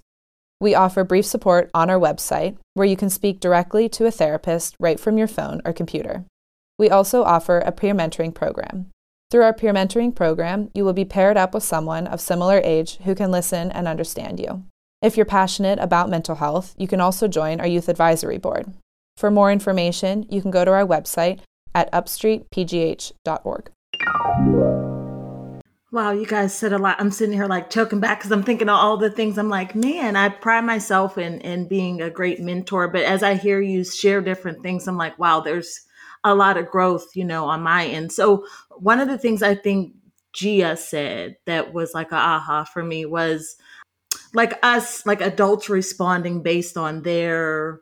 we 0.64 0.74
offer 0.74 1.04
brief 1.04 1.26
support 1.26 1.70
on 1.74 1.90
our 1.90 2.00
website 2.00 2.56
where 2.74 2.88
you 2.88 2.96
can 2.96 3.10
speak 3.10 3.42
directly 3.42 3.90
to 3.90 4.06
a 4.06 4.12
therapist 4.12 4.78
right 4.80 4.98
from 4.98 5.18
your 5.18 5.28
phone 5.28 5.62
or 5.66 5.74
computer. 5.74 6.24
We 6.80 6.90
also 6.90 7.24
offer 7.24 7.60
a 7.60 7.74
peer 7.74 7.94
mentoring 7.94 8.34
program. 8.34 8.90
Through 9.30 9.44
our 9.44 9.54
peer 9.54 9.74
mentoring 9.74 10.16
program, 10.16 10.70
you 10.74 10.86
will 10.86 10.94
be 10.94 11.04
paired 11.04 11.36
up 11.36 11.54
with 11.54 11.64
someone 11.64 12.08
of 12.08 12.22
similar 12.22 12.62
age 12.64 12.96
who 13.04 13.14
can 13.14 13.30
listen 13.30 13.74
and 13.74 13.90
understand 13.90 14.40
you. 14.40 14.64
If 15.02 15.18
you're 15.18 15.26
passionate 15.26 15.80
about 15.80 16.10
mental 16.10 16.36
health, 16.36 16.74
you 16.78 16.88
can 16.88 17.02
also 17.02 17.28
join 17.28 17.60
our 17.60 17.68
youth 17.68 17.90
advisory 17.90 18.38
board. 18.38 18.74
For 19.18 19.30
more 19.30 19.52
information, 19.52 20.26
you 20.30 20.42
can 20.42 20.50
go 20.50 20.64
to 20.64 20.72
our 20.72 20.88
website 20.88 21.42
at 21.76 21.92
upstreetpgh.org. 21.92 23.70
Wow, 25.94 26.10
you 26.10 26.26
guys 26.26 26.56
said 26.56 26.74
a 26.74 26.80
lot. 26.80 27.00
I'm 27.00 27.12
sitting 27.12 27.36
here 27.36 27.46
like 27.46 27.70
choking 27.70 28.00
back 28.00 28.18
because 28.18 28.32
I'm 28.32 28.42
thinking 28.42 28.68
of 28.68 28.74
all 28.74 28.98
the 28.98 29.12
things. 29.12 29.38
I'm 29.38 29.48
like, 29.48 29.76
man, 29.76 30.16
I 30.16 30.28
pride 30.30 30.66
myself 30.66 31.20
in 31.20 31.40
in 31.42 31.68
being 31.68 32.02
a 32.02 32.10
great 32.10 32.40
mentor. 32.40 32.88
But 32.88 33.04
as 33.04 33.22
I 33.22 33.36
hear 33.36 33.62
you 33.62 33.84
share 33.84 34.20
different 34.20 34.64
things, 34.64 34.88
I'm 34.88 34.98
like, 34.98 35.20
wow, 35.20 35.42
there's 35.42 35.82
a 36.24 36.34
lot 36.34 36.58
of 36.58 36.66
growth, 36.66 37.06
you 37.14 37.24
know, 37.24 37.46
on 37.46 37.62
my 37.62 37.86
end. 37.86 38.12
So 38.12 38.44
one 38.72 39.00
of 39.00 39.08
the 39.08 39.20
things 39.20 39.44
I 39.44 39.54
think 39.54 39.94
Gia 40.34 40.76
said 40.78 41.36
that 41.46 41.74
was 41.74 41.94
like 41.94 42.12
a 42.12 42.16
aha 42.16 42.64
for 42.64 42.84
me 42.84 43.06
was 43.06 43.56
like 44.34 44.58
us, 44.64 45.06
like 45.06 45.22
adults 45.22 45.70
responding 45.70 46.42
based 46.42 46.76
on 46.76 47.04
their 47.04 47.82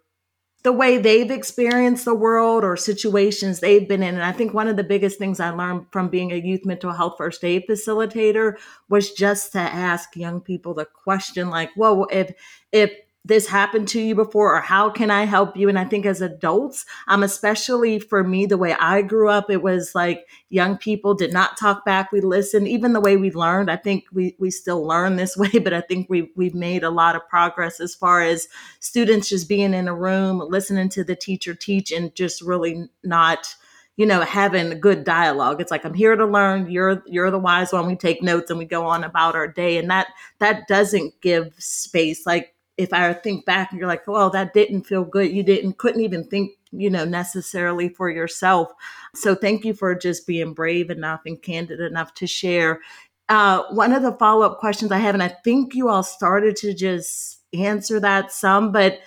the 0.63 0.71
way 0.71 0.97
they've 0.97 1.32
experienced 1.32 2.06
the 2.06 2.13
world 2.13 2.63
or 2.63 2.78
situations 2.78 3.60
they've 3.60 3.88
been 3.88 4.04
in. 4.04 4.15
And 4.15 4.24
I 4.24 4.32
think 4.32 4.54
one 4.54 4.67
of 4.67 4.78
the 4.78 4.84
biggest 4.84 5.17
things 5.17 5.39
I 5.39 5.50
learned 5.50 5.88
from 5.91 6.10
being 6.10 6.32
a 6.32 6.36
youth 6.36 6.65
mental 6.65 6.91
health 6.91 7.15
first 7.17 7.43
aid 7.43 7.65
facilitator 7.67 8.58
was 8.88 9.12
just 9.12 9.54
to 9.54 9.60
ask 9.60 10.15
young 10.15 10.39
people 10.39 10.74
the 10.74 10.86
question 10.86 11.50
like, 11.50 11.71
whoa, 11.74 12.04
if 12.06 12.34
if 12.71 12.91
this 13.23 13.47
happened 13.47 13.88
to 13.88 14.01
you 14.01 14.15
before 14.15 14.55
or 14.55 14.62
how 14.62 14.89
can 14.89 15.12
I 15.12 15.25
help 15.25 15.55
you? 15.55 15.69
And 15.69 15.77
I 15.77 15.86
think 15.86 16.07
as 16.07 16.21
adults, 16.21 16.86
um, 17.07 17.21
especially 17.21 17.99
for 17.99 18.23
me, 18.23 18.47
the 18.47 18.57
way 18.57 18.73
I 18.73 19.03
grew 19.03 19.29
up, 19.29 19.51
it 19.51 19.62
was 19.62 19.93
like 19.93 20.27
young 20.49 20.75
people 20.75 21.13
did 21.13 21.31
not 21.31 21.55
talk 21.55 21.86
back. 21.86 22.12
We 22.12 22.21
listened, 22.21 22.67
even 22.67 22.93
the 22.93 22.99
way 22.99 23.17
we 23.17 23.31
learned. 23.31 23.69
I 23.69 23.75
think 23.75 24.05
we, 24.12 24.36
we 24.39 24.49
still 24.49 24.86
learn 24.86 25.17
this 25.17 25.38
way, 25.41 25.51
but 25.51 25.71
I 25.73 25.81
think 25.81 26.10
we, 26.10 26.31
we've 26.36 26.55
made 26.55 26.84
a 26.84 26.89
lot 26.89 27.15
of 27.15 27.27
progress 27.29 27.79
as 27.79 27.93
far 27.93 28.21
as 28.23 28.47
students 28.79 29.29
just 29.29 29.47
being 29.47 29.75
in 29.75 29.88
a 29.88 29.95
room, 29.95 30.39
listening 30.39 30.89
to 30.89 31.03
the 31.03 31.15
teacher 31.15 31.53
teach 31.53 31.91
and 31.91 32.15
just 32.15 32.41
really 32.41 32.89
not, 33.03 33.55
you 33.97 34.05
know, 34.07 34.21
having 34.21 34.79
good 34.79 35.03
dialogue. 35.03 35.62
It's 35.62 35.69
like 35.69 35.86
I'm 35.86 35.93
here 35.93 36.15
to 36.15 36.25
learn. 36.25 36.71
You're 36.71 37.03
you're 37.05 37.29
the 37.29 37.38
wise 37.38 37.71
one. 37.71 37.86
We 37.86 37.95
take 37.95 38.23
notes 38.23 38.49
and 38.49 38.57
we 38.57 38.65
go 38.65 38.86
on 38.86 39.03
about 39.03 39.36
our 39.36 39.47
day, 39.47 39.77
and 39.77 39.91
that 39.91 40.07
that 40.39 40.67
doesn't 40.67 41.21
give 41.21 41.53
space. 41.60 42.25
Like 42.25 42.51
if 42.77 42.93
I 42.93 43.13
think 43.13 43.45
back 43.45 43.71
and 43.71 43.79
you're 43.79 43.88
like, 43.88 44.07
well, 44.07 44.29
that 44.31 44.53
didn't 44.53 44.84
feel 44.84 45.03
good. 45.03 45.31
You 45.31 45.43
didn't, 45.43 45.77
couldn't 45.77 46.01
even 46.01 46.23
think 46.23 46.51
you 46.71 46.89
know, 46.89 47.05
necessarily 47.05 47.89
for 47.89 48.10
yourself. 48.10 48.71
So 49.15 49.36
thank 49.36 49.65
you 49.65 49.73
for 49.73 49.93
just 49.93 50.25
being 50.25 50.53
brave 50.53 50.89
enough 50.89 51.21
and 51.25 51.41
candid 51.41 51.79
enough 51.79 52.13
to 52.15 52.27
share. 52.27 52.79
Uh, 53.29 53.63
one 53.71 53.93
of 53.93 54.03
the 54.03 54.13
follow 54.13 54.45
up 54.45 54.60
questions 54.60 54.91
I 54.91 54.97
have, 54.97 55.15
and 55.15 55.23
I 55.23 55.29
think 55.43 55.75
you 55.75 55.89
all 55.89 56.03
started 56.03 56.55
to 56.57 56.73
just 56.73 57.41
answer 57.53 57.99
that 57.99 58.31
some, 58.31 58.71
but 58.71 58.99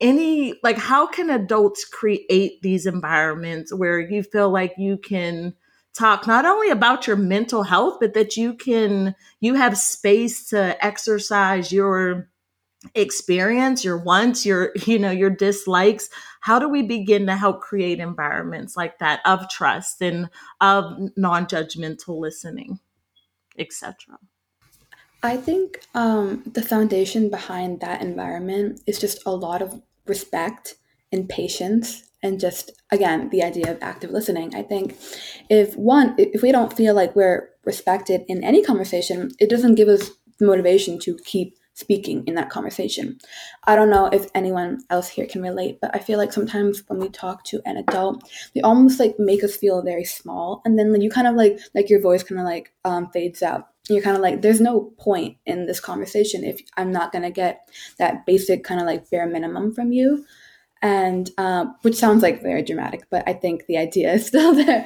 any 0.00 0.54
like 0.64 0.78
how 0.78 1.06
can 1.06 1.30
adults 1.30 1.84
create 1.84 2.60
these 2.62 2.86
environments 2.86 3.72
where 3.72 4.00
you 4.00 4.22
feel 4.22 4.50
like 4.50 4.74
you 4.76 4.96
can 4.96 5.54
talk 5.94 6.26
not 6.26 6.44
only 6.44 6.70
about 6.70 7.06
your 7.06 7.14
mental 7.14 7.62
health 7.62 7.98
but 8.00 8.14
that 8.14 8.36
you 8.36 8.52
can 8.52 9.14
you 9.38 9.54
have 9.54 9.78
space 9.78 10.48
to 10.48 10.84
exercise 10.84 11.70
your 11.70 12.28
experience 12.94 13.84
your 13.84 13.98
wants 13.98 14.44
your 14.44 14.72
you 14.86 14.98
know 14.98 15.10
your 15.10 15.30
dislikes 15.30 16.08
how 16.40 16.58
do 16.58 16.68
we 16.68 16.82
begin 16.82 17.26
to 17.26 17.36
help 17.36 17.60
create 17.60 18.00
environments 18.00 18.76
like 18.76 18.98
that 18.98 19.20
of 19.24 19.48
trust 19.48 20.02
and 20.02 20.28
of 20.60 20.84
non-judgmental 21.16 22.18
listening 22.18 22.78
etc 23.58 24.18
i 25.22 25.36
think 25.36 25.80
um, 25.94 26.42
the 26.46 26.62
foundation 26.62 27.28
behind 27.28 27.80
that 27.80 28.02
environment 28.02 28.80
is 28.86 28.98
just 28.98 29.22
a 29.26 29.30
lot 29.30 29.62
of 29.62 29.80
respect 30.06 30.76
and 31.12 31.28
patience 31.28 32.08
and 32.22 32.40
just 32.40 32.70
again 32.90 33.28
the 33.30 33.42
idea 33.42 33.70
of 33.70 33.78
active 33.82 34.10
listening. 34.10 34.54
I 34.54 34.62
think 34.62 34.96
if 35.50 35.76
one 35.76 36.14
if 36.18 36.42
we 36.42 36.52
don't 36.52 36.72
feel 36.72 36.94
like 36.94 37.14
we're 37.14 37.50
respected 37.64 38.22
in 38.28 38.42
any 38.42 38.62
conversation 38.62 39.30
it 39.38 39.50
doesn't 39.50 39.74
give 39.74 39.88
us 39.88 40.10
motivation 40.40 40.98
to 41.00 41.16
keep 41.24 41.56
speaking 41.74 42.24
in 42.26 42.34
that 42.34 42.50
conversation. 42.50 43.18
I 43.64 43.76
don't 43.76 43.90
know 43.90 44.06
if 44.06 44.26
anyone 44.34 44.80
else 44.90 45.08
here 45.08 45.26
can 45.26 45.42
relate, 45.42 45.78
but 45.80 45.94
I 45.94 45.98
feel 45.98 46.18
like 46.18 46.32
sometimes 46.32 46.82
when 46.86 46.98
we 47.00 47.08
talk 47.08 47.44
to 47.44 47.62
an 47.64 47.76
adult, 47.76 48.28
they 48.54 48.60
almost 48.60 49.00
like 49.00 49.18
make 49.18 49.42
us 49.42 49.56
feel 49.56 49.82
very 49.82 50.04
small, 50.04 50.62
and 50.64 50.78
then 50.78 51.00
you 51.00 51.10
kind 51.10 51.26
of 51.26 51.34
like 51.34 51.58
like 51.74 51.88
your 51.88 52.00
voice 52.00 52.22
kind 52.22 52.40
of 52.40 52.46
like 52.46 52.72
um, 52.84 53.08
fades 53.10 53.42
out. 53.42 53.68
You're 53.88 54.02
kind 54.02 54.16
of 54.16 54.22
like, 54.22 54.42
there's 54.42 54.60
no 54.60 54.92
point 54.98 55.38
in 55.44 55.66
this 55.66 55.80
conversation 55.80 56.44
if 56.44 56.60
I'm 56.76 56.92
not 56.92 57.10
gonna 57.10 57.30
get 57.30 57.68
that 57.98 58.26
basic 58.26 58.62
kind 58.64 58.80
of 58.80 58.86
like 58.86 59.10
bare 59.10 59.26
minimum 59.26 59.74
from 59.74 59.92
you. 59.92 60.24
And 60.84 61.30
um, 61.38 61.76
which 61.82 61.94
sounds 61.96 62.22
like 62.22 62.42
very 62.42 62.62
dramatic, 62.62 63.04
but 63.08 63.22
I 63.28 63.34
think 63.34 63.66
the 63.66 63.78
idea 63.78 64.12
is 64.14 64.26
still 64.32 64.54
there. 64.54 64.84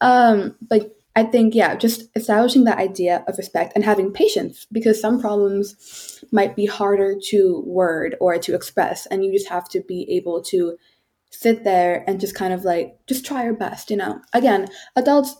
Um, 0.00 0.56
but 0.60 0.96
I 1.16 1.22
think, 1.22 1.54
yeah, 1.54 1.74
just 1.74 2.10
establishing 2.14 2.64
that 2.64 2.78
idea 2.78 3.24
of 3.26 3.38
respect 3.38 3.72
and 3.74 3.82
having 3.82 4.12
patience 4.12 4.66
because 4.70 5.00
some 5.00 5.18
problems 5.18 6.22
might 6.30 6.54
be 6.54 6.66
harder 6.66 7.16
to 7.28 7.62
word 7.66 8.16
or 8.20 8.36
to 8.38 8.54
express. 8.54 9.06
And 9.06 9.24
you 9.24 9.32
just 9.32 9.48
have 9.48 9.66
to 9.70 9.80
be 9.80 10.06
able 10.10 10.42
to 10.42 10.76
sit 11.30 11.64
there 11.64 12.04
and 12.06 12.20
just 12.20 12.34
kind 12.34 12.52
of 12.52 12.64
like, 12.64 12.98
just 13.06 13.24
try 13.24 13.44
your 13.44 13.54
best, 13.54 13.90
you 13.90 13.96
know? 13.96 14.20
Again, 14.34 14.68
adults, 14.94 15.36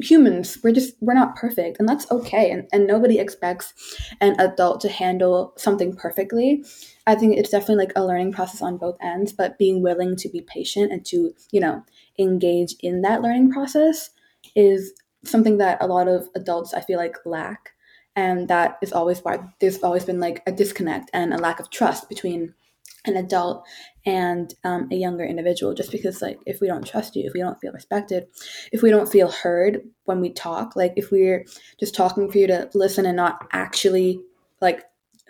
humans, 0.00 0.58
we're 0.62 0.72
just, 0.72 0.94
we're 1.00 1.14
not 1.14 1.34
perfect 1.34 1.78
and 1.80 1.88
that's 1.88 2.10
okay. 2.12 2.52
And, 2.52 2.68
and 2.72 2.86
nobody 2.86 3.18
expects 3.18 3.74
an 4.20 4.38
adult 4.38 4.80
to 4.82 4.88
handle 4.88 5.54
something 5.56 5.96
perfectly. 5.96 6.64
I 7.06 7.16
think 7.16 7.36
it's 7.36 7.50
definitely 7.50 7.86
like 7.86 7.92
a 7.96 8.06
learning 8.06 8.32
process 8.32 8.62
on 8.62 8.76
both 8.76 8.96
ends, 9.02 9.32
but 9.32 9.58
being 9.58 9.82
willing 9.82 10.14
to 10.16 10.28
be 10.28 10.42
patient 10.42 10.92
and 10.92 11.04
to, 11.06 11.34
you 11.50 11.60
know, 11.60 11.82
engage 12.16 12.76
in 12.80 13.02
that 13.02 13.22
learning 13.22 13.50
process 13.50 14.10
is 14.54 14.92
something 15.24 15.58
that 15.58 15.82
a 15.82 15.86
lot 15.86 16.08
of 16.08 16.28
adults 16.34 16.74
I 16.74 16.80
feel 16.80 16.98
like 16.98 17.16
lack. 17.24 17.70
And 18.14 18.48
that 18.48 18.78
is 18.82 18.92
always 18.92 19.20
why 19.20 19.40
there's 19.60 19.82
always 19.82 20.04
been 20.04 20.20
like 20.20 20.42
a 20.46 20.52
disconnect 20.52 21.10
and 21.12 21.34
a 21.34 21.38
lack 21.38 21.60
of 21.60 21.70
trust 21.70 22.08
between 22.08 22.54
an 23.06 23.16
adult 23.16 23.66
and 24.04 24.54
um, 24.64 24.88
a 24.90 24.96
younger 24.96 25.24
individual 25.24 25.74
just 25.74 25.90
because 25.90 26.22
like 26.22 26.38
if 26.46 26.60
we 26.60 26.66
don't 26.66 26.86
trust 26.86 27.16
you 27.16 27.24
if 27.26 27.32
we 27.34 27.40
don't 27.40 27.60
feel 27.60 27.72
respected 27.72 28.26
if 28.72 28.82
we 28.82 28.90
don't 28.90 29.10
feel 29.10 29.30
heard 29.30 29.80
when 30.04 30.20
we 30.20 30.32
talk 30.32 30.76
like 30.76 30.92
if 30.96 31.10
we're 31.10 31.44
just 31.78 31.94
talking 31.94 32.30
for 32.30 32.38
you 32.38 32.46
to 32.46 32.68
listen 32.74 33.06
and 33.06 33.16
not 33.16 33.46
actually 33.52 34.20
like 34.60 34.84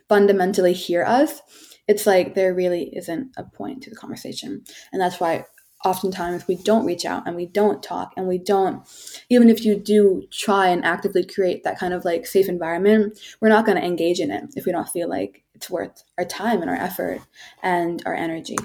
fundamentally 0.08 0.72
hear 0.72 1.04
us 1.04 1.40
it's 1.88 2.06
like 2.06 2.34
there 2.34 2.54
really 2.54 2.90
isn't 2.96 3.30
a 3.36 3.44
point 3.44 3.82
to 3.82 3.90
the 3.90 3.96
conversation 3.96 4.62
and 4.92 5.00
that's 5.00 5.20
why 5.20 5.44
oftentimes 5.84 6.46
we 6.48 6.56
don't 6.56 6.86
reach 6.86 7.04
out 7.04 7.26
and 7.26 7.36
we 7.36 7.46
don't 7.46 7.82
talk 7.82 8.12
and 8.16 8.26
we 8.26 8.38
don't 8.38 8.82
even 9.28 9.48
if 9.48 9.64
you 9.64 9.76
do 9.76 10.26
try 10.30 10.68
and 10.68 10.84
actively 10.84 11.24
create 11.24 11.62
that 11.64 11.78
kind 11.78 11.92
of 11.92 12.04
like 12.04 12.26
safe 12.26 12.48
environment 12.48 13.18
we're 13.40 13.48
not 13.48 13.66
going 13.66 13.78
to 13.78 13.84
engage 13.84 14.18
in 14.18 14.30
it 14.30 14.44
if 14.56 14.66
we 14.66 14.72
don't 14.72 14.88
feel 14.88 15.08
like 15.08 15.42
it's 15.54 15.70
worth 15.70 16.02
our 16.18 16.24
time 16.24 16.60
and 16.60 16.70
our 16.70 16.76
effort 16.76 17.20
and 17.62 18.02
our 18.04 18.14
energy. 18.14 18.56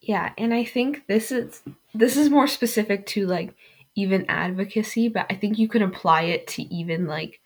Yeah 0.00 0.32
and 0.36 0.52
i 0.52 0.64
think 0.64 1.04
this 1.06 1.30
is 1.30 1.62
this 1.94 2.16
is 2.16 2.28
more 2.28 2.48
specific 2.48 3.06
to 3.06 3.26
like 3.26 3.54
even 3.94 4.26
advocacy 4.28 5.08
but 5.08 5.26
i 5.30 5.34
think 5.34 5.58
you 5.58 5.68
can 5.68 5.82
apply 5.82 6.22
it 6.22 6.46
to 6.48 6.62
even 6.74 7.06
like 7.06 7.40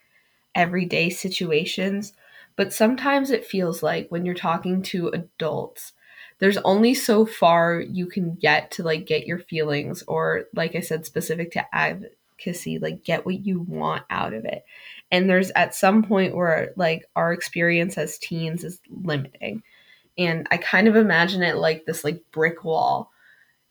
everyday 0.56 1.10
situations. 1.10 2.14
But 2.56 2.72
sometimes 2.72 3.30
it 3.30 3.44
feels 3.46 3.82
like 3.82 4.08
when 4.08 4.24
you're 4.24 4.34
talking 4.34 4.82
to 4.84 5.08
adults 5.08 5.92
there's 6.38 6.58
only 6.58 6.94
so 6.94 7.24
far 7.24 7.80
you 7.80 8.06
can 8.06 8.34
get 8.34 8.70
to 8.72 8.82
like 8.82 9.06
get 9.06 9.26
your 9.26 9.38
feelings 9.38 10.02
or 10.06 10.44
like 10.54 10.74
I 10.74 10.80
said 10.80 11.06
specific 11.06 11.52
to 11.52 11.74
advocacy 11.74 12.78
like 12.78 13.04
get 13.04 13.24
what 13.24 13.44
you 13.44 13.60
want 13.60 14.04
out 14.10 14.34
of 14.34 14.44
it. 14.44 14.64
And 15.10 15.30
there's 15.30 15.50
at 15.52 15.74
some 15.74 16.02
point 16.02 16.36
where 16.36 16.72
like 16.76 17.04
our 17.14 17.32
experience 17.32 17.96
as 17.96 18.18
teens 18.18 18.64
is 18.64 18.80
limiting. 18.90 19.62
And 20.18 20.46
I 20.50 20.56
kind 20.56 20.88
of 20.88 20.96
imagine 20.96 21.42
it 21.42 21.56
like 21.56 21.84
this 21.86 22.04
like 22.04 22.22
brick 22.32 22.64
wall 22.64 23.10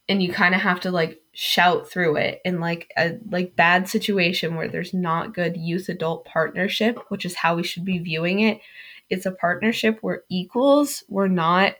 and 0.08 0.22
you 0.22 0.32
kind 0.32 0.54
of 0.54 0.62
have 0.62 0.80
to 0.82 0.92
like 0.92 1.22
shout 1.34 1.90
through 1.90 2.16
it 2.18 2.42
in 2.46 2.60
like 2.60 2.92
a 2.98 3.18
like 3.30 3.56
bad 3.56 3.90
situation 3.90 4.56
where 4.56 4.68
there's 4.68 4.94
not 4.94 5.34
good 5.34 5.58
youth 5.58 5.90
adult 5.90 6.26
partnership 6.26 6.98
which 7.10 7.26
is 7.26 7.36
how 7.36 7.56
we 7.56 7.64
should 7.64 7.84
be 7.84 7.98
viewing 7.98 8.40
it 8.40 8.62
it's 9.10 9.26
a 9.26 9.32
partnership 9.32 9.98
where 10.02 10.24
equals 10.30 11.04
we're 11.10 11.28
not 11.28 11.74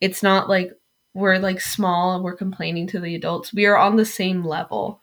it's 0.00 0.22
not 0.22 0.48
like 0.48 0.72
we're 1.14 1.38
like 1.38 1.60
small 1.60 2.14
and 2.14 2.22
we're 2.22 2.36
complaining 2.36 2.86
to 2.88 3.00
the 3.00 3.14
adults. 3.14 3.52
We 3.52 3.66
are 3.66 3.78
on 3.78 3.96
the 3.96 4.04
same 4.04 4.44
level. 4.44 5.00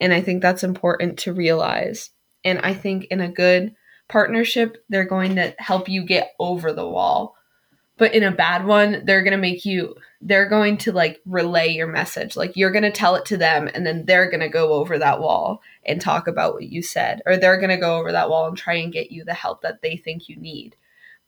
And 0.00 0.12
I 0.12 0.20
think 0.20 0.40
that's 0.40 0.62
important 0.62 1.18
to 1.20 1.32
realize. 1.32 2.10
And 2.44 2.60
I 2.60 2.74
think 2.74 3.06
in 3.06 3.20
a 3.20 3.30
good 3.30 3.74
partnership, 4.08 4.84
they're 4.88 5.04
going 5.04 5.34
to 5.36 5.54
help 5.58 5.88
you 5.88 6.04
get 6.04 6.32
over 6.38 6.72
the 6.72 6.86
wall. 6.86 7.34
But 7.96 8.14
in 8.14 8.22
a 8.22 8.30
bad 8.30 8.64
one, 8.64 9.02
they're 9.04 9.24
going 9.24 9.32
to 9.32 9.38
make 9.38 9.64
you, 9.64 9.96
they're 10.20 10.48
going 10.48 10.78
to 10.78 10.92
like 10.92 11.20
relay 11.26 11.70
your 11.70 11.88
message. 11.88 12.36
Like 12.36 12.56
you're 12.56 12.70
going 12.70 12.84
to 12.84 12.92
tell 12.92 13.16
it 13.16 13.24
to 13.26 13.36
them, 13.36 13.68
and 13.74 13.84
then 13.84 14.04
they're 14.04 14.30
going 14.30 14.38
to 14.38 14.48
go 14.48 14.74
over 14.74 15.00
that 15.00 15.20
wall 15.20 15.60
and 15.84 16.00
talk 16.00 16.28
about 16.28 16.54
what 16.54 16.62
you 16.62 16.80
said. 16.80 17.20
Or 17.26 17.36
they're 17.36 17.58
going 17.58 17.70
to 17.70 17.76
go 17.76 17.98
over 17.98 18.12
that 18.12 18.30
wall 18.30 18.46
and 18.46 18.56
try 18.56 18.74
and 18.74 18.92
get 18.92 19.10
you 19.10 19.24
the 19.24 19.34
help 19.34 19.62
that 19.62 19.82
they 19.82 19.96
think 19.96 20.28
you 20.28 20.36
need 20.36 20.76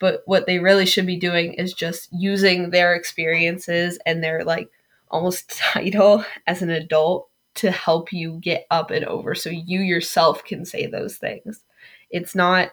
but 0.00 0.22
what 0.24 0.46
they 0.46 0.58
really 0.58 0.86
should 0.86 1.06
be 1.06 1.18
doing 1.18 1.52
is 1.52 1.72
just 1.72 2.08
using 2.10 2.70
their 2.70 2.94
experiences 2.94 3.98
and 4.04 4.24
their 4.24 4.42
like 4.42 4.68
almost 5.08 5.50
title 5.72 6.24
as 6.48 6.62
an 6.62 6.70
adult 6.70 7.28
to 7.54 7.70
help 7.70 8.12
you 8.12 8.38
get 8.40 8.66
up 8.70 8.90
and 8.90 9.04
over 9.04 9.34
so 9.34 9.50
you 9.50 9.80
yourself 9.80 10.44
can 10.44 10.64
say 10.64 10.86
those 10.86 11.16
things. 11.16 11.62
It's 12.10 12.34
not 12.34 12.70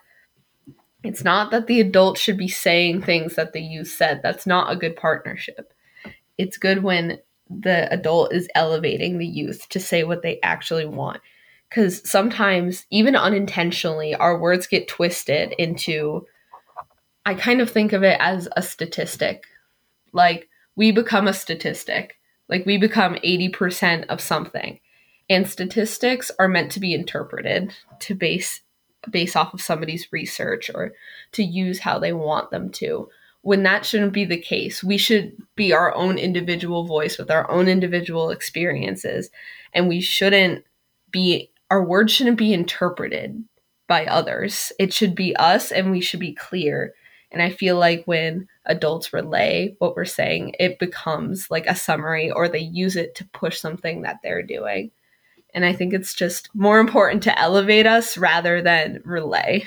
it's 1.04 1.24
not 1.24 1.52
that 1.52 1.68
the 1.68 1.80
adult 1.80 2.18
should 2.18 2.38
be 2.38 2.48
saying 2.48 3.02
things 3.04 3.36
that 3.36 3.54
the 3.54 3.62
youth 3.62 3.90
said. 3.90 4.22
That's 4.24 4.48
not 4.48 4.72
a 4.72 4.76
good 4.76 4.96
partnership. 4.96 5.72
It's 6.38 6.58
good 6.58 6.82
when 6.82 7.20
the 7.50 7.92
adult 7.94 8.34
is 8.34 8.50
elevating 8.56 9.18
the 9.18 9.28
youth 9.28 9.70
to 9.70 9.80
say 9.80 10.04
what 10.04 10.22
they 10.22 10.40
actually 10.42 10.86
want 10.86 11.22
because 11.70 12.08
sometimes 12.10 12.86
even 12.90 13.16
unintentionally 13.16 14.16
our 14.16 14.38
words 14.40 14.68
get 14.68 14.88
twisted 14.88 15.54
into 15.58 16.26
I 17.28 17.36
kind 17.36 17.60
of 17.60 17.70
think 17.70 17.92
of 17.92 18.04
it 18.04 18.16
as 18.22 18.48
a 18.56 18.62
statistic. 18.62 19.44
Like 20.14 20.48
we 20.78 20.94
become 20.94 21.28
a 21.28 21.34
statistic. 21.34 22.18
Like 22.48 22.66
we 22.66 22.78
become 22.78 23.16
80% 23.16 24.06
of 24.06 24.22
something. 24.22 24.80
And 25.30 25.46
statistics 25.46 26.32
are 26.40 26.48
meant 26.48 26.72
to 26.72 26.80
be 26.80 26.94
interpreted 26.94 27.76
to 28.00 28.16
base 28.16 28.62
base 29.12 29.36
off 29.36 29.54
of 29.54 29.62
somebody's 29.62 30.08
research 30.14 30.72
or 30.74 30.94
to 31.34 31.44
use 31.44 31.80
how 31.80 32.00
they 32.00 32.14
want 32.14 32.50
them 32.50 32.70
to. 32.70 33.10
When 33.42 33.62
that 33.64 33.86
shouldn't 33.86 34.14
be 34.14 34.24
the 34.24 34.40
case. 34.40 34.82
We 34.82 34.98
should 34.98 35.36
be 35.58 35.74
our 35.74 35.94
own 35.96 36.18
individual 36.18 36.86
voice 36.86 37.18
with 37.18 37.30
our 37.30 37.50
own 37.52 37.68
individual 37.68 38.30
experiences 38.30 39.32
and 39.74 39.90
we 39.90 40.00
shouldn't 40.00 40.64
be 41.12 41.52
our 41.70 41.84
words 41.84 42.14
shouldn't 42.14 42.38
be 42.38 42.54
interpreted 42.54 43.44
by 43.86 44.06
others. 44.06 44.72
It 44.80 44.94
should 44.94 45.14
be 45.14 45.36
us 45.36 45.74
and 45.74 45.92
we 45.92 46.00
should 46.00 46.22
be 46.22 46.34
clear 46.34 46.94
and 47.32 47.42
I 47.42 47.50
feel 47.50 47.78
like 47.78 48.04
when 48.06 48.48
adults 48.66 49.14
relay 49.14 49.76
what 49.80 49.96
we're 49.96 50.06
saying, 50.06 50.56
it 50.60 50.80
becomes 50.80 51.50
like 51.50 51.66
a 51.68 51.76
summary 51.76 52.32
or 52.32 52.48
they 52.48 52.60
use 52.60 52.96
it 52.96 53.16
to 53.16 53.30
push 53.34 53.60
something 53.60 54.04
that 54.04 54.20
they're 54.24 54.44
doing. 54.44 54.92
And 55.54 55.66
I 55.66 55.74
think 55.74 55.94
it's 55.94 56.14
just 56.14 56.50
more 56.54 56.80
important 56.80 57.24
to 57.24 57.40
elevate 57.40 57.86
us 57.86 58.18
rather 58.18 58.62
than 58.62 59.02
relay. 59.04 59.66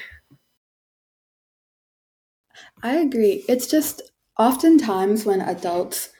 I 2.82 2.96
agree. 2.96 3.44
It's 3.48 3.66
just 3.66 4.02
oftentimes 4.38 5.24
when 5.24 5.40
adults 5.40 6.10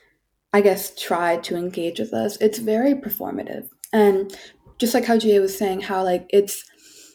I 0.53 0.61
guess, 0.61 0.93
try 1.01 1.37
to 1.39 1.57
engage 1.57 2.01
with 2.01 2.13
us, 2.13 2.37
it's 2.39 2.59
very 2.59 2.95
performative. 2.95 3.69
And 3.93 4.37
just 4.79 4.95
like 4.95 5.05
how 5.05 5.19
Gia 5.19 5.41
was 5.41 5.57
saying, 5.57 5.83
how 5.83 6.03
like 6.03 6.27
it's 6.31 6.65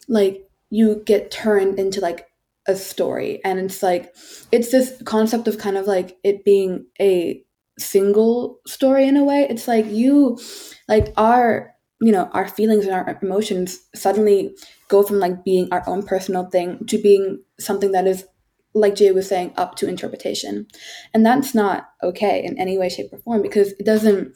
like 0.07 0.47
you 0.69 1.01
get 1.05 1.31
turned 1.31 1.79
into 1.79 1.99
like 1.99 2.27
a 2.67 2.75
story. 2.75 3.41
And 3.43 3.60
it's 3.60 3.84
like 3.84 4.13
it's 4.51 4.71
this 4.71 5.01
concept 5.06 5.47
of 5.47 5.58
kind 5.58 5.78
of 5.78 5.88
like 5.88 6.17
it 6.23 6.43
being 6.43 6.86
a 6.99 7.43
single 7.78 8.60
story 8.65 9.08
in 9.08 9.17
a 9.17 9.23
way. 9.23 9.47
It's 9.49 9.67
like 9.67 9.86
you 9.88 10.39
like 10.88 11.13
our 11.17 11.73
you 12.01 12.12
know 12.12 12.30
our 12.34 12.47
feelings 12.47 12.86
and 12.86 12.93
our 12.93 13.17
emotions 13.21 13.80
suddenly 13.93 14.56
go 14.88 15.04
from 15.04 15.19
like 15.19 15.43
being 15.43 15.67
our 15.71 15.84
own 15.88 16.04
personal 16.04 16.45
thing 16.49 16.86
to 16.88 16.97
being 16.97 17.41
something 17.60 17.91
that 17.91 18.08
is 18.08 18.25
like 18.73 18.95
jay 18.95 19.12
was 19.12 19.28
saying 19.28 19.54
up 19.56 19.75
to 19.75 19.88
interpretation. 19.88 20.67
And 21.13 21.25
that's 21.25 21.54
not 21.54 21.89
okay 22.04 22.43
in 22.43 22.60
any 22.60 22.78
way 22.78 22.89
shape 22.89 23.13
or 23.13 23.19
form 23.19 23.41
because 23.41 23.71
it 23.73 23.86
doesn't 23.86 24.36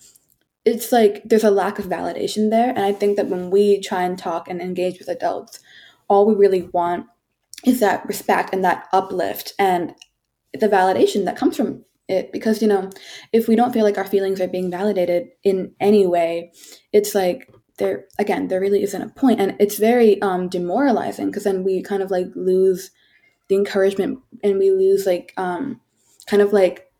it's 0.66 0.92
like 0.92 1.24
there's 1.26 1.44
a 1.44 1.52
lack 1.52 1.80
of 1.80 1.86
validation 1.86 2.50
there. 2.50 2.70
And 2.70 2.80
i 2.80 2.94
think 2.94 3.18
that 3.18 3.28
when 3.28 3.50
we 3.50 3.82
try 3.82 4.04
and 4.04 4.18
talk 4.18 4.48
and 4.48 4.62
engage 4.62 5.00
with 5.00 5.10
adults 5.10 5.60
all 6.10 6.26
we 6.26 6.36
really 6.36 6.64
want 6.74 7.06
is 7.66 7.80
that 7.80 8.06
respect 8.06 8.54
and 8.54 8.64
that 8.64 8.88
uplift 8.94 9.54
and 9.60 9.94
the 10.54 10.70
validation 10.70 11.26
that 11.26 11.38
comes 11.38 11.58
from 11.58 11.84
it. 12.08 12.32
Because 12.32 12.62
you 12.62 12.68
know 12.68 12.90
if 13.34 13.48
we 13.48 13.56
don't 13.56 13.74
feel 13.74 13.84
like 13.84 13.98
our 13.98 14.08
feelings 14.08 14.42
are 14.42 14.48
being 14.48 14.72
validated 14.72 15.30
in 15.44 15.74
any 15.80 16.08
way 16.08 16.52
it's 16.92 17.14
like 17.14 17.52
there 17.78 18.06
again 18.18 18.48
there 18.48 18.60
really 18.60 18.84
isn't 18.84 19.02
a 19.02 19.10
point. 19.10 19.40
And 19.40 19.56
it's 19.60 19.78
very 19.78 20.22
um 20.22 20.50
demoralizing 20.50 21.28
because 21.28 21.44
then 21.44 21.64
we 21.64 21.82
kind 21.82 22.04
of 22.04 22.12
like 22.12 22.28
lose 22.36 22.92
the 23.48 23.56
encouragement 23.56 24.20
and 24.44 24.60
we 24.60 24.72
lose 24.72 25.06
like 25.06 25.34
um 25.38 25.82
kind 26.28 26.42
of 26.42 26.54
like 26.54 26.92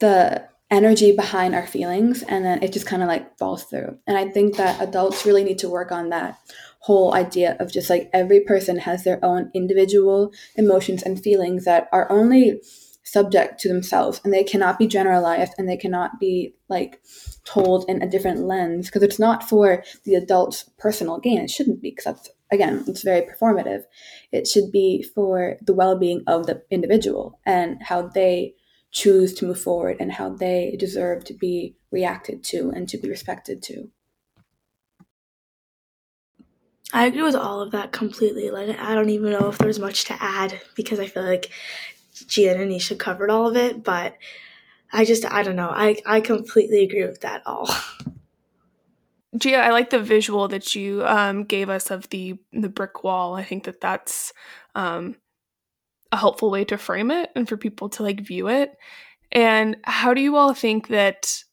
the 0.00 0.46
energy 0.70 1.12
behind 1.12 1.54
our 1.54 1.66
feelings. 1.66 2.22
And 2.22 2.44
then 2.44 2.62
it 2.62 2.72
just 2.72 2.86
kind 2.86 3.02
of 3.02 3.08
like 3.08 3.38
falls 3.38 3.64
through. 3.64 3.98
And 4.06 4.16
i 4.16 4.28
think 4.28 4.56
that 4.56 4.80
adults 4.80 5.26
really 5.26 5.44
need 5.44 5.58
to 5.58 5.68
work 5.68 5.92
on 5.92 6.10
that 6.10 6.38
whole 6.80 7.14
idea 7.14 7.56
of 7.58 7.72
just 7.72 7.90
like 7.90 8.08
every 8.12 8.40
person 8.40 8.78
has 8.78 9.04
their 9.04 9.22
own 9.24 9.50
individual 9.54 10.32
emotions 10.56 11.02
and 11.02 11.20
feelings 11.20 11.64
that 11.64 11.88
are 11.92 12.10
only 12.10 12.60
subject 13.02 13.58
to 13.58 13.68
themselves 13.68 14.20
and 14.22 14.32
they 14.34 14.44
cannot 14.44 14.78
be 14.78 14.86
generalized 14.86 15.54
and 15.56 15.68
they 15.68 15.76
cannot 15.76 16.20
be 16.20 16.54
like 16.68 17.00
told 17.44 17.88
in 17.88 18.02
a 18.02 18.08
different 18.08 18.40
lens 18.40 18.86
because 18.86 19.02
it's 19.02 19.18
not 19.18 19.48
for 19.48 19.82
the 20.04 20.14
adult's 20.14 20.68
personal 20.78 21.18
gain. 21.18 21.40
It 21.40 21.50
shouldn't 21.50 21.80
be 21.80 21.90
because 21.90 22.04
that's 22.04 22.30
again 22.52 22.84
it's 22.86 23.02
very 23.02 23.22
performative. 23.22 23.84
It 24.30 24.46
should 24.46 24.70
be 24.70 25.02
for 25.14 25.56
the 25.62 25.72
well-being 25.72 26.22
of 26.26 26.46
the 26.46 26.62
individual 26.70 27.40
and 27.46 27.82
how 27.82 28.02
they 28.08 28.54
choose 28.90 29.34
to 29.34 29.46
move 29.46 29.60
forward 29.60 29.96
and 30.00 30.12
how 30.12 30.30
they 30.30 30.76
deserve 30.78 31.24
to 31.24 31.34
be 31.34 31.76
reacted 31.90 32.44
to 32.44 32.70
and 32.74 32.88
to 32.90 32.98
be 32.98 33.08
respected 33.08 33.62
to 33.62 33.90
I 36.92 37.06
agree 37.06 37.22
with 37.22 37.34
all 37.34 37.60
of 37.60 37.72
that 37.72 37.92
completely. 37.92 38.50
Like, 38.50 38.78
I 38.78 38.94
don't 38.94 39.10
even 39.10 39.32
know 39.32 39.48
if 39.48 39.58
there's 39.58 39.78
much 39.78 40.04
to 40.06 40.16
add 40.20 40.60
because 40.74 40.98
I 40.98 41.06
feel 41.06 41.22
like 41.22 41.50
Gia 42.26 42.52
and 42.52 42.70
Anisha 42.70 42.98
covered 42.98 43.30
all 43.30 43.46
of 43.46 43.56
it, 43.56 43.84
but 43.84 44.16
I 44.92 45.04
just, 45.04 45.30
I 45.30 45.42
don't 45.42 45.56
know. 45.56 45.68
I, 45.70 45.96
I 46.06 46.20
completely 46.20 46.82
agree 46.82 47.04
with 47.04 47.20
that 47.20 47.42
all. 47.46 47.68
Gia, 49.36 49.58
I 49.58 49.70
like 49.70 49.90
the 49.90 50.00
visual 50.00 50.48
that 50.48 50.74
you 50.74 51.04
um, 51.06 51.44
gave 51.44 51.68
us 51.68 51.90
of 51.90 52.08
the 52.08 52.38
the 52.52 52.70
brick 52.70 53.04
wall. 53.04 53.34
I 53.34 53.44
think 53.44 53.64
that 53.64 53.80
that's 53.80 54.32
um, 54.74 55.16
a 56.10 56.16
helpful 56.16 56.50
way 56.50 56.64
to 56.64 56.78
frame 56.78 57.10
it 57.10 57.30
and 57.36 57.46
for 57.46 57.58
people 57.58 57.90
to 57.90 58.02
like 58.02 58.20
view 58.20 58.48
it. 58.48 58.72
And 59.30 59.76
how 59.84 60.14
do 60.14 60.22
you 60.22 60.36
all 60.36 60.54
think 60.54 60.88
that 60.88 61.44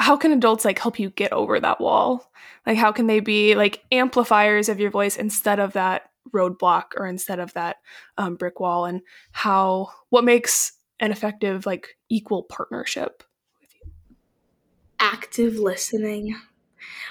how 0.00 0.16
can 0.16 0.32
adults 0.32 0.64
like 0.64 0.78
help 0.78 0.98
you 0.98 1.10
get 1.10 1.32
over 1.32 1.60
that 1.60 1.80
wall? 1.80 2.32
Like 2.66 2.78
how 2.78 2.90
can 2.90 3.06
they 3.06 3.20
be 3.20 3.54
like 3.54 3.84
amplifiers 3.92 4.70
of 4.70 4.80
your 4.80 4.90
voice 4.90 5.16
instead 5.16 5.60
of 5.60 5.74
that 5.74 6.10
roadblock 6.34 6.92
or 6.96 7.06
instead 7.06 7.38
of 7.38 7.52
that 7.52 7.76
um, 8.16 8.36
brick 8.36 8.60
wall? 8.60 8.86
And 8.86 9.02
how 9.32 9.90
what 10.08 10.24
makes 10.24 10.72
an 11.00 11.12
effective 11.12 11.66
like 11.66 11.98
equal 12.08 12.44
partnership 12.44 13.22
with 13.60 13.70
you? 13.74 14.16
Active 14.98 15.58
listening. 15.58 16.34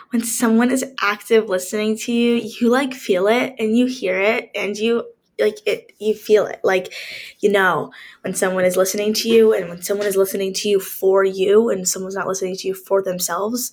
When 0.10 0.24
someone 0.24 0.72
is 0.72 0.84
active 1.00 1.48
listening 1.48 1.96
to 2.00 2.12
you, 2.12 2.36
you 2.60 2.70
like 2.70 2.96
feel 2.96 3.28
it 3.28 3.54
and 3.60 3.78
you 3.78 3.86
hear 3.86 4.20
it 4.20 4.50
and 4.56 4.76
you 4.76 5.04
like 5.40 5.60
it 5.66 5.94
you 6.00 6.14
feel 6.14 6.46
it. 6.46 6.60
Like 6.64 6.94
you 7.40 7.52
know 7.52 7.92
when 8.22 8.34
someone 8.34 8.66
is 8.66 8.78
listening 8.78 9.14
to 9.16 9.30
you 9.30 9.54
and 9.54 9.70
when 9.70 9.82
someone 9.82 10.08
is 10.08 10.18
listening 10.18 10.54
to 10.56 10.70
you 10.70 10.80
for 10.80 11.24
you 11.24 11.70
and 11.70 11.88
someone's 11.88 12.16
not 12.16 12.28
listening 12.28 12.56
to 12.58 12.68
you 12.68 12.74
for 12.74 13.02
themselves 13.02 13.72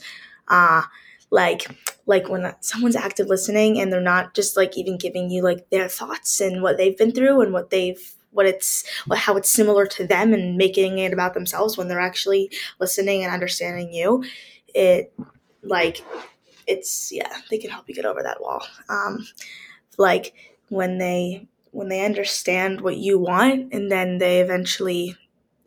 uh 0.49 0.83
like 1.31 1.67
like 2.07 2.29
when 2.29 2.55
someone's 2.61 2.97
active 2.97 3.27
listening 3.27 3.81
and 3.81 3.93
they're 3.93 4.01
not 4.01 4.35
just 4.35 4.57
like 4.57 4.77
even 4.79 4.97
giving 4.97 5.29
you 5.31 5.43
like 5.43 5.69
their 5.71 5.89
thoughts 5.89 6.41
and 6.41 6.63
what 6.63 6.77
they've 6.77 6.97
been 6.97 7.13
through 7.13 7.41
and 7.41 7.53
what 7.53 7.71
they've 7.71 8.15
what 8.31 8.47
it's 8.47 8.85
what 9.07 9.19
how 9.19 9.37
it's 9.37 9.51
similar 9.51 9.87
to 9.87 10.07
them 10.07 10.33
and 10.33 10.57
making 10.57 10.99
it 10.99 11.13
about 11.13 11.35
themselves 11.35 11.77
when 11.77 11.89
they're 11.89 12.01
actually 12.01 12.51
listening 12.79 13.25
and 13.25 13.33
understanding 13.33 13.93
you 13.93 14.23
it 14.75 15.13
like 15.63 16.05
it's 16.67 17.11
yeah 17.13 17.39
they 17.51 17.59
can 17.59 17.71
help 17.71 17.89
you 17.89 17.95
get 17.95 18.05
over 18.05 18.23
that 18.23 18.41
wall. 18.41 18.65
Um 18.89 19.27
like 19.99 20.35
when 20.69 20.99
they 20.99 21.47
when 21.77 21.89
they 21.89 22.07
understand 22.07 22.81
what 22.81 22.97
you 22.97 23.19
want 23.19 23.71
and 23.71 23.93
then 23.93 24.17
they 24.17 24.41
eventually 24.41 25.15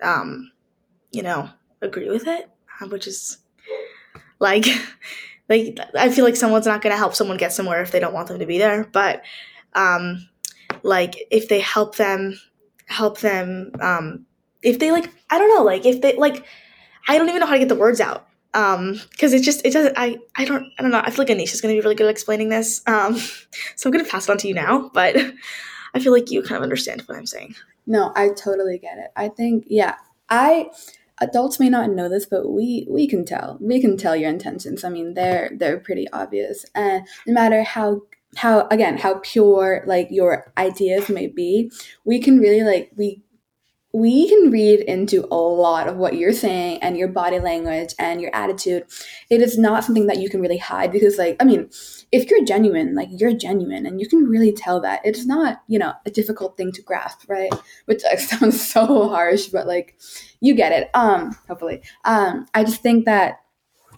um 0.02 0.52
you 1.12 1.22
know 1.22 1.48
agree 1.84 2.10
with 2.10 2.28
it 2.28 2.50
which 2.88 3.06
is 3.06 3.38
like 4.40 4.66
like 5.50 5.78
i 5.96 6.10
feel 6.10 6.26
like 6.26 6.36
someone's 6.36 6.66
not 6.66 6.82
going 6.82 6.92
to 6.92 6.98
help 6.98 7.14
someone 7.14 7.38
get 7.38 7.54
somewhere 7.54 7.84
if 7.84 7.92
they 7.92 8.00
don't 8.00 8.14
want 8.14 8.28
them 8.28 8.40
to 8.40 8.48
be 8.48 8.58
there 8.58 8.86
but 8.92 9.22
um 9.74 10.28
like 10.82 11.28
if 11.30 11.48
they 11.48 11.60
help 11.60 11.96
them 11.98 12.40
help 12.88 13.20
them 13.20 13.72
um 13.80 14.26
if 14.64 14.80
they 14.80 14.92
like 14.92 15.12
i 15.30 15.38
don't 15.38 15.56
know 15.56 15.64
like 15.64 15.86
if 15.86 16.02
they 16.02 16.18
like 16.18 16.44
i 17.08 17.20
don't 17.20 17.30
even 17.30 17.40
know 17.40 17.46
how 17.46 17.54
to 17.54 17.60
get 17.60 17.70
the 17.70 17.76
words 17.76 18.02
out 18.02 18.28
um 18.56 19.00
because 19.12 19.32
it 19.32 19.44
just 19.44 19.64
it 19.64 19.74
doesn't 19.74 19.94
i 19.96 20.18
i 20.36 20.44
don't 20.44 20.66
i 20.80 20.82
don't 20.82 20.90
know 20.90 21.02
i 21.04 21.12
feel 21.12 21.24
like 21.24 21.28
anisha's 21.28 21.62
gonna 21.62 21.76
be 21.76 21.82
really 21.82 21.94
good 21.94 22.08
at 22.08 22.12
explaining 22.12 22.50
this 22.50 22.82
um 22.88 23.16
so 23.76 23.88
i'm 23.88 23.92
gonna 23.92 24.04
pass 24.04 24.28
it 24.28 24.32
on 24.32 24.40
to 24.40 24.48
you 24.48 24.56
now 24.56 24.90
but 24.92 25.16
I 25.94 26.00
feel 26.00 26.12
like 26.12 26.32
you 26.32 26.42
kind 26.42 26.58
of 26.58 26.64
understand 26.64 27.02
what 27.02 27.18
I'm 27.18 27.26
saying. 27.26 27.56
No, 27.86 28.12
I 28.16 28.30
totally 28.30 28.78
get 28.78 28.98
it. 28.98 29.12
I 29.16 29.30
think, 29.30 29.66
yeah, 29.68 29.96
I 30.30 30.70
adults 31.22 31.60
may 31.60 31.70
not 31.70 31.90
know 31.90 32.10
this, 32.10 32.26
but 32.26 32.50
we 32.50 32.88
we 32.90 33.08
can 33.08 33.26
tell. 33.26 33.58
We 33.60 33.82
can 33.82 33.98
tell 33.98 34.16
your 34.16 34.30
intentions. 34.30 34.84
I 34.84 34.90
mean, 34.90 35.14
they're 35.14 35.52
they're 35.56 35.80
pretty 35.80 36.10
obvious, 36.12 36.66
and 36.76 37.06
no 37.26 37.34
matter 37.34 37.64
how 37.64 38.02
how 38.36 38.68
again 38.68 38.98
how 38.98 39.20
pure 39.24 39.84
like 39.86 40.08
your 40.12 40.52
ideas 40.58 41.10
may 41.10 41.28
be, 41.28 41.72
we 42.06 42.20
can 42.20 42.40
really 42.40 42.64
like 42.64 42.92
we 42.96 43.22
we 43.92 44.30
can 44.30 44.52
read 44.52 44.82
into 44.82 45.28
a 45.32 45.36
lot 45.36 45.88
of 45.88 45.98
what 45.98 46.16
you're 46.16 46.34
saying 46.34 46.78
and 46.84 46.96
your 46.96 47.08
body 47.08 47.40
language 47.40 47.96
and 47.98 48.22
your 48.22 48.34
attitude. 48.36 48.84
It 49.32 49.42
is 49.42 49.58
not 49.58 49.84
something 49.84 50.06
that 50.08 50.20
you 50.20 50.30
can 50.30 50.42
really 50.42 50.60
hide 50.60 50.92
because, 50.92 51.18
like, 51.18 51.38
I 51.40 51.44
mean, 51.44 51.70
if 52.12 52.30
you're 52.30 52.46
genuine, 52.46 52.94
like, 52.94 53.10
you're 53.12 53.34
genuine 53.34 53.88
and 53.88 54.00
you 54.00 54.08
can 54.08 54.26
really 54.26 54.52
tell 54.52 54.80
that. 54.82 55.02
It's 55.04 55.26
not, 55.26 55.64
you 55.68 55.80
know, 55.80 55.94
a 56.06 56.12
difficult 56.12 56.56
thing 56.56 56.72
to 56.74 56.84
grasp, 56.84 57.28
right? 57.28 57.52
Which 57.86 58.02
sounds 58.18 58.62
so 58.62 59.10
harsh, 59.10 59.48
but 59.48 59.66
like, 59.66 59.98
you 60.40 60.54
get 60.54 60.72
it. 60.72 60.90
Um, 60.94 61.36
hopefully. 61.48 61.82
Um, 62.06 62.46
I 62.54 62.64
just 62.64 62.84
think 62.84 63.06
that, 63.06 63.40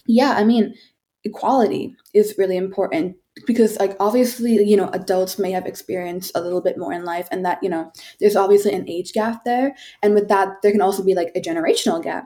yeah, 0.05 0.35
I 0.37 0.45
mean, 0.45 0.73
equality 1.25 1.95
is 2.13 2.35
really 2.37 2.55
important 2.55 3.17
because 3.45 3.77
like 3.79 3.95
obviously 3.99 4.61
you 4.63 4.75
know 4.75 4.89
adults 4.89 5.39
may 5.39 5.51
have 5.51 5.65
experienced 5.65 6.31
a 6.35 6.41
little 6.41 6.61
bit 6.61 6.77
more 6.77 6.91
in 6.91 7.05
life 7.05 7.27
and 7.31 7.45
that 7.45 7.59
you 7.61 7.69
know 7.69 7.91
there's 8.19 8.35
obviously 8.35 8.73
an 8.73 8.89
age 8.89 9.13
gap 9.13 9.43
there. 9.45 9.75
And 10.03 10.13
with 10.13 10.27
that 10.27 10.61
there 10.61 10.71
can 10.71 10.81
also 10.81 11.03
be 11.03 11.15
like 11.15 11.31
a 11.35 11.41
generational 11.41 12.03
gap. 12.03 12.25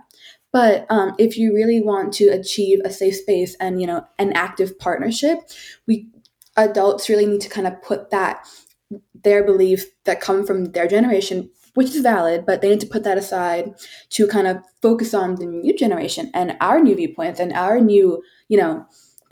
But 0.51 0.85
um, 0.89 1.15
if 1.19 1.37
you 1.37 1.53
really 1.53 1.81
want 1.81 2.13
to 2.13 2.29
achieve 2.29 2.79
a 2.85 2.89
safe 2.89 3.15
space 3.15 3.55
and 3.59 3.79
you 3.79 3.87
know 3.87 4.05
an 4.17 4.33
active 4.33 4.77
partnership 4.79 5.39
we 5.87 6.07
adults 6.57 7.09
really 7.09 7.25
need 7.25 7.41
to 7.41 7.49
kind 7.49 7.67
of 7.67 7.81
put 7.81 8.09
that 8.09 8.47
their 9.23 9.43
beliefs 9.43 9.85
that 10.05 10.21
come 10.21 10.45
from 10.45 10.65
their 10.65 10.87
generation 10.87 11.49
which 11.73 11.89
is 11.89 12.01
valid 12.01 12.45
but 12.45 12.61
they 12.61 12.69
need 12.69 12.79
to 12.79 12.87
put 12.87 13.03
that 13.03 13.17
aside 13.17 13.73
to 14.09 14.27
kind 14.27 14.47
of 14.47 14.57
focus 14.81 15.13
on 15.13 15.35
the 15.35 15.45
new 15.45 15.75
generation 15.75 16.31
and 16.33 16.55
our 16.61 16.79
new 16.79 16.95
viewpoints 16.95 17.39
and 17.39 17.51
our 17.53 17.79
new 17.81 18.23
you 18.47 18.57
know 18.57 18.85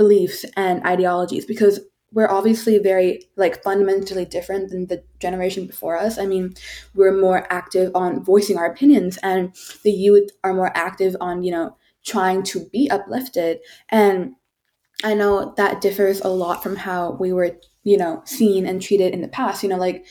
beliefs 0.04 0.46
and 0.58 0.86
ideologies 0.86 1.46
because 1.46 1.80
we're 2.12 2.30
obviously 2.30 2.78
very 2.78 3.24
like 3.38 3.64
fundamentally 3.64 4.26
different 4.26 4.70
than 4.70 4.86
the 4.88 5.02
generation 5.20 5.66
before 5.66 5.98
us. 5.98 6.18
I 6.18 6.26
mean, 6.26 6.54
we're 6.94 7.18
more 7.18 7.48
active 7.50 7.92
on 7.96 8.24
voicing 8.24 8.58
our 8.58 8.66
opinions 8.66 9.18
and 9.24 9.56
the 9.84 9.92
youth 9.92 10.30
are 10.44 10.54
more 10.54 10.72
active 10.76 11.16
on, 11.22 11.44
you 11.44 11.52
know, 11.52 11.76
trying 12.06 12.44
to 12.44 12.66
be 12.72 12.90
uplifted. 12.92 13.60
And 13.90 14.36
I 15.04 15.14
know 15.14 15.54
that 15.58 15.82
differs 15.82 16.20
a 16.22 16.28
lot 16.28 16.62
from 16.62 16.76
how 16.76 17.14
we 17.20 17.34
were, 17.34 17.58
you 17.84 17.98
know, 17.98 18.22
seen 18.26 18.68
and 18.68 18.82
treated 18.82 19.14
in 19.14 19.22
the 19.22 19.28
past. 19.28 19.64
You 19.64 19.70
know, 19.70 19.78
like 19.78 20.06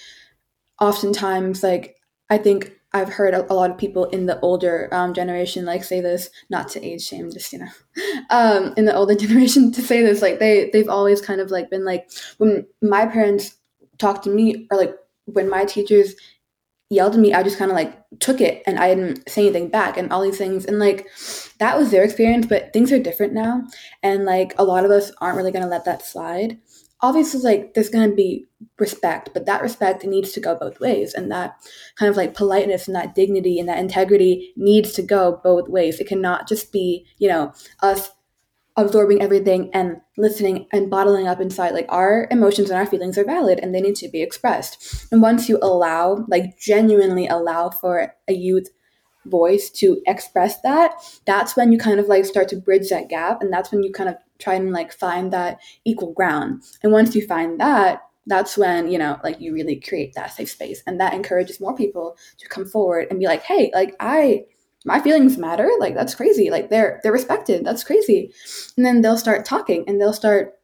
oftentimes 0.81 1.62
like 1.62 1.96
I 2.31 2.38
think 2.38 2.72
I've 2.94 3.09
heard 3.09 3.35
a, 3.35 3.50
a, 3.50 3.55
lot 3.55 3.70
of 3.70 3.78
people 3.78 4.05
in 4.07 4.26
the 4.26 4.38
older 4.40 4.88
um, 4.92 5.14
generation 5.14 5.64
like 5.64 5.83
say 5.83 6.00
this, 6.00 6.28
not 6.50 6.68
to 6.70 6.85
age 6.85 7.02
shame, 7.02 7.31
just 7.31 7.52
you 7.52 7.61
know, 7.61 7.68
um, 8.31 8.74
in 8.76 8.85
the 8.85 8.94
older 8.94 9.14
generation 9.24 9.72
to 9.72 9.83
say 9.83 10.02
this, 10.02 10.22
like 10.22 10.38
they 10.38 10.70
they've 10.72 10.88
always 10.88 11.20
kind 11.20 11.40
of 11.40 11.50
like 11.50 11.70
been 11.70 11.85
like 11.85 12.11
when 12.38 12.66
my 12.83 13.07
parents 13.07 13.57
talked 13.98 14.24
to 14.24 14.31
me 14.31 14.66
or 14.70 14.76
like 14.76 14.94
when 15.26 15.48
my 15.48 15.64
teachers 15.64 16.14
yelled 16.92 17.14
at 17.14 17.20
me, 17.20 17.33
I 17.33 17.42
just 17.42 17.59
kind 17.59 17.70
of 17.70 17.74
like 17.74 17.98
took 18.20 18.40
it 18.40 18.62
and 18.66 18.78
I 18.78 18.94
didn't 18.94 19.28
say 19.28 19.42
anything 19.42 19.70
back 19.70 19.96
and 19.96 20.12
all 20.12 20.20
these 20.20 20.37
things. 20.37 20.66
And 20.66 20.78
like 20.78 21.09
that 21.59 21.78
was 21.78 21.90
their 21.90 22.05
experience, 22.05 22.46
but 22.46 22.72
things 22.72 22.92
are 22.92 22.98
different 22.98 23.33
now. 23.33 23.64
And 24.02 24.26
like 24.26 24.55
a 24.59 24.64
lot 24.64 24.85
of 24.85 24.90
us 24.90 25.11
aren't 25.20 25.38
really 25.38 25.52
to 25.52 25.68
let 25.68 25.87
that 25.87 26.05
slide. 26.05 26.59
Obviously, 27.02 27.40
like 27.40 27.74
there's 27.74 27.88
going 27.88 28.08
to 28.08 28.14
be 28.14 28.46
respect, 28.78 29.30
but 29.34 29.44
that 29.46 29.62
respect 29.62 30.04
needs 30.04 30.32
to 30.32 30.40
go 30.40 30.54
both 30.54 30.78
ways. 30.80 31.14
And 31.14 31.30
that 31.30 31.56
kind 31.96 32.08
of 32.08 32.16
like 32.16 32.34
politeness 32.34 32.86
and 32.86 32.94
that 32.94 33.14
dignity 33.14 33.58
and 33.58 33.68
that 33.68 33.78
integrity 33.78 34.52
needs 34.56 34.92
to 34.92 35.02
go 35.02 35.40
both 35.42 35.68
ways. 35.68 35.98
It 35.98 36.06
cannot 36.06 36.48
just 36.48 36.72
be, 36.72 37.06
you 37.18 37.28
know, 37.28 37.52
us 37.80 38.10
absorbing 38.76 39.20
everything 39.20 39.70
and 39.74 40.00
listening 40.16 40.66
and 40.72 40.88
bottling 40.88 41.28
up 41.28 41.40
inside 41.40 41.72
like 41.72 41.86
our 41.90 42.26
emotions 42.30 42.70
and 42.70 42.78
our 42.78 42.86
feelings 42.86 43.18
are 43.18 43.24
valid 43.24 43.58
and 43.58 43.74
they 43.74 43.80
need 43.80 43.94
to 43.94 44.08
be 44.08 44.22
expressed 44.22 45.06
and 45.12 45.20
once 45.20 45.46
you 45.48 45.58
allow 45.60 46.24
like 46.28 46.58
genuinely 46.58 47.26
allow 47.26 47.68
for 47.68 48.14
a 48.28 48.32
youth 48.32 48.68
voice 49.26 49.68
to 49.68 50.00
express 50.06 50.60
that 50.62 50.94
that's 51.26 51.54
when 51.54 51.70
you 51.70 51.78
kind 51.78 52.00
of 52.00 52.06
like 52.06 52.24
start 52.24 52.48
to 52.48 52.56
bridge 52.56 52.88
that 52.88 53.10
gap 53.10 53.42
and 53.42 53.52
that's 53.52 53.70
when 53.70 53.82
you 53.82 53.92
kind 53.92 54.08
of 54.08 54.16
try 54.42 54.55
and 54.55 54.72
like 54.72 54.92
find 54.92 55.33
that 55.33 55.61
equal 55.85 56.12
ground. 56.12 56.62
And 56.83 56.92
once 56.92 57.14
you 57.14 57.26
find 57.26 57.61
that 57.61 58.02
that's 58.26 58.57
when 58.57 58.88
you 58.88 58.98
know 58.98 59.18
like 59.24 59.40
you 59.40 59.52
really 59.52 59.76
create 59.81 60.14
that 60.14 60.33
safe 60.33 60.50
space. 60.50 60.83
And 60.87 61.00
that 61.00 61.14
encourages 61.14 61.61
more 61.61 61.74
people 61.74 62.16
to 62.38 62.48
come 62.48 62.64
forward 62.64 63.09
and 63.11 63.18
be 63.18 63.26
like 63.26 63.42
hey 63.42 63.70
like 63.74 63.94
i 64.00 64.44
my 64.85 65.00
feelings 65.00 65.38
matter. 65.38 65.70
Like 65.78 65.94
that's 65.94 66.14
crazy. 66.14 66.50
Like 66.50 66.70
they're 66.70 67.00
they're 67.02 67.12
respected. 67.12 67.64
That's 67.64 67.85
crazy. 67.85 68.33
And 68.76 68.85
then 68.85 69.00
they'll 69.00 69.16
start 69.16 69.44
talking 69.44 69.85
and 69.87 70.00
they'll 70.00 70.12
start 70.12 70.55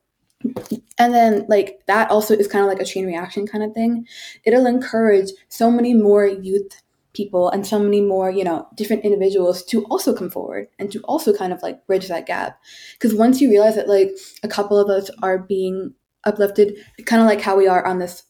and 0.99 1.15
then 1.15 1.47
like 1.49 1.81
that 1.87 2.11
also 2.11 2.35
is 2.35 2.49
kind 2.49 2.65
of 2.65 2.69
like 2.69 2.81
a 2.81 2.85
chain 2.85 3.07
reaction 3.07 3.47
kind 3.47 3.65
of 3.65 3.73
thing. 3.73 4.07
It'll 4.45 4.67
encourage 4.67 5.31
so 5.49 5.71
many 5.71 5.95
more 5.95 6.27
youth 6.27 6.83
people 7.19 7.51
and 7.51 7.67
so 7.67 7.79
many 7.79 8.01
more 8.01 8.31
you 8.31 8.45
know 8.45 8.67
different 8.77 9.05
individuals 9.05 9.63
to 9.65 9.85
also 9.87 10.15
come 10.15 10.31
forward 10.31 10.69
and 10.79 10.93
to 10.93 11.01
also 11.03 11.37
kind 11.37 11.53
of 11.53 11.63
like 11.63 11.87
bridge 11.87 12.09
that 12.09 12.27
gap 12.27 12.59
because 12.95 13.15
once 13.15 13.41
you 13.41 13.51
realize 13.51 13.75
that 13.75 13.89
like 13.89 14.11
a 14.43 14.49
couple 14.49 14.79
of 14.79 14.89
us 14.89 15.11
are 15.23 15.39
being 15.39 15.93
uplifted 16.25 16.75
kind 17.07 17.21
of 17.21 17.29
like 17.29 17.41
how 17.41 17.57
we 17.57 17.69
are 17.69 17.85
on 17.85 17.99
this 17.99 18.23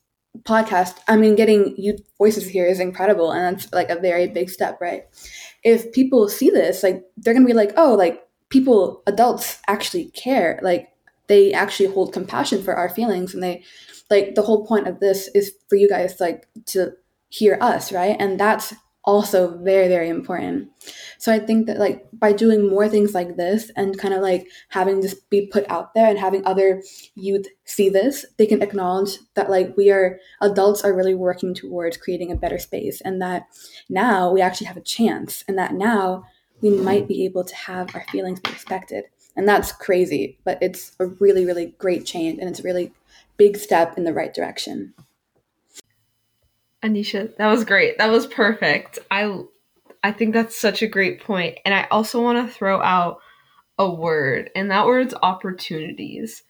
podcast 0.43 0.99
i 1.09 1.17
mean 1.17 1.35
getting 1.35 1.75
youth 1.77 2.01
voices 2.19 2.49
here 2.49 2.67
is 2.67 2.81
incredible 2.81 3.33
and 3.33 3.59
that's 3.59 3.73
like 3.73 3.91
a 3.91 4.01
very 4.01 4.27
big 4.27 4.51
step 4.51 4.79
right 4.81 5.05
if 5.65 5.93
people 5.93 6.29
see 6.29 6.51
this, 6.51 6.83
like 6.83 7.05
they're 7.17 7.35
gonna 7.35 7.47
be 7.47 7.53
like, 7.53 7.73
oh, 7.77 7.95
like 7.95 8.27
people, 8.49 9.03
adults 9.07 9.61
actually 9.69 10.07
care. 10.11 10.59
Like 10.63 10.89
they 11.27 11.53
actually 11.53 11.93
hold 11.93 12.13
compassion 12.13 12.63
for 12.63 12.75
our 12.75 12.89
feelings, 12.89 13.35
and 13.35 13.43
they 13.43 13.65
like 14.11 14.35
the 14.35 14.43
whole 14.43 14.67
point 14.67 14.89
of 14.89 15.01
this 15.01 15.29
is 15.35 15.53
for 15.69 15.77
you 15.77 15.89
guys 15.89 16.21
like 16.21 16.47
to 16.67 16.93
hear 17.29 17.59
us, 17.61 17.93
right? 17.93 18.17
And 18.19 18.39
that's 18.39 18.75
also 19.09 19.57
very 19.63 19.89
very 19.89 20.09
important. 20.09 20.69
So 21.17 21.33
i 21.33 21.39
think 21.39 21.67
that 21.67 21.79
like 21.79 22.07
by 22.13 22.33
doing 22.33 22.69
more 22.69 22.89
things 22.89 23.15
like 23.15 23.37
this 23.37 23.71
and 23.75 23.99
kind 23.99 24.13
of 24.13 24.21
like 24.21 24.47
having 24.69 25.01
this 25.01 25.15
be 25.31 25.47
put 25.47 25.65
out 25.71 25.95
there 25.95 26.09
and 26.09 26.19
having 26.19 26.45
other 26.45 26.83
youth 27.15 27.47
see 27.65 27.89
this 27.89 28.27
they 28.37 28.47
can 28.47 28.63
acknowledge 28.63 29.19
that 29.35 29.51
like 29.51 29.75
we 29.77 29.91
are 29.91 30.21
adults 30.43 30.85
are 30.85 30.95
really 30.95 31.15
working 31.15 31.55
towards 31.55 31.97
creating 31.97 32.31
a 32.31 32.37
better 32.37 32.59
space 32.59 33.01
and 33.01 33.21
that 33.23 33.47
now 33.89 34.31
we 34.31 34.43
actually 34.43 34.67
have 34.67 34.77
a 34.77 34.93
chance 34.99 35.43
and 35.49 35.57
that 35.59 35.73
now 35.73 36.25
we 36.61 36.71
might 36.71 37.09
be 37.09 37.25
able 37.25 37.45
to 37.45 37.55
have 37.55 37.95
our 37.95 38.05
feelings 38.11 38.41
be 38.41 38.51
respected. 38.51 39.05
And 39.37 39.49
that's 39.49 39.73
crazy 39.73 40.39
but 40.45 40.59
it's 40.61 40.93
a 41.01 41.07
really 41.07 41.47
really 41.47 41.67
great 41.79 42.05
change 42.05 42.39
and 42.41 42.49
it's 42.49 42.61
a 42.61 42.69
really 42.69 42.93
big 43.39 43.57
step 43.57 43.97
in 43.97 44.05
the 44.05 44.13
right 44.13 44.35
direction 44.35 44.93
Anisha, 46.85 47.37
that 47.37 47.49
was 47.49 47.65
great. 47.65 47.99
That 47.99 48.11
was 48.11 48.27
perfect. 48.27 48.99
I 49.11 49.41
I 50.03 50.13
think 50.13 50.33
that's 50.33 50.57
such 50.57 50.83
a 50.83 50.87
great 50.87 51.21
point. 51.23 51.59
And 51.65 51.75
I 51.75 51.89
also 51.91 52.23
want 52.23 52.47
to 52.47 52.55
throw 52.55 52.81
out 52.81 53.19
a 53.79 53.91
word, 53.91 54.51
and 54.55 54.71
that 54.71 54.87
word's 54.87 55.15
opportunities. 55.23 56.43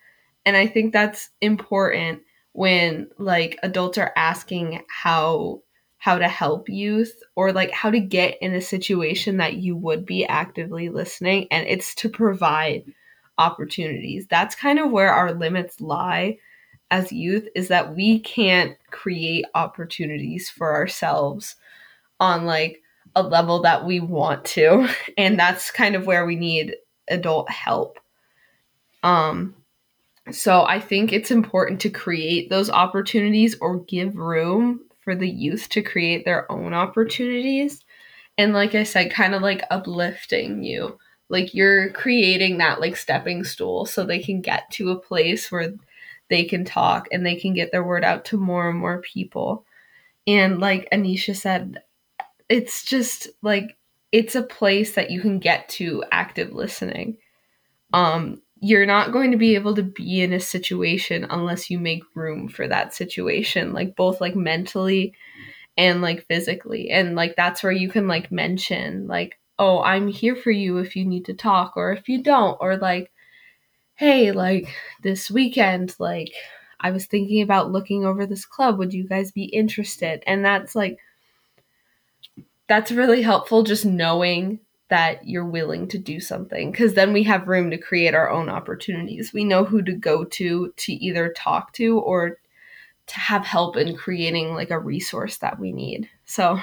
And 0.44 0.56
I 0.56 0.66
think 0.66 0.92
that's 0.92 1.30
important 1.40 2.22
when 2.52 3.08
like 3.18 3.58
adults 3.62 3.98
are 3.98 4.12
asking 4.16 4.82
how 4.88 5.62
how 5.98 6.18
to 6.18 6.28
help 6.28 6.68
youth 6.68 7.22
or 7.34 7.52
like 7.52 7.70
how 7.72 7.90
to 7.90 8.00
get 8.00 8.38
in 8.40 8.54
a 8.54 8.60
situation 8.60 9.38
that 9.38 9.54
you 9.54 9.76
would 9.76 10.06
be 10.06 10.24
actively 10.24 10.88
listening 10.88 11.48
and 11.50 11.66
it's 11.66 11.94
to 11.96 12.08
provide 12.08 12.84
opportunities. 13.36 14.26
That's 14.28 14.54
kind 14.54 14.78
of 14.78 14.90
where 14.90 15.12
our 15.12 15.32
limits 15.32 15.80
lie 15.80 16.38
as 16.90 17.12
youth 17.12 17.48
is 17.54 17.68
that 17.68 17.94
we 17.94 18.20
can't 18.20 18.76
create 18.90 19.44
opportunities 19.54 20.48
for 20.48 20.74
ourselves 20.74 21.56
on 22.20 22.46
like 22.46 22.82
a 23.14 23.22
level 23.22 23.62
that 23.62 23.84
we 23.84 24.00
want 24.00 24.44
to 24.44 24.88
and 25.18 25.38
that's 25.38 25.70
kind 25.70 25.94
of 25.94 26.06
where 26.06 26.26
we 26.26 26.36
need 26.36 26.76
adult 27.08 27.50
help. 27.50 27.98
Um 29.02 29.54
so 30.30 30.66
i 30.66 30.78
think 30.78 31.10
it's 31.10 31.30
important 31.30 31.80
to 31.80 31.88
create 31.88 32.50
those 32.50 32.68
opportunities 32.68 33.56
or 33.62 33.78
give 33.84 34.14
room 34.14 34.78
for 35.00 35.14
the 35.14 35.28
youth 35.28 35.70
to 35.70 35.80
create 35.80 36.26
their 36.26 36.50
own 36.52 36.74
opportunities. 36.74 37.84
And 38.36 38.52
like 38.52 38.74
i 38.74 38.82
said 38.82 39.10
kind 39.10 39.34
of 39.34 39.42
like 39.42 39.62
uplifting 39.70 40.62
you. 40.62 40.98
Like 41.30 41.54
you're 41.54 41.90
creating 41.90 42.58
that 42.58 42.80
like 42.80 42.96
stepping 42.96 43.44
stool 43.44 43.86
so 43.86 44.04
they 44.04 44.18
can 44.18 44.40
get 44.40 44.70
to 44.72 44.90
a 44.90 45.00
place 45.00 45.50
where 45.50 45.72
they 46.30 46.44
can 46.44 46.64
talk 46.64 47.08
and 47.12 47.24
they 47.24 47.36
can 47.36 47.54
get 47.54 47.72
their 47.72 47.84
word 47.84 48.04
out 48.04 48.24
to 48.26 48.36
more 48.36 48.68
and 48.68 48.78
more 48.78 49.00
people. 49.00 49.64
And 50.26 50.60
like 50.60 50.88
Anisha 50.92 51.34
said, 51.34 51.82
it's 52.48 52.84
just 52.84 53.28
like 53.42 53.76
it's 54.12 54.34
a 54.34 54.42
place 54.42 54.94
that 54.94 55.10
you 55.10 55.20
can 55.20 55.38
get 55.38 55.68
to 55.68 56.04
active 56.10 56.52
listening. 56.52 57.18
Um, 57.92 58.42
you're 58.60 58.86
not 58.86 59.12
going 59.12 59.30
to 59.30 59.36
be 59.36 59.54
able 59.54 59.74
to 59.76 59.82
be 59.82 60.20
in 60.20 60.32
a 60.32 60.40
situation 60.40 61.26
unless 61.30 61.70
you 61.70 61.78
make 61.78 62.02
room 62.14 62.48
for 62.48 62.66
that 62.66 62.94
situation, 62.94 63.72
like 63.72 63.94
both 63.94 64.20
like 64.20 64.34
mentally 64.34 65.14
and 65.76 66.02
like 66.02 66.26
physically. 66.26 66.90
And 66.90 67.14
like 67.14 67.36
that's 67.36 67.62
where 67.62 67.72
you 67.72 67.88
can 67.88 68.08
like 68.08 68.32
mention 68.32 69.06
like, 69.06 69.38
oh, 69.58 69.80
I'm 69.82 70.08
here 70.08 70.36
for 70.36 70.50
you 70.50 70.78
if 70.78 70.96
you 70.96 71.04
need 71.04 71.26
to 71.26 71.34
talk 71.34 71.76
or 71.76 71.92
if 71.92 72.08
you 72.08 72.22
don't, 72.22 72.56
or 72.60 72.76
like 72.76 73.12
hey, 73.98 74.30
like 74.30 74.72
this 75.02 75.28
weekend, 75.28 75.92
like 75.98 76.32
I 76.78 76.92
was 76.92 77.06
thinking 77.06 77.42
about 77.42 77.72
looking 77.72 78.06
over 78.06 78.26
this 78.26 78.46
club. 78.46 78.78
Would 78.78 78.94
you 78.94 79.08
guys 79.08 79.32
be 79.32 79.44
interested? 79.46 80.22
And 80.24 80.44
that's 80.44 80.76
like, 80.76 80.98
that's 82.68 82.92
really 82.92 83.22
helpful 83.22 83.64
just 83.64 83.84
knowing 83.84 84.60
that 84.88 85.26
you're 85.26 85.44
willing 85.44 85.88
to 85.88 85.98
do 85.98 86.20
something 86.20 86.70
because 86.70 86.94
then 86.94 87.12
we 87.12 87.24
have 87.24 87.48
room 87.48 87.72
to 87.72 87.76
create 87.76 88.14
our 88.14 88.30
own 88.30 88.48
opportunities. 88.48 89.32
We 89.32 89.42
know 89.42 89.64
who 89.64 89.82
to 89.82 89.92
go 89.92 90.24
to 90.24 90.72
to 90.76 90.92
either 90.92 91.32
talk 91.36 91.72
to 91.74 91.98
or 91.98 92.38
to 93.08 93.18
have 93.18 93.44
help 93.44 93.76
in 93.76 93.96
creating 93.96 94.54
like 94.54 94.70
a 94.70 94.78
resource 94.78 95.38
that 95.38 95.58
we 95.58 95.72
need. 95.72 96.08
So, 96.24 96.60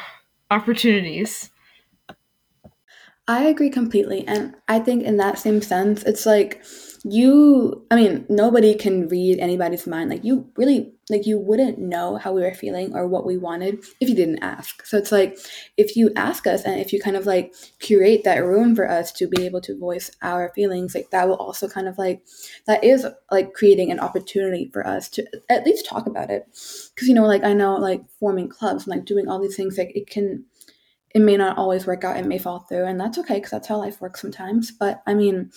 opportunities. 0.50 1.52
I 3.28 3.44
agree 3.44 3.70
completely. 3.70 4.26
And 4.26 4.56
I 4.70 4.80
think 4.80 5.04
in 5.04 5.18
that 5.18 5.38
same 5.38 5.62
sense, 5.62 6.04
it's 6.04 6.26
like 6.26 6.64
you, 7.08 7.86
I 7.92 7.96
mean, 7.96 8.26
nobody 8.30 8.74
can 8.74 9.08
read 9.08 9.38
anybody's 9.38 9.86
mind. 9.86 10.10
Like, 10.10 10.24
you 10.24 10.50
really, 10.58 10.92
like, 11.12 11.28
you 11.28 11.38
wouldn't 11.38 11.78
know 11.78 12.16
how 12.16 12.34
we 12.34 12.42
were 12.42 12.56
feeling 12.56 12.96
or 12.96 13.06
what 13.06 13.28
we 13.28 13.38
wanted 13.38 13.86
if 14.02 14.10
you 14.10 14.16
didn't 14.16 14.42
ask. 14.42 14.84
So 14.88 14.98
it's 14.98 15.12
like, 15.12 15.38
if 15.78 15.96
you 15.96 16.12
ask 16.16 16.48
us 16.48 16.64
and 16.64 16.82
if 16.82 16.92
you 16.92 17.00
kind 17.00 17.16
of 17.16 17.28
like 17.28 17.54
curate 17.78 18.24
that 18.24 18.44
room 18.44 18.76
for 18.76 18.90
us 18.90 19.12
to 19.14 19.28
be 19.28 19.46
able 19.46 19.62
to 19.62 19.78
voice 19.78 20.10
our 20.24 20.52
feelings, 20.56 20.96
like, 20.96 21.12
that 21.12 21.28
will 21.28 21.36
also 21.36 21.68
kind 21.68 21.88
of 21.88 22.00
like, 22.00 22.24
that 22.66 22.84
is 22.84 23.06
like 23.30 23.54
creating 23.54 23.92
an 23.92 24.00
opportunity 24.00 24.72
for 24.74 24.86
us 24.88 25.08
to 25.10 25.24
at 25.48 25.64
least 25.64 25.86
talk 25.86 26.08
about 26.08 26.32
it. 26.32 26.48
Cause, 26.98 27.08
you 27.08 27.14
know, 27.14 27.28
like, 27.28 27.44
I 27.44 27.54
know 27.54 27.76
like 27.76 28.02
forming 28.20 28.50
clubs 28.50 28.88
and 28.88 28.96
like 28.96 29.06
doing 29.06 29.28
all 29.28 29.40
these 29.40 29.56
things, 29.56 29.78
like, 29.78 29.92
it 29.94 30.10
can, 30.10 30.44
it 31.14 31.22
may 31.22 31.38
not 31.38 31.58
always 31.58 31.86
work 31.86 32.04
out 32.04 32.18
it 32.18 32.26
may 32.26 32.38
fall 32.38 32.60
through 32.60 32.84
and 32.86 33.00
that's 33.00 33.18
okay 33.18 33.36
because 33.36 33.52
that's 33.52 33.70
how 33.70 33.78
life 33.78 34.02
works 34.02 34.20
sometimes 34.20 34.70
but 34.70 35.02
i 35.08 35.14
mean 35.14 35.50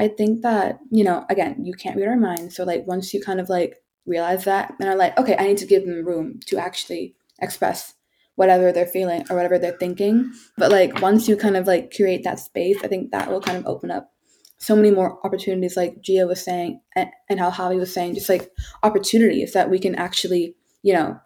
i 0.00 0.08
think 0.08 0.42
that 0.42 0.78
you 0.90 1.04
know 1.04 1.24
again 1.28 1.64
you 1.64 1.74
can't 1.74 1.96
read 1.96 2.08
our 2.08 2.16
minds. 2.16 2.56
So 2.56 2.64
like 2.64 2.86
once 2.86 3.12
you 3.12 3.20
kind 3.20 3.40
of 3.40 3.48
like 3.48 3.76
realize 4.06 4.44
that 4.44 4.74
and 4.80 4.88
are 4.88 4.96
like 4.96 5.16
okay 5.18 5.36
i 5.38 5.46
need 5.46 5.58
to 5.58 5.66
give 5.66 5.84
them 5.84 6.04
room 6.04 6.40
to 6.46 6.56
actually 6.58 7.14
express 7.40 7.94
whatever 8.34 8.72
they're 8.72 8.86
feeling 8.86 9.22
or 9.28 9.36
whatever 9.36 9.58
they're 9.58 9.76
thinking. 9.84 10.32
But 10.56 10.70
like 10.70 11.02
once 11.02 11.28
you 11.28 11.36
kind 11.36 11.56
of 11.58 11.66
like 11.66 11.94
create 11.94 12.24
that 12.24 12.40
space 12.40 12.78
i 12.82 12.88
think 12.88 13.10
that 13.10 13.30
will 13.30 13.42
kind 13.42 13.58
of 13.58 13.66
open 13.66 13.90
up 13.90 14.10
so 14.58 14.76
many 14.76 14.90
more 14.90 15.18
opportunities 15.24 15.76
like 15.76 16.02
gia 16.02 16.26
was 16.26 16.42
saying 16.42 16.80
and, 16.96 17.08
and 17.28 17.40
how 17.40 17.50
javi 17.50 17.78
was 17.78 17.92
saying 17.92 18.14
just 18.14 18.28
like 18.28 18.50
opportunities 18.82 19.52
that 19.54 19.70
we 19.70 19.78
can 19.78 19.94
actually 19.94 20.54
you 20.82 20.92
know 20.92 21.18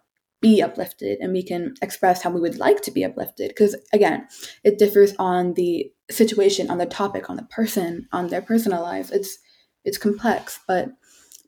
be 0.47 0.61
uplifted 0.61 1.17
and 1.19 1.33
we 1.33 1.43
can 1.43 1.73
express 1.81 2.21
how 2.21 2.29
we 2.29 2.41
would 2.41 2.57
like 2.57 2.81
to 2.81 2.91
be 2.91 3.03
uplifted. 3.03 3.49
Because 3.49 3.75
again 3.93 4.27
it 4.63 4.77
differs 4.77 5.13
on 5.17 5.53
the 5.53 5.91
situation 6.11 6.69
on 6.69 6.77
the 6.77 6.85
topic 6.85 7.29
on 7.29 7.35
the 7.35 7.49
person 7.57 8.07
on 8.11 8.27
their 8.27 8.41
personal 8.41 8.81
lives. 8.81 9.11
It's 9.11 9.39
it's 9.85 9.97
complex 9.97 10.59
but 10.67 10.89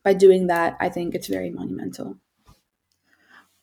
by 0.04 0.14
doing 0.14 0.46
that 0.46 0.76
i 0.80 0.88
think 0.88 1.14
it's 1.14 1.26
very 1.26 1.50
monumental 1.50 2.16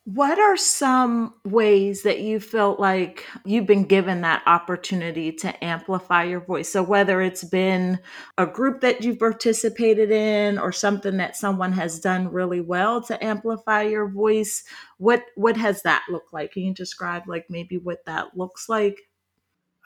what 0.06 0.38
are 0.38 0.56
some 0.56 1.34
ways 1.44 2.04
that 2.04 2.20
you 2.20 2.40
felt 2.40 2.80
like 2.80 3.26
you've 3.44 3.66
been 3.66 3.86
given 3.86 4.22
that 4.22 4.44
opportunity 4.46 5.32
to 5.32 5.64
amplify 5.64 6.24
your 6.24 6.42
voice? 6.42 6.70
So, 6.70 6.84
whether 6.84 7.22
it's 7.22 7.44
been 7.44 8.00
a 8.38 8.46
group 8.46 8.82
that 8.82 9.04
you've 9.04 9.18
participated 9.18 10.12
in 10.12 10.60
or 10.60 10.72
something 10.72 11.18
that 11.18 11.36
someone 11.36 11.74
has 11.74 12.00
done 12.00 12.32
really 12.32 12.62
well 12.62 13.02
to 13.02 13.24
amplify 13.24 13.82
your 13.82 14.08
voice, 14.08 14.64
what 15.00 15.24
what 15.34 15.58
has 15.58 15.82
that 15.82 16.04
looked 16.08 16.32
like? 16.32 16.52
Can 16.52 16.64
you 16.64 16.74
describe 16.76 17.24
like 17.28 17.50
maybe 17.50 17.80
what 17.80 18.06
that 18.06 18.38
looks 18.38 18.70
like? 18.70 19.10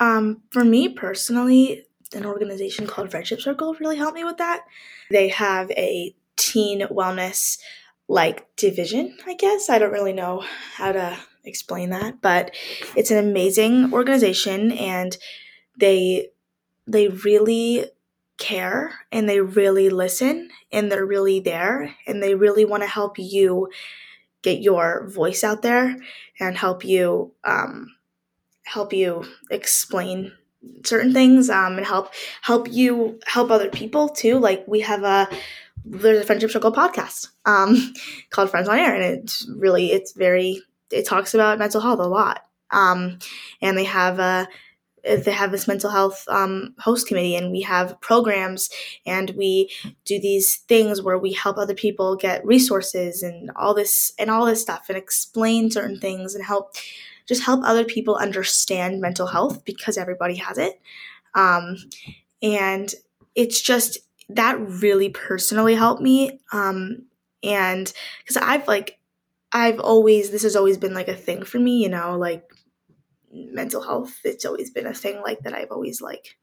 Um, 0.01 0.41
for 0.51 0.65
me 0.65 0.89
personally, 0.89 1.85
an 2.13 2.25
organization 2.25 2.87
called 2.87 3.09
Friendship 3.09 3.39
Circle 3.39 3.75
really 3.79 3.95
helped 3.95 4.15
me 4.15 4.25
with 4.25 4.37
that. 4.37 4.65
They 5.11 5.29
have 5.29 5.71
a 5.71 6.13
teen 6.35 6.81
wellness 6.87 7.57
like 8.09 8.53
division, 8.55 9.15
I 9.25 9.35
guess. 9.35 9.69
I 9.69 9.77
don't 9.77 9.93
really 9.93 10.13
know 10.13 10.43
how 10.73 10.91
to 10.91 11.17
explain 11.45 11.91
that, 11.91 12.21
but 12.21 12.51
it's 12.97 13.11
an 13.11 13.17
amazing 13.17 13.93
organization 13.93 14.71
and 14.73 15.15
they 15.77 16.29
they 16.87 17.07
really 17.07 17.85
care 18.39 18.93
and 19.11 19.29
they 19.29 19.39
really 19.39 19.89
listen 19.89 20.49
and 20.71 20.91
they're 20.91 21.05
really 21.05 21.39
there 21.39 21.95
and 22.07 22.21
they 22.23 22.33
really 22.33 22.65
want 22.65 22.81
to 22.81 22.89
help 22.89 23.19
you 23.19 23.69
get 24.41 24.59
your 24.59 25.07
voice 25.07 25.43
out 25.43 25.61
there 25.61 25.95
and 26.39 26.57
help 26.57 26.83
you 26.83 27.31
um, 27.43 27.95
help 28.63 28.91
you 28.91 29.23
explain 29.51 30.31
certain 30.83 31.13
things 31.13 31.49
um, 31.49 31.77
and 31.77 31.85
help 31.85 32.11
help 32.41 32.71
you 32.71 33.19
help 33.27 33.51
other 33.51 33.69
people 33.69 34.09
too 34.09 34.39
like 34.39 34.63
we 34.67 34.79
have 34.79 35.03
a 35.03 35.29
there's 35.89 36.19
a 36.19 36.25
friendship 36.25 36.51
circle 36.51 36.71
podcast 36.71 37.29
um, 37.45 37.93
called 38.29 38.49
Friends 38.49 38.69
on 38.69 38.77
Air, 38.77 38.95
and 38.95 39.03
it's 39.03 39.49
really 39.55 39.91
it's 39.91 40.13
very 40.13 40.61
it 40.91 41.05
talks 41.05 41.33
about 41.33 41.59
mental 41.59 41.81
health 41.81 41.99
a 41.99 42.07
lot. 42.07 42.43
Um, 42.71 43.17
and 43.61 43.77
they 43.77 43.83
have 43.83 44.19
a 44.19 44.47
they 45.03 45.31
have 45.31 45.51
this 45.51 45.67
mental 45.67 45.89
health 45.89 46.23
um, 46.27 46.75
host 46.77 47.07
committee, 47.07 47.35
and 47.35 47.51
we 47.51 47.61
have 47.61 47.99
programs, 48.01 48.69
and 49.05 49.31
we 49.31 49.71
do 50.05 50.19
these 50.19 50.57
things 50.67 51.01
where 51.01 51.17
we 51.17 51.33
help 51.33 51.57
other 51.57 51.73
people 51.73 52.15
get 52.15 52.45
resources 52.45 53.23
and 53.23 53.49
all 53.55 53.73
this 53.73 54.13
and 54.19 54.29
all 54.29 54.45
this 54.45 54.61
stuff, 54.61 54.85
and 54.89 54.97
explain 54.97 55.71
certain 55.71 55.99
things, 55.99 56.35
and 56.35 56.45
help 56.45 56.75
just 57.27 57.43
help 57.43 57.61
other 57.63 57.85
people 57.85 58.15
understand 58.15 59.01
mental 59.01 59.27
health 59.27 59.63
because 59.65 59.97
everybody 59.97 60.35
has 60.35 60.57
it. 60.57 60.79
Um, 61.35 61.77
and 62.41 62.93
it's 63.35 63.61
just 63.61 63.99
that 64.29 64.59
really 64.59 65.09
personally 65.09 65.75
helped 65.75 66.01
me. 66.01 66.39
Um, 66.51 67.03
and 67.43 67.91
because 68.19 68.37
I've 68.37 68.67
like, 68.67 68.99
I've 69.51 69.79
always, 69.79 70.29
this 70.29 70.43
has 70.43 70.55
always 70.55 70.77
been 70.77 70.93
like 70.93 71.07
a 71.07 71.15
thing 71.15 71.43
for 71.43 71.59
me, 71.59 71.81
you 71.81 71.89
know, 71.89 72.17
like 72.17 72.43
mental 73.31 73.81
health. 73.81 74.19
It's 74.23 74.45
always 74.45 74.69
been 74.69 74.85
a 74.85 74.93
thing 74.93 75.21
like 75.21 75.39
that 75.41 75.53
I've 75.53 75.71
always 75.71 76.01
like 76.01 76.37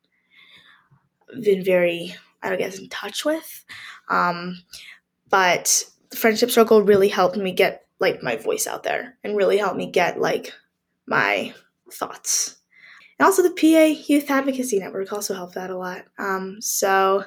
been 1.40 1.62
very, 1.62 2.14
I 2.42 2.48
don't 2.48 2.58
guess, 2.58 2.78
in 2.78 2.88
touch 2.88 3.24
with. 3.24 3.64
Um, 4.08 4.62
but 5.28 5.84
the 6.10 6.16
friendship 6.16 6.50
circle 6.50 6.82
really 6.82 7.08
helped 7.08 7.36
me 7.36 7.52
get 7.52 7.86
like 8.00 8.22
my 8.22 8.36
voice 8.36 8.66
out 8.66 8.82
there 8.82 9.16
and 9.24 9.36
really 9.36 9.58
helped 9.58 9.76
me 9.76 9.90
get 9.90 10.20
like 10.20 10.52
my 11.06 11.54
thoughts. 11.92 12.56
And 13.18 13.26
also 13.26 13.42
the 13.42 13.50
PA 13.50 14.02
Youth 14.06 14.30
Advocacy 14.30 14.78
Network 14.78 15.12
also 15.12 15.34
helped 15.34 15.54
that 15.54 15.70
a 15.70 15.76
lot. 15.76 16.04
Um, 16.18 16.58
so 16.60 17.24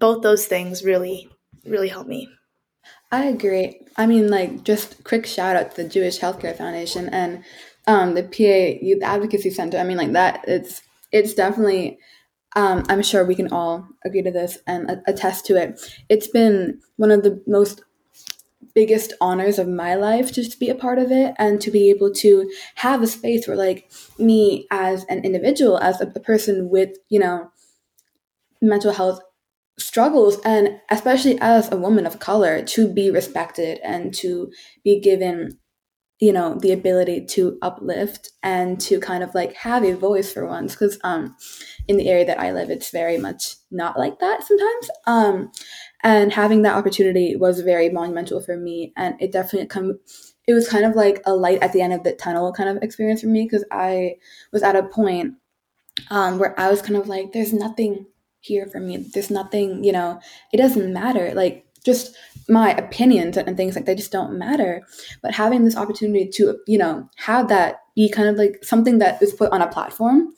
both 0.00 0.22
those 0.22 0.46
things 0.46 0.84
really, 0.84 1.30
really 1.64 1.88
help 1.88 2.08
me. 2.08 2.28
I 3.12 3.24
agree. 3.26 3.80
I 3.96 4.06
mean, 4.06 4.28
like, 4.28 4.64
just 4.64 5.04
quick 5.04 5.26
shout 5.26 5.56
out 5.56 5.74
to 5.74 5.82
the 5.82 5.88
Jewish 5.88 6.18
Healthcare 6.20 6.56
Foundation 6.56 7.08
and 7.10 7.44
um, 7.86 8.14
the 8.14 8.22
PA 8.22 8.84
Youth 8.84 9.02
Advocacy 9.02 9.50
Center. 9.50 9.78
I 9.78 9.84
mean, 9.84 9.96
like 9.96 10.12
that. 10.12 10.44
It's 10.46 10.82
it's 11.12 11.34
definitely. 11.34 11.98
Um, 12.56 12.84
I'm 12.88 13.02
sure 13.02 13.24
we 13.24 13.36
can 13.36 13.52
all 13.52 13.86
agree 14.04 14.22
to 14.22 14.30
this 14.32 14.58
and 14.66 15.02
attest 15.06 15.46
to 15.46 15.56
it. 15.56 15.80
It's 16.08 16.26
been 16.26 16.80
one 16.96 17.12
of 17.12 17.22
the 17.22 17.40
most 17.46 17.82
biggest 18.74 19.12
honors 19.20 19.58
of 19.58 19.68
my 19.68 19.94
life 19.94 20.32
just 20.32 20.52
to 20.52 20.58
be 20.58 20.68
a 20.68 20.74
part 20.74 20.98
of 20.98 21.10
it 21.10 21.34
and 21.38 21.60
to 21.60 21.70
be 21.70 21.90
able 21.90 22.12
to 22.12 22.50
have 22.76 23.02
a 23.02 23.06
space 23.06 23.46
where 23.48 23.56
like 23.56 23.90
me 24.18 24.66
as 24.70 25.04
an 25.04 25.24
individual 25.24 25.78
as 25.78 26.00
a, 26.00 26.06
a 26.14 26.20
person 26.20 26.68
with 26.68 26.90
you 27.08 27.18
know 27.18 27.50
mental 28.60 28.92
health 28.92 29.20
struggles 29.80 30.38
and 30.44 30.80
especially 30.90 31.38
as 31.40 31.70
a 31.72 31.76
woman 31.76 32.06
of 32.06 32.18
color 32.18 32.62
to 32.62 32.92
be 32.92 33.10
respected 33.10 33.78
and 33.82 34.14
to 34.14 34.50
be 34.84 35.00
given 35.00 35.58
you 36.20 36.32
know 36.32 36.54
the 36.60 36.70
ability 36.70 37.24
to 37.24 37.58
uplift 37.62 38.30
and 38.42 38.78
to 38.80 39.00
kind 39.00 39.24
of 39.24 39.34
like 39.34 39.54
have 39.54 39.82
a 39.82 39.96
voice 39.96 40.32
for 40.32 40.46
once 40.46 40.74
because 40.74 40.98
um 41.02 41.34
in 41.88 41.96
the 41.96 42.08
area 42.08 42.26
that 42.26 42.38
i 42.38 42.52
live 42.52 42.70
it's 42.70 42.90
very 42.90 43.16
much 43.16 43.56
not 43.70 43.98
like 43.98 44.18
that 44.20 44.44
sometimes 44.44 44.90
um 45.06 45.50
and 46.02 46.32
having 46.32 46.62
that 46.62 46.76
opportunity 46.76 47.36
was 47.36 47.60
very 47.60 47.88
monumental 47.88 48.40
for 48.40 48.56
me 48.56 48.92
and 48.96 49.14
it 49.20 49.32
definitely 49.32 49.66
come 49.66 49.98
it 50.46 50.52
was 50.52 50.68
kind 50.68 50.84
of 50.84 50.94
like 50.94 51.22
a 51.26 51.34
light 51.34 51.62
at 51.62 51.72
the 51.72 51.80
end 51.80 51.92
of 51.92 52.04
the 52.04 52.12
tunnel 52.12 52.52
kind 52.52 52.68
of 52.68 52.82
experience 52.82 53.22
for 53.22 53.28
me 53.28 53.44
because 53.44 53.64
i 53.70 54.14
was 54.52 54.62
at 54.62 54.76
a 54.76 54.82
point 54.82 55.34
um, 56.10 56.38
where 56.38 56.58
i 56.60 56.68
was 56.68 56.82
kind 56.82 56.96
of 56.96 57.08
like 57.08 57.32
there's 57.32 57.54
nothing 57.54 58.06
here 58.40 58.66
for 58.66 58.80
me. 58.80 59.06
There's 59.12 59.30
nothing, 59.30 59.84
you 59.84 59.92
know, 59.92 60.20
it 60.52 60.56
doesn't 60.56 60.92
matter. 60.92 61.32
Like 61.34 61.66
just 61.84 62.16
my 62.48 62.72
opinions 62.72 63.36
and 63.36 63.56
things 63.56 63.74
like 63.74 63.86
they 63.86 63.94
just 63.94 64.12
don't 64.12 64.38
matter. 64.38 64.82
But 65.22 65.34
having 65.34 65.64
this 65.64 65.76
opportunity 65.76 66.28
to, 66.34 66.58
you 66.66 66.78
know, 66.78 67.08
have 67.16 67.48
that 67.48 67.80
be 67.94 68.08
kind 68.08 68.28
of 68.28 68.36
like 68.36 68.62
something 68.62 68.98
that 68.98 69.22
is 69.22 69.32
put 69.32 69.52
on 69.52 69.62
a 69.62 69.68
platform, 69.68 70.34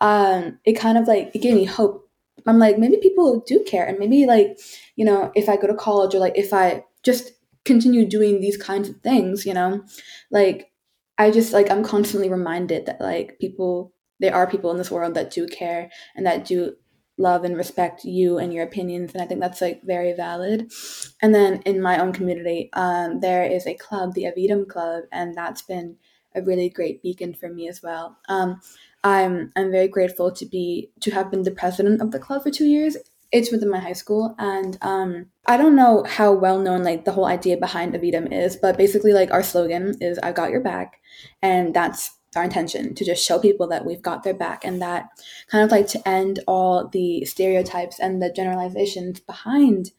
um, 0.00 0.58
it 0.64 0.74
kind 0.74 0.98
of 0.98 1.06
like 1.06 1.30
it 1.34 1.40
gave 1.40 1.54
me 1.54 1.64
hope. 1.64 2.08
I'm 2.46 2.58
like, 2.58 2.78
maybe 2.78 2.96
people 2.98 3.42
do 3.46 3.62
care 3.64 3.84
and 3.84 3.98
maybe 3.98 4.24
like, 4.24 4.58
you 4.96 5.04
know, 5.04 5.32
if 5.34 5.48
I 5.48 5.56
go 5.56 5.66
to 5.66 5.74
college 5.74 6.14
or 6.14 6.18
like 6.18 6.38
if 6.38 6.52
I 6.54 6.84
just 7.02 7.32
continue 7.64 8.06
doing 8.06 8.40
these 8.40 8.56
kinds 8.56 8.88
of 8.88 8.96
things, 9.02 9.44
you 9.44 9.52
know, 9.52 9.84
like 10.30 10.70
I 11.18 11.30
just 11.30 11.52
like 11.52 11.70
I'm 11.70 11.84
constantly 11.84 12.30
reminded 12.30 12.86
that 12.86 13.00
like 13.00 13.38
people 13.40 13.92
there 14.20 14.34
are 14.34 14.48
people 14.48 14.70
in 14.70 14.78
this 14.78 14.90
world 14.90 15.14
that 15.14 15.30
do 15.30 15.46
care 15.46 15.90
and 16.16 16.26
that 16.26 16.44
do 16.44 16.74
love 17.18 17.44
and 17.44 17.56
respect 17.56 18.04
you 18.04 18.38
and 18.38 18.54
your 18.54 18.64
opinions 18.64 19.12
and 19.12 19.22
i 19.22 19.26
think 19.26 19.40
that's 19.40 19.60
like 19.60 19.82
very 19.82 20.12
valid. 20.12 20.72
And 21.20 21.34
then 21.34 21.62
in 21.62 21.82
my 21.82 21.98
own 21.98 22.12
community 22.12 22.70
um, 22.72 23.20
there 23.20 23.44
is 23.44 23.66
a 23.66 23.74
club 23.74 24.14
the 24.14 24.24
Aevidum 24.24 24.68
club 24.68 25.04
and 25.12 25.34
that's 25.34 25.62
been 25.62 25.96
a 26.34 26.42
really 26.42 26.68
great 26.68 27.02
beacon 27.02 27.34
for 27.34 27.48
me 27.48 27.68
as 27.68 27.82
well. 27.82 28.16
Um, 28.28 28.60
i'm 29.04 29.52
i'm 29.54 29.70
very 29.70 29.88
grateful 29.88 30.32
to 30.32 30.44
be 30.44 30.90
to 31.00 31.10
have 31.12 31.30
been 31.30 31.42
the 31.42 31.52
president 31.52 32.00
of 32.02 32.10
the 32.10 32.18
club 32.18 32.42
for 32.42 32.50
two 32.50 32.66
years. 32.66 32.96
It's 33.30 33.52
within 33.52 33.70
my 33.70 33.78
high 33.78 33.92
school 33.92 34.34
and 34.38 34.78
um, 34.80 35.26
i 35.46 35.56
don't 35.56 35.76
know 35.76 36.04
how 36.08 36.32
well 36.32 36.58
known 36.58 36.82
like 36.82 37.04
the 37.04 37.12
whole 37.12 37.26
idea 37.26 37.56
behind 37.56 37.94
Aevidum 37.94 38.32
is 38.32 38.56
but 38.56 38.78
basically 38.78 39.12
like 39.12 39.30
our 39.30 39.42
slogan 39.42 39.96
is 40.00 40.18
i've 40.20 40.34
got 40.34 40.50
your 40.50 40.62
back 40.62 41.00
and 41.42 41.74
that's 41.74 42.17
our 42.36 42.44
intention 42.44 42.94
to 42.94 43.04
just 43.04 43.24
show 43.24 43.38
people 43.38 43.66
that 43.68 43.84
we've 43.84 44.02
got 44.02 44.22
their 44.22 44.34
back 44.34 44.64
and 44.64 44.82
that 44.82 45.08
kind 45.50 45.64
of 45.64 45.70
like 45.70 45.86
to 45.88 46.08
end 46.08 46.40
all 46.46 46.86
the 46.88 47.24
stereotypes 47.24 47.98
and 47.98 48.20
the 48.20 48.30
generalizations 48.30 49.20
behind 49.20 49.92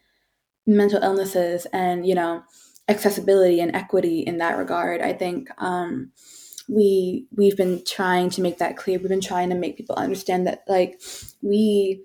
mental 0.68 1.02
illnesses 1.02 1.66
and 1.74 2.06
you 2.06 2.14
know 2.14 2.44
accessibility 2.88 3.60
and 3.60 3.76
equity 3.76 4.20
in 4.20 4.40
that 4.40 4.58
regard. 4.58 5.02
I 5.02 5.14
think 5.14 5.50
um, 5.62 6.12
we 6.68 7.28
we've 7.36 7.58
been 7.58 7.84
trying 7.86 8.30
to 8.32 8.42
make 8.42 8.58
that 8.58 8.78
clear. 8.78 9.00
We've 9.00 9.10
been 9.10 9.22
trying 9.22 9.50
to 9.50 9.56
make 9.56 9.78
people 9.78 9.96
understand 9.96 10.48
that 10.48 10.64
like 10.68 11.02
we 11.42 12.04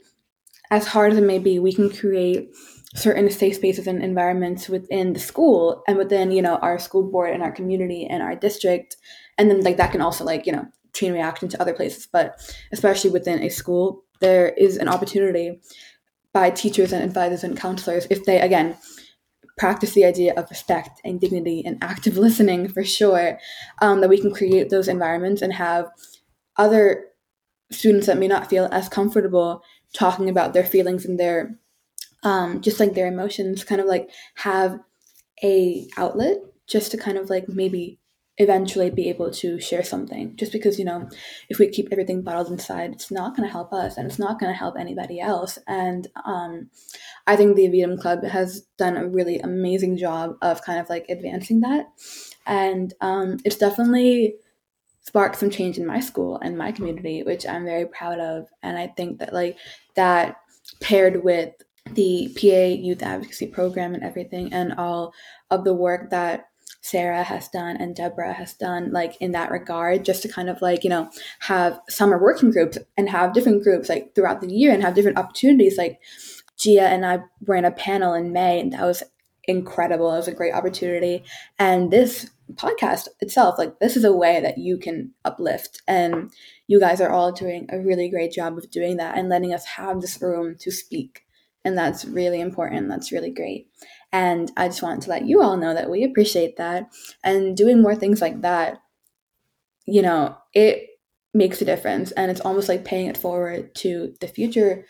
as 0.71 0.87
hard 0.87 1.13
as 1.13 1.19
it 1.19 1.25
may 1.25 1.39
be 1.39 1.59
we 1.59 1.73
can 1.73 1.91
create 1.91 2.51
certain 2.95 3.29
safe 3.29 3.57
spaces 3.57 3.87
and 3.87 4.03
environments 4.03 4.69
within 4.69 5.13
the 5.13 5.21
school 5.21 5.83
and 5.89 5.99
within 5.99 6.31
you 6.31 6.43
know 6.43 6.57
our 6.57 6.79
school 6.79 7.11
board 7.11 7.31
and 7.31 7.43
our 7.43 7.53
community 7.53 8.07
and 8.07 8.23
our 8.23 8.37
district 8.37 8.97
and 9.39 9.51
then 9.51 9.63
like 9.63 9.77
that 9.77 9.93
can 9.93 10.01
also 10.01 10.25
like 10.25 10.47
you 10.47 10.53
know 10.53 10.67
chain 10.93 11.13
reaction 11.13 11.49
to 11.49 11.61
other 11.61 11.75
places. 11.75 12.07
But 12.11 12.41
especially 12.73 13.11
within 13.11 13.43
a 13.43 13.49
school 13.49 14.05
there 14.21 14.51
is 14.51 14.77
an 14.77 14.89
opportunity 14.89 15.61
by 16.33 16.51
teachers 16.51 16.93
and 16.93 17.05
advisors 17.05 17.45
and 17.45 17.57
counselors 17.57 18.07
if 18.11 18.25
they 18.25 18.41
again 18.41 18.77
practice 19.57 19.93
the 19.93 20.05
idea 20.05 20.35
of 20.35 20.51
respect 20.51 21.01
and 21.05 21.21
dignity 21.21 21.63
and 21.65 21.79
active 21.83 22.17
listening 22.27 22.69
for 22.69 22.85
sure 22.85 23.39
um, 23.81 24.01
that 24.01 24.09
we 24.09 24.21
can 24.21 24.33
create 24.33 24.71
those 24.71 24.89
environments 24.89 25.43
and 25.43 25.53
have 25.53 25.89
other 26.57 27.05
students 27.71 28.07
that 28.07 28.19
may 28.19 28.29
not 28.29 28.49
feel 28.49 28.69
as 28.73 28.89
comfortable 28.89 29.63
talking 29.93 30.29
about 30.29 30.55
their 30.55 30.65
feelings 30.65 31.05
and 31.05 31.19
their 31.19 31.57
um, 32.23 32.61
just 32.61 32.81
like 32.81 32.95
their 32.95 33.07
emotions 33.07 33.65
kind 33.65 33.81
of 33.81 33.87
like 33.87 34.11
have 34.37 34.81
a 35.43 35.87
outlet 35.97 36.39
just 36.67 36.91
to 36.91 36.97
kind 36.97 37.19
of 37.19 37.29
like 37.29 37.49
maybe 37.49 37.99
eventually 38.39 38.91
be 38.91 39.09
able 39.09 39.31
to 39.31 39.61
share 39.61 39.85
something. 39.85 40.35
Just 40.37 40.53
because 40.53 40.79
you 40.79 40.85
know 40.85 41.09
if 41.49 41.59
we 41.59 41.69
keep 41.69 41.89
everything 41.93 42.23
bottled 42.23 42.51
inside 42.51 42.93
it's 42.93 43.11
not 43.11 43.37
going 43.37 43.49
to 43.49 43.53
help 43.53 43.73
us 43.73 43.97
and 43.97 44.07
it's 44.07 44.19
not 44.19 44.41
going 44.41 44.53
to 44.53 44.59
help 44.59 44.75
anybody 44.79 45.21
else. 45.21 45.59
And 45.67 46.09
um, 46.25 46.71
i 47.27 47.37
think 47.37 47.57
the 47.57 47.69
Aevidum 47.69 48.01
club 48.01 48.25
has 48.25 48.63
done 48.77 48.97
a 48.97 49.09
really 49.09 49.39
amazing 49.39 49.97
job 49.97 50.37
of 50.43 50.63
kind 50.63 50.81
of 50.81 50.89
like 50.89 51.07
advancing 51.09 51.61
that. 51.61 51.87
And 52.47 52.93
um, 53.01 53.39
it's 53.45 53.57
definitely 53.57 54.37
sparked 55.03 55.37
some 55.37 55.51
change 55.51 55.79
in 55.79 55.87
my 55.87 56.01
school 56.01 56.39
and 56.43 56.57
my 56.57 56.73
community 56.73 57.23
which 57.23 57.47
i'm 57.47 57.65
very 57.65 57.87
proud 57.87 58.19
of. 58.19 58.49
And 58.63 58.77
i 58.77 58.89
think 58.89 59.21
that 59.21 59.33
like 59.33 59.59
that 59.95 60.39
paired 60.81 61.23
with 61.23 61.55
the 61.93 62.35
pa 62.35 62.75
youth 62.75 63.03
advocacy 63.03 63.47
program 63.47 63.95
and 63.95 64.03
everything 64.03 64.53
and 64.53 64.73
all 64.73 65.13
of 65.51 65.65
the 65.65 65.75
work 65.75 66.11
that 66.11 66.47
Sarah 66.85 67.23
has 67.23 67.49
done 67.49 67.79
and 67.79 67.97
Deborah 67.97 68.35
has 68.35 68.53
done, 68.53 68.93
like 68.93 69.17
in 69.19 69.33
that 69.33 69.51
regard, 69.51 70.05
just 70.05 70.21
to 70.21 70.29
kind 70.29 70.51
of 70.51 70.61
like, 70.61 70.85
you 70.85 70.91
know, 70.91 71.09
have 71.41 71.81
summer 71.89 72.23
working 72.23 72.51
groups 72.51 72.77
and 72.99 73.09
have 73.09 73.33
different 73.33 73.63
groups 73.63 73.89
like 73.89 74.15
throughout 74.15 74.43
the 74.43 74.53
year 74.53 74.71
and 74.71 74.83
have 74.83 74.95
different 74.95 75.17
opportunities. 75.17 75.79
Like 75.79 75.99
Gia 76.59 76.83
and 76.83 77.07
I 77.07 77.21
ran 77.47 77.65
a 77.65 77.71
panel 77.71 78.13
in 78.13 78.35
May, 78.35 78.61
and 78.61 78.75
that 78.75 78.83
was 78.83 79.03
incredible. 79.45 80.13
It 80.13 80.17
was 80.17 80.29
a 80.29 80.35
great 80.35 80.53
opportunity. 80.53 81.25
And 81.59 81.91
this 81.91 82.29
podcast 82.53 83.09
itself, 83.21 83.59
like, 83.59 83.79
this 83.79 83.97
is 83.97 84.05
a 84.05 84.15
way 84.15 84.43
that 84.43 84.59
you 84.59 84.77
can 84.77 85.13
uplift. 85.25 85.81
And 85.89 86.31
you 86.67 86.79
guys 86.79 87.01
are 87.01 87.11
all 87.11 87.33
doing 87.33 87.67
a 87.71 87.79
really 87.79 88.11
great 88.11 88.33
job 88.33 88.59
of 88.59 88.71
doing 88.71 88.99
that 88.99 89.17
and 89.17 89.31
letting 89.31 89.55
us 89.55 89.65
have 89.65 90.03
this 90.03 90.21
room 90.21 90.57
to 90.61 90.71
speak. 90.71 91.25
And 91.65 91.79
that's 91.79 92.05
really 92.05 92.43
important. 92.43 92.91
That's 92.91 93.11
really 93.11 93.31
great. 93.31 93.69
And 94.15 94.53
I 94.57 94.69
just 94.69 94.81
want 94.81 95.03
to 95.03 95.11
let 95.11 95.27
you 95.27 95.43
all 95.43 95.57
know 95.57 95.75
that 95.75 95.91
we 95.91 96.05
appreciate 96.05 96.57
that. 96.59 96.89
And 97.25 97.57
doing 97.57 97.83
more 97.83 97.97
things 97.97 98.21
like 98.21 98.43
that, 98.43 98.81
you 99.87 100.03
know, 100.03 100.37
it 100.53 100.87
makes 101.35 101.61
a 101.61 101.65
difference. 101.65 102.13
And 102.13 102.31
it's 102.31 102.41
almost 102.41 102.69
like 102.69 102.85
paying 102.85 103.09
it 103.09 103.17
forward 103.17 103.75
to 103.79 104.15
the 104.21 104.29
future 104.29 104.87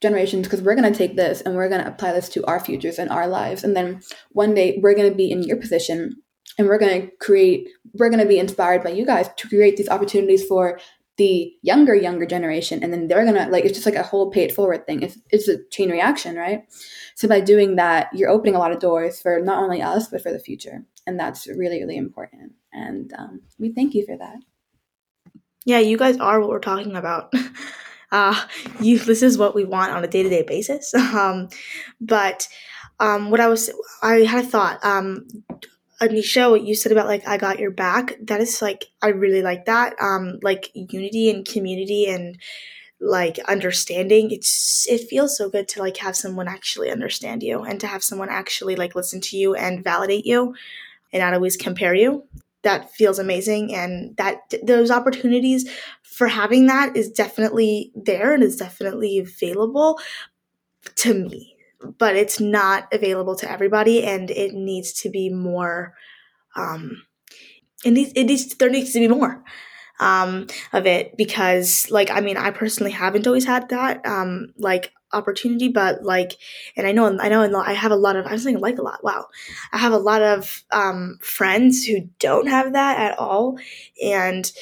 generations 0.00 0.46
because 0.46 0.62
we're 0.62 0.74
going 0.74 0.90
to 0.90 0.98
take 0.98 1.16
this 1.16 1.42
and 1.42 1.54
we're 1.54 1.68
going 1.68 1.84
to 1.84 1.90
apply 1.90 2.12
this 2.12 2.30
to 2.30 2.46
our 2.46 2.58
futures 2.58 2.98
and 2.98 3.10
our 3.10 3.28
lives. 3.28 3.62
And 3.62 3.76
then 3.76 4.00
one 4.30 4.54
day 4.54 4.80
we're 4.82 4.94
going 4.94 5.10
to 5.10 5.14
be 5.16 5.30
in 5.30 5.42
your 5.42 5.58
position 5.58 6.22
and 6.56 6.66
we're 6.66 6.78
going 6.78 7.02
to 7.02 7.16
create, 7.18 7.68
we're 7.92 8.08
going 8.08 8.22
to 8.22 8.26
be 8.26 8.38
inspired 8.38 8.82
by 8.82 8.88
you 8.88 9.04
guys 9.04 9.28
to 9.36 9.48
create 9.50 9.76
these 9.76 9.90
opportunities 9.90 10.46
for 10.46 10.80
the 11.16 11.52
younger 11.62 11.94
younger 11.94 12.26
generation 12.26 12.82
and 12.82 12.92
then 12.92 13.08
they're 13.08 13.24
gonna 13.24 13.48
like 13.50 13.64
it's 13.64 13.74
just 13.74 13.86
like 13.86 13.94
a 13.94 14.02
whole 14.02 14.30
pay 14.30 14.44
it 14.44 14.54
forward 14.54 14.86
thing. 14.86 15.02
It's, 15.02 15.18
it's 15.30 15.48
a 15.48 15.62
chain 15.70 15.90
reaction 15.90 16.36
right? 16.36 16.64
So 17.14 17.28
by 17.28 17.40
doing 17.40 17.76
that 17.76 18.08
you're 18.12 18.30
opening 18.30 18.54
a 18.54 18.58
lot 18.58 18.72
of 18.72 18.80
doors 18.80 19.20
for 19.20 19.40
not 19.40 19.62
only 19.62 19.82
us 19.82 20.08
but 20.08 20.22
for 20.22 20.32
the 20.32 20.38
future 20.38 20.84
and 21.06 21.18
that's 21.18 21.46
really 21.46 21.80
really 21.80 21.96
important. 21.96 22.52
And 22.72 23.12
um, 23.16 23.42
we 23.58 23.72
thank 23.72 23.94
you 23.94 24.04
for 24.04 24.16
that. 24.18 24.36
Yeah 25.64 25.78
you 25.78 25.96
guys 25.96 26.18
are 26.18 26.40
what 26.40 26.50
we're 26.50 26.60
talking 26.60 26.96
about. 26.96 27.32
Uh 28.12 28.40
you 28.80 29.00
this 29.00 29.20
is 29.20 29.36
what 29.36 29.56
we 29.56 29.64
want 29.64 29.90
on 29.90 30.04
a 30.04 30.06
day-to-day 30.06 30.42
basis. 30.42 30.94
Um 30.94 31.48
but 32.00 32.46
um 33.00 33.30
what 33.30 33.40
i 33.40 33.48
was 33.48 33.70
i 34.02 34.18
had 34.20 34.44
a 34.44 34.48
thought 34.48 34.82
um 34.84 35.26
Anisha, 36.00 36.50
what 36.50 36.64
you 36.64 36.74
said 36.74 36.92
about 36.92 37.06
like 37.06 37.26
I 37.26 37.38
got 37.38 37.58
your 37.58 37.70
back, 37.70 38.16
that 38.22 38.40
is 38.40 38.60
like 38.60 38.86
I 39.00 39.08
really 39.08 39.42
like 39.42 39.64
that. 39.64 39.94
Um, 40.00 40.38
like 40.42 40.70
unity 40.74 41.30
and 41.30 41.46
community 41.46 42.06
and 42.06 42.38
like 43.00 43.38
understanding. 43.48 44.30
It's 44.30 44.86
it 44.88 45.08
feels 45.08 45.36
so 45.36 45.50
good 45.50 45.68
to 45.68 45.80
like 45.80 45.96
have 45.98 46.16
someone 46.16 46.48
actually 46.48 46.90
understand 46.90 47.42
you 47.42 47.62
and 47.62 47.80
to 47.80 47.86
have 47.86 48.04
someone 48.04 48.28
actually 48.30 48.76
like 48.76 48.94
listen 48.94 49.20
to 49.22 49.38
you 49.38 49.54
and 49.54 49.84
validate 49.84 50.26
you 50.26 50.54
and 51.12 51.20
not 51.20 51.34
always 51.34 51.56
compare 51.56 51.94
you. 51.94 52.24
That 52.62 52.92
feels 52.92 53.18
amazing, 53.18 53.74
and 53.74 54.16
that 54.18 54.54
those 54.64 54.90
opportunities 54.90 55.70
for 56.02 56.28
having 56.28 56.66
that 56.66 56.96
is 56.96 57.10
definitely 57.10 57.92
there 57.94 58.34
and 58.34 58.42
is 58.42 58.56
definitely 58.56 59.18
available 59.18 60.00
to 60.96 61.14
me 61.14 61.55
but 61.98 62.16
it's 62.16 62.40
not 62.40 62.88
available 62.92 63.36
to 63.36 63.50
everybody 63.50 64.04
and 64.04 64.30
it 64.30 64.54
needs 64.54 64.92
to 64.92 65.10
be 65.10 65.28
more 65.28 65.94
um 66.56 67.02
it 67.84 67.90
needs 67.90 68.12
it 68.14 68.24
needs 68.24 68.54
there 68.56 68.70
needs 68.70 68.92
to 68.92 69.00
be 69.00 69.08
more 69.08 69.44
um 70.00 70.46
of 70.72 70.86
it 70.86 71.16
because 71.16 71.90
like 71.90 72.10
i 72.10 72.20
mean 72.20 72.36
i 72.36 72.50
personally 72.50 72.92
haven't 72.92 73.26
always 73.26 73.44
had 73.44 73.68
that 73.68 74.04
um 74.06 74.48
like 74.58 74.92
opportunity 75.12 75.68
but 75.68 76.02
like 76.02 76.32
and 76.76 76.86
i 76.86 76.92
know 76.92 77.16
i 77.20 77.28
know 77.28 77.60
i 77.60 77.72
have 77.72 77.92
a 77.92 77.96
lot 77.96 78.16
of 78.16 78.26
i'm 78.26 78.38
saying 78.38 78.58
like 78.58 78.78
a 78.78 78.82
lot 78.82 79.02
wow 79.04 79.26
i 79.72 79.78
have 79.78 79.92
a 79.92 79.98
lot 79.98 80.20
of 80.20 80.64
um 80.72 81.16
friends 81.22 81.84
who 81.84 82.00
don't 82.18 82.48
have 82.48 82.72
that 82.72 82.98
at 82.98 83.18
all 83.18 83.58
and 84.02 84.52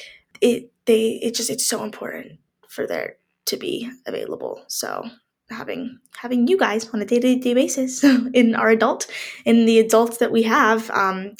it 0.41 0.71
they 0.85 1.19
it 1.21 1.33
just 1.33 1.49
it's 1.49 1.65
so 1.65 1.83
important 1.83 2.39
for 2.69 2.85
there 2.85 3.17
to 3.45 3.57
be 3.57 3.89
available 4.05 4.63
so 4.67 5.03
having 5.49 5.99
having 6.17 6.47
you 6.47 6.57
guys 6.57 6.89
on 6.89 7.01
a 7.01 7.05
day-to-day 7.05 7.53
basis 7.53 8.03
in 8.33 8.55
our 8.55 8.69
adult 8.69 9.07
in 9.45 9.65
the 9.65 9.79
adults 9.79 10.17
that 10.17 10.31
we 10.31 10.43
have 10.43 10.89
um, 10.91 11.35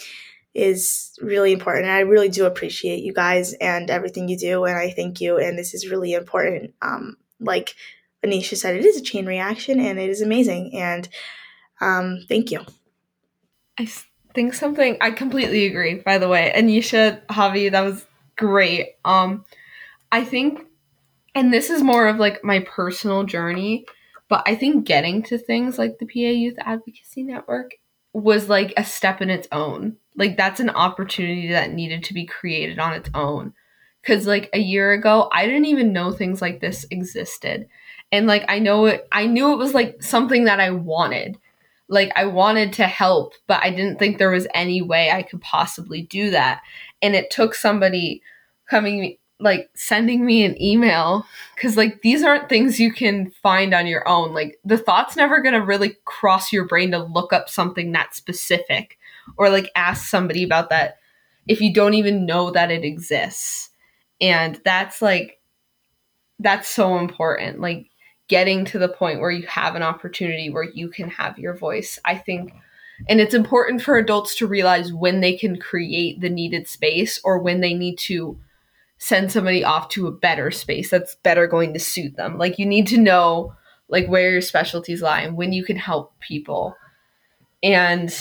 is 0.54 1.18
really 1.22 1.52
important. 1.52 1.86
And 1.86 1.94
i 1.94 2.02
really 2.02 2.30
do 2.30 2.46
appreciate 2.46 3.04
you 3.04 3.14
guys 3.14 3.54
and 3.54 3.90
everything 3.90 4.30
you 4.30 4.38
do 4.38 4.66
and 4.66 4.78
i 4.78 4.90
thank 4.90 5.22
you 5.22 5.38
and 5.38 5.58
this 5.58 5.74
is 5.74 5.90
really 5.90 6.14
important. 6.14 6.74
Um, 6.82 7.18
like 7.40 7.76
anisha 8.24 8.56
said 8.56 8.76
it 8.76 8.86
is 8.86 8.98
a 8.98 9.04
chain 9.04 9.26
reaction 9.26 9.80
and 9.80 10.00
it 10.00 10.10
is 10.10 10.22
amazing 10.22 10.72
and 10.76 11.08
um, 11.82 12.20
thank 12.30 12.52
you. 12.52 12.62
I 13.78 13.90
think 14.34 14.54
something 14.54 14.98
i 15.02 15.12
completely 15.12 15.66
agree 15.66 15.96
by 15.96 16.18
the 16.18 16.30
way. 16.30 16.54
Anisha 16.56 17.26
javi 17.28 17.72
that 17.72 17.82
was 17.82 18.06
great. 18.36 18.96
Um 19.04 19.46
i 20.12 20.24
think 20.24 20.62
and 21.34 21.54
this 21.54 21.70
is 21.70 21.84
more 21.84 22.08
of 22.08 22.18
like 22.18 22.44
my 22.44 22.60
personal 22.62 23.24
journey 23.24 23.86
but 24.28 24.44
i 24.46 24.56
think 24.56 24.86
getting 24.86 25.22
to 25.24 25.38
things 25.38 25.78
like 25.78 25.98
the 26.00 26.06
pa 26.06 26.32
youth 26.32 26.56
advocacy 26.60 27.24
network 27.24 27.72
was 28.16 28.48
like 28.48 28.74
a 28.78 28.86
step 28.86 29.22
in 29.22 29.30
its 29.30 29.48
own. 29.52 29.98
Like 30.16 30.38
that's 30.38 30.62
an 30.62 30.70
opportunity 30.70 31.50
that 31.50 31.74
needed 31.74 32.06
to 32.06 32.14
be 32.14 32.26
created 32.26 32.80
on 32.80 32.94
its 32.94 33.10
own. 33.14 33.54
Because 34.02 34.26
like 34.26 34.50
a 34.54 34.60
year 34.60 34.94
ago 34.94 35.30
i 35.34 35.46
didn't 35.46 35.66
even 35.66 35.92
know 35.92 36.12
things 36.12 36.42
like 36.42 36.62
this 36.62 36.86
existed. 36.90 37.68
And 38.14 38.26
like 38.26 38.46
i 38.48 38.58
know 38.58 38.86
it 38.86 39.08
i 39.12 39.26
knew 39.26 39.52
it 39.52 39.58
was 39.58 39.74
like 39.74 40.02
something 40.02 40.46
that 40.46 40.62
i 40.62 40.70
wanted. 40.70 41.38
Like 41.90 42.14
i 42.16 42.26
wanted 42.26 42.72
to 42.74 42.88
help 42.88 43.34
but 43.48 43.62
i 43.62 43.70
didn't 43.70 44.00
think 44.00 44.18
there 44.18 44.32
was 44.32 44.48
any 44.54 44.82
way 44.82 45.12
i 45.12 45.22
could 45.22 45.42
possibly 45.42 46.04
do 46.04 46.32
that. 46.32 46.62
And 47.02 47.16
it 47.16 47.30
took 47.30 47.54
somebody 47.54 48.22
coming 48.70 49.18
like 49.46 49.70
sending 49.76 50.26
me 50.26 50.44
an 50.44 50.62
email 50.62 51.26
because 51.56 51.78
like 51.78 52.02
these 52.02 52.24
aren't 52.24 52.50
things 52.50 52.80
you 52.80 52.92
can 52.92 53.32
find 53.42 53.74
on 53.74 53.88
your 53.88 54.06
own. 54.08 54.34
Like 54.34 54.60
the 54.66 54.78
thought's 54.78 55.16
never 55.16 55.42
going 55.42 55.54
to 55.54 55.62
really 55.62 55.96
cross 56.04 56.52
your 56.52 56.66
brain 56.66 56.92
to 56.92 57.00
look 57.04 57.32
up 57.32 57.48
something 57.48 57.94
that 57.94 58.14
specific 58.14 58.98
or 59.38 59.50
like 59.50 59.72
ask 59.76 60.10
somebody 60.10 60.44
about 60.44 60.70
that 60.72 60.98
if 61.48 61.62
you 61.62 61.74
don't 61.74 61.94
even 61.94 62.26
know 62.26 62.52
that 62.52 62.72
it 62.72 62.84
exists. 62.84 63.70
And 64.20 64.60
that's 64.66 65.02
like 65.02 65.40
that's 66.40 66.68
so 66.68 66.98
important. 66.98 67.62
Like 67.62 67.88
getting 68.28 68.66
to 68.66 68.80
the 68.80 68.90
point 68.90 69.20
where 69.20 69.32
you 69.32 69.46
have 69.48 69.76
an 69.76 69.84
opportunity 69.84 70.50
where 70.50 70.64
you 70.64 70.90
can 70.90 71.10
have 71.10 71.38
your 71.38 71.56
voice 71.56 72.00
i 72.06 72.16
think 72.16 72.52
and 73.10 73.20
it's 73.20 73.34
important 73.34 73.82
for 73.82 73.98
adults 73.98 74.36
to 74.36 74.48
realize 74.48 74.94
when 74.94 75.20
they 75.20 75.36
can 75.36 75.60
create 75.60 76.22
the 76.22 76.30
needed 76.30 76.68
space 76.68 77.20
or 77.24 77.40
when 77.40 77.62
they 77.62 77.74
need 77.74 77.98
to 77.98 78.38
send 79.06 79.32
somebody 79.32 79.64
off 79.64 79.88
to 79.90 80.08
a 80.08 80.12
better 80.12 80.50
space 80.50 80.90
that's 80.90 81.14
better 81.18 81.46
going 81.46 81.74
to 81.74 81.80
suit 81.80 82.16
them. 82.16 82.40
Like 82.40 82.58
you 82.58 82.66
need 82.66 82.88
to 82.88 82.98
know 82.98 83.54
like 83.88 84.08
where 84.08 84.32
your 84.32 84.42
specialties 84.42 85.04
lie 85.04 85.22
and 85.22 85.38
when 85.38 85.54
you 85.54 85.64
can 85.64 85.78
help 85.78 86.20
people. 86.22 86.76
And 87.62 88.12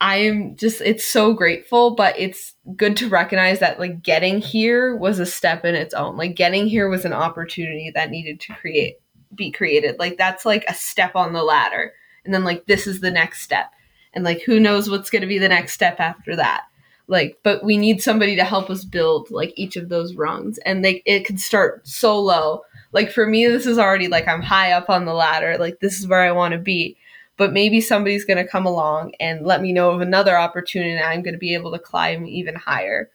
I'm 0.00 0.54
just 0.54 0.80
it's 0.80 1.04
so 1.04 1.32
grateful, 1.32 1.96
but 1.96 2.16
it's 2.16 2.54
good 2.76 2.96
to 2.98 3.08
recognize 3.08 3.58
that 3.58 3.80
like 3.80 4.00
getting 4.00 4.38
here 4.38 4.94
was 4.96 5.18
a 5.18 5.26
step 5.26 5.64
in 5.64 5.74
its 5.74 5.92
own. 5.92 6.16
Like 6.16 6.36
getting 6.36 6.68
here 6.68 6.88
was 6.88 7.04
an 7.04 7.12
opportunity 7.12 7.90
that 7.92 8.10
needed 8.10 8.38
to 8.42 8.54
create 8.54 9.00
be 9.34 9.50
created. 9.50 9.98
Like 9.98 10.18
that's 10.18 10.46
like 10.46 10.64
a 10.68 10.74
step 10.74 11.16
on 11.16 11.32
the 11.32 11.42
ladder. 11.42 11.92
And 12.24 12.32
then 12.32 12.44
like 12.44 12.66
this 12.66 12.86
is 12.86 13.00
the 13.00 13.10
next 13.10 13.42
step. 13.42 13.72
And 14.14 14.22
like 14.22 14.42
who 14.42 14.60
knows 14.60 14.88
what's 14.88 15.10
going 15.10 15.22
to 15.22 15.28
be 15.28 15.38
the 15.38 15.48
next 15.48 15.72
step 15.72 15.98
after 15.98 16.36
that 16.36 16.67
like 17.08 17.38
but 17.42 17.64
we 17.64 17.76
need 17.76 18.00
somebody 18.00 18.36
to 18.36 18.44
help 18.44 18.70
us 18.70 18.84
build 18.84 19.30
like 19.30 19.52
each 19.56 19.76
of 19.76 19.88
those 19.88 20.14
rungs 20.14 20.58
and 20.58 20.84
they 20.84 21.02
it 21.06 21.24
could 21.24 21.40
start 21.40 21.86
so 21.88 22.20
low 22.20 22.62
like 22.92 23.10
for 23.10 23.26
me 23.26 23.46
this 23.46 23.66
is 23.66 23.78
already 23.78 24.06
like 24.06 24.28
i'm 24.28 24.42
high 24.42 24.72
up 24.72 24.88
on 24.88 25.04
the 25.04 25.14
ladder 25.14 25.56
like 25.58 25.80
this 25.80 25.98
is 25.98 26.06
where 26.06 26.20
i 26.20 26.30
want 26.30 26.52
to 26.52 26.58
be 26.58 26.96
but 27.36 27.52
maybe 27.52 27.80
somebody's 27.80 28.24
going 28.24 28.36
to 28.36 28.50
come 28.50 28.66
along 28.66 29.12
and 29.20 29.46
let 29.46 29.62
me 29.62 29.72
know 29.72 29.90
of 29.90 30.00
another 30.00 30.36
opportunity 30.36 30.92
and 30.92 31.04
i'm 31.04 31.22
going 31.22 31.34
to 31.34 31.38
be 31.38 31.54
able 31.54 31.72
to 31.72 31.78
climb 31.78 32.26
even 32.26 32.54
higher 32.54 33.10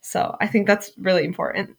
so 0.00 0.36
i 0.40 0.46
think 0.46 0.66
that's 0.66 0.92
really 0.98 1.24
important 1.24 1.76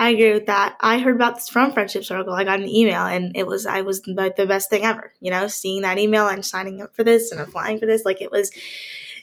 I 0.00 0.08
agree 0.08 0.32
with 0.32 0.46
that. 0.46 0.78
I 0.80 0.98
heard 0.98 1.16
about 1.16 1.34
this 1.34 1.50
from 1.50 1.72
Friendship 1.72 2.04
Circle. 2.04 2.32
I 2.32 2.42
got 2.42 2.58
an 2.58 2.70
email 2.70 3.02
and 3.02 3.36
it 3.36 3.46
was 3.46 3.66
I 3.66 3.82
was 3.82 4.00
like 4.06 4.34
the 4.34 4.46
best 4.46 4.70
thing 4.70 4.82
ever. 4.82 5.12
You 5.20 5.30
know, 5.30 5.46
seeing 5.46 5.82
that 5.82 5.98
email 5.98 6.26
and 6.26 6.42
signing 6.42 6.80
up 6.80 6.96
for 6.96 7.04
this 7.04 7.30
and 7.30 7.38
applying 7.38 7.78
for 7.78 7.84
this, 7.84 8.06
like 8.06 8.22
it 8.22 8.30
was 8.30 8.50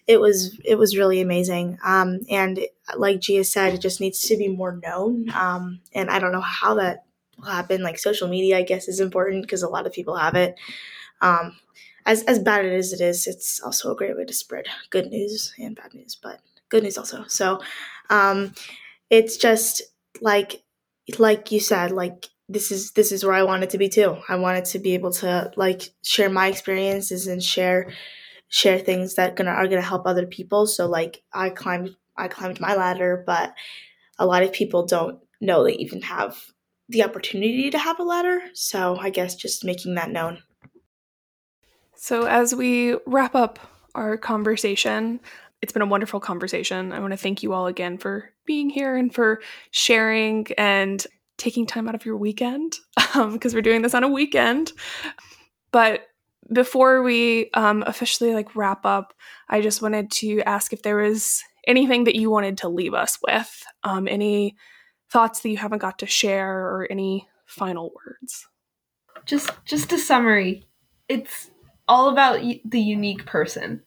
it 0.07 0.21
was 0.21 0.57
it 0.63 0.75
was 0.75 0.97
really 0.97 1.21
amazing. 1.21 1.77
Um, 1.83 2.21
and 2.29 2.59
like 2.95 3.19
Gia 3.19 3.43
said, 3.43 3.73
it 3.73 3.81
just 3.81 3.99
needs 3.99 4.21
to 4.21 4.37
be 4.37 4.47
more 4.47 4.79
known. 4.81 5.29
Um, 5.31 5.81
and 5.93 6.09
I 6.09 6.19
don't 6.19 6.31
know 6.31 6.41
how 6.41 6.75
that 6.75 7.05
will 7.37 7.45
happen. 7.47 7.83
Like 7.83 7.99
social 7.99 8.27
media, 8.27 8.57
I 8.57 8.63
guess, 8.63 8.87
is 8.87 9.01
important 9.01 9.43
because 9.43 9.63
a 9.63 9.69
lot 9.69 9.85
of 9.85 9.93
people 9.93 10.15
have 10.15 10.35
it. 10.35 10.55
Um, 11.21 11.57
as 12.05 12.23
as 12.23 12.39
bad 12.39 12.65
as 12.65 12.93
it 12.93 13.01
is, 13.01 13.27
it's 13.27 13.61
also 13.61 13.91
a 13.91 13.95
great 13.95 14.15
way 14.15 14.23
to 14.23 14.33
spread 14.33 14.67
good 14.89 15.07
news 15.07 15.53
and 15.59 15.75
bad 15.75 15.93
news, 15.93 16.15
but 16.15 16.39
good 16.69 16.83
news 16.83 16.97
also. 16.97 17.25
So, 17.27 17.59
um, 18.09 18.53
it's 19.09 19.35
just 19.35 19.81
like 20.21 20.63
like 21.19 21.51
you 21.51 21.59
said, 21.59 21.91
like 21.91 22.27
this 22.47 22.71
is 22.71 22.91
this 22.91 23.11
is 23.11 23.25
where 23.25 23.33
I 23.33 23.43
wanted 23.43 23.71
to 23.71 23.77
be 23.77 23.89
too. 23.89 24.17
I 24.29 24.37
wanted 24.37 24.65
to 24.65 24.79
be 24.79 24.93
able 24.93 25.11
to 25.13 25.51
like 25.57 25.89
share 26.01 26.29
my 26.29 26.47
experiences 26.47 27.27
and 27.27 27.43
share 27.43 27.91
share 28.49 28.79
things 28.79 29.15
that 29.15 29.35
gonna 29.35 29.51
are 29.51 29.67
gonna 29.67 29.81
help 29.81 30.05
other 30.05 30.25
people. 30.25 30.67
So 30.67 30.87
like 30.87 31.23
I 31.33 31.49
climbed 31.49 31.95
I 32.15 32.27
climbed 32.27 32.59
my 32.59 32.75
ladder, 32.75 33.23
but 33.25 33.53
a 34.19 34.25
lot 34.25 34.43
of 34.43 34.51
people 34.51 34.85
don't 34.85 35.19
know 35.39 35.63
they 35.63 35.73
even 35.73 36.01
have 36.01 36.37
the 36.89 37.03
opportunity 37.03 37.69
to 37.69 37.77
have 37.77 37.99
a 37.99 38.03
ladder. 38.03 38.41
So 38.53 38.97
I 38.97 39.09
guess 39.09 39.35
just 39.35 39.65
making 39.65 39.95
that 39.95 40.09
known. 40.09 40.41
So 41.95 42.25
as 42.25 42.55
we 42.55 42.95
wrap 43.05 43.35
up 43.35 43.59
our 43.95 44.17
conversation, 44.17 45.19
it's 45.61 45.73
been 45.73 45.81
a 45.81 45.87
wonderful 45.87 46.19
conversation. 46.19 46.93
I 46.93 46.99
want 46.99 47.11
to 47.11 47.17
thank 47.17 47.43
you 47.43 47.53
all 47.53 47.67
again 47.67 47.97
for 47.97 48.31
being 48.45 48.69
here 48.69 48.95
and 48.95 49.13
for 49.13 49.41
sharing 49.71 50.47
and 50.57 51.05
taking 51.37 51.65
time 51.65 51.87
out 51.87 51.95
of 51.95 52.05
your 52.05 52.17
weekend 52.17 52.75
because 52.95 53.15
um, 53.15 53.39
we're 53.53 53.61
doing 53.61 53.81
this 53.81 53.93
on 53.93 54.03
a 54.03 54.07
weekend. 54.07 54.71
But 55.71 56.07
before 56.51 57.01
we 57.01 57.49
um, 57.53 57.83
officially 57.85 58.33
like 58.33 58.55
wrap 58.55 58.85
up, 58.85 59.13
I 59.49 59.61
just 59.61 59.81
wanted 59.81 60.11
to 60.11 60.41
ask 60.41 60.73
if 60.73 60.81
there 60.81 60.97
was 60.97 61.43
anything 61.65 62.05
that 62.05 62.15
you 62.15 62.29
wanted 62.29 62.57
to 62.59 62.69
leave 62.69 62.93
us 62.93 63.17
with, 63.25 63.63
um, 63.83 64.07
any 64.07 64.55
thoughts 65.11 65.41
that 65.41 65.49
you 65.49 65.57
haven't 65.57 65.79
got 65.81 65.99
to 65.99 66.05
share, 66.05 66.67
or 66.67 66.87
any 66.89 67.27
final 67.45 67.91
words. 67.95 68.47
Just, 69.25 69.51
just 69.65 69.91
a 69.91 69.97
summary. 69.97 70.65
It's 71.09 71.51
all 71.87 72.09
about 72.09 72.41
the 72.65 72.81
unique 72.81 73.25
person, 73.25 73.83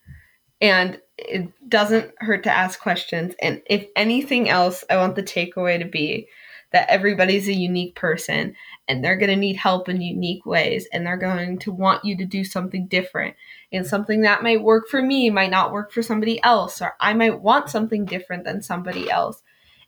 and 0.60 1.00
it 1.18 1.50
doesn't 1.68 2.12
hurt 2.18 2.42
to 2.44 2.50
ask 2.50 2.80
questions. 2.80 3.34
And 3.40 3.62
if 3.66 3.86
anything 3.96 4.48
else, 4.48 4.84
I 4.90 4.96
want 4.96 5.16
the 5.16 5.22
takeaway 5.22 5.78
to 5.78 5.84
be 5.84 6.28
that 6.72 6.88
everybody's 6.88 7.48
a 7.48 7.52
unique 7.52 7.94
person 7.94 8.54
and 8.86 9.04
they're 9.04 9.16
going 9.16 9.30
to 9.30 9.36
need 9.36 9.56
help 9.56 9.88
in 9.88 10.00
unique 10.00 10.46
ways 10.46 10.86
and 10.92 11.04
they're 11.04 11.16
going 11.16 11.58
to 11.58 11.72
want 11.72 12.04
you 12.04 12.16
to 12.16 12.24
do 12.24 12.44
something 12.44 12.86
different 12.86 13.34
and 13.72 13.86
something 13.86 14.22
that 14.22 14.42
might 14.42 14.62
work 14.62 14.88
for 14.88 15.02
me 15.02 15.30
might 15.30 15.50
not 15.50 15.72
work 15.72 15.92
for 15.92 16.02
somebody 16.02 16.42
else 16.42 16.80
or 16.80 16.94
I 17.00 17.14
might 17.14 17.40
want 17.40 17.70
something 17.70 18.04
different 18.04 18.44
than 18.44 18.62
somebody 18.62 19.10
else. 19.10 19.42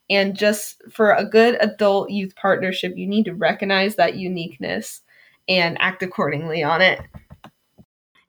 And 0.09 0.37
just 0.37 0.81
for 0.91 1.11
a 1.11 1.25
good 1.25 1.57
adult 1.61 2.09
youth 2.09 2.35
partnership, 2.35 2.97
you 2.97 3.07
need 3.07 3.25
to 3.25 3.33
recognize 3.33 3.95
that 3.95 4.17
uniqueness 4.17 5.01
and 5.47 5.77
act 5.79 6.03
accordingly 6.03 6.63
on 6.63 6.81
it. 6.81 6.99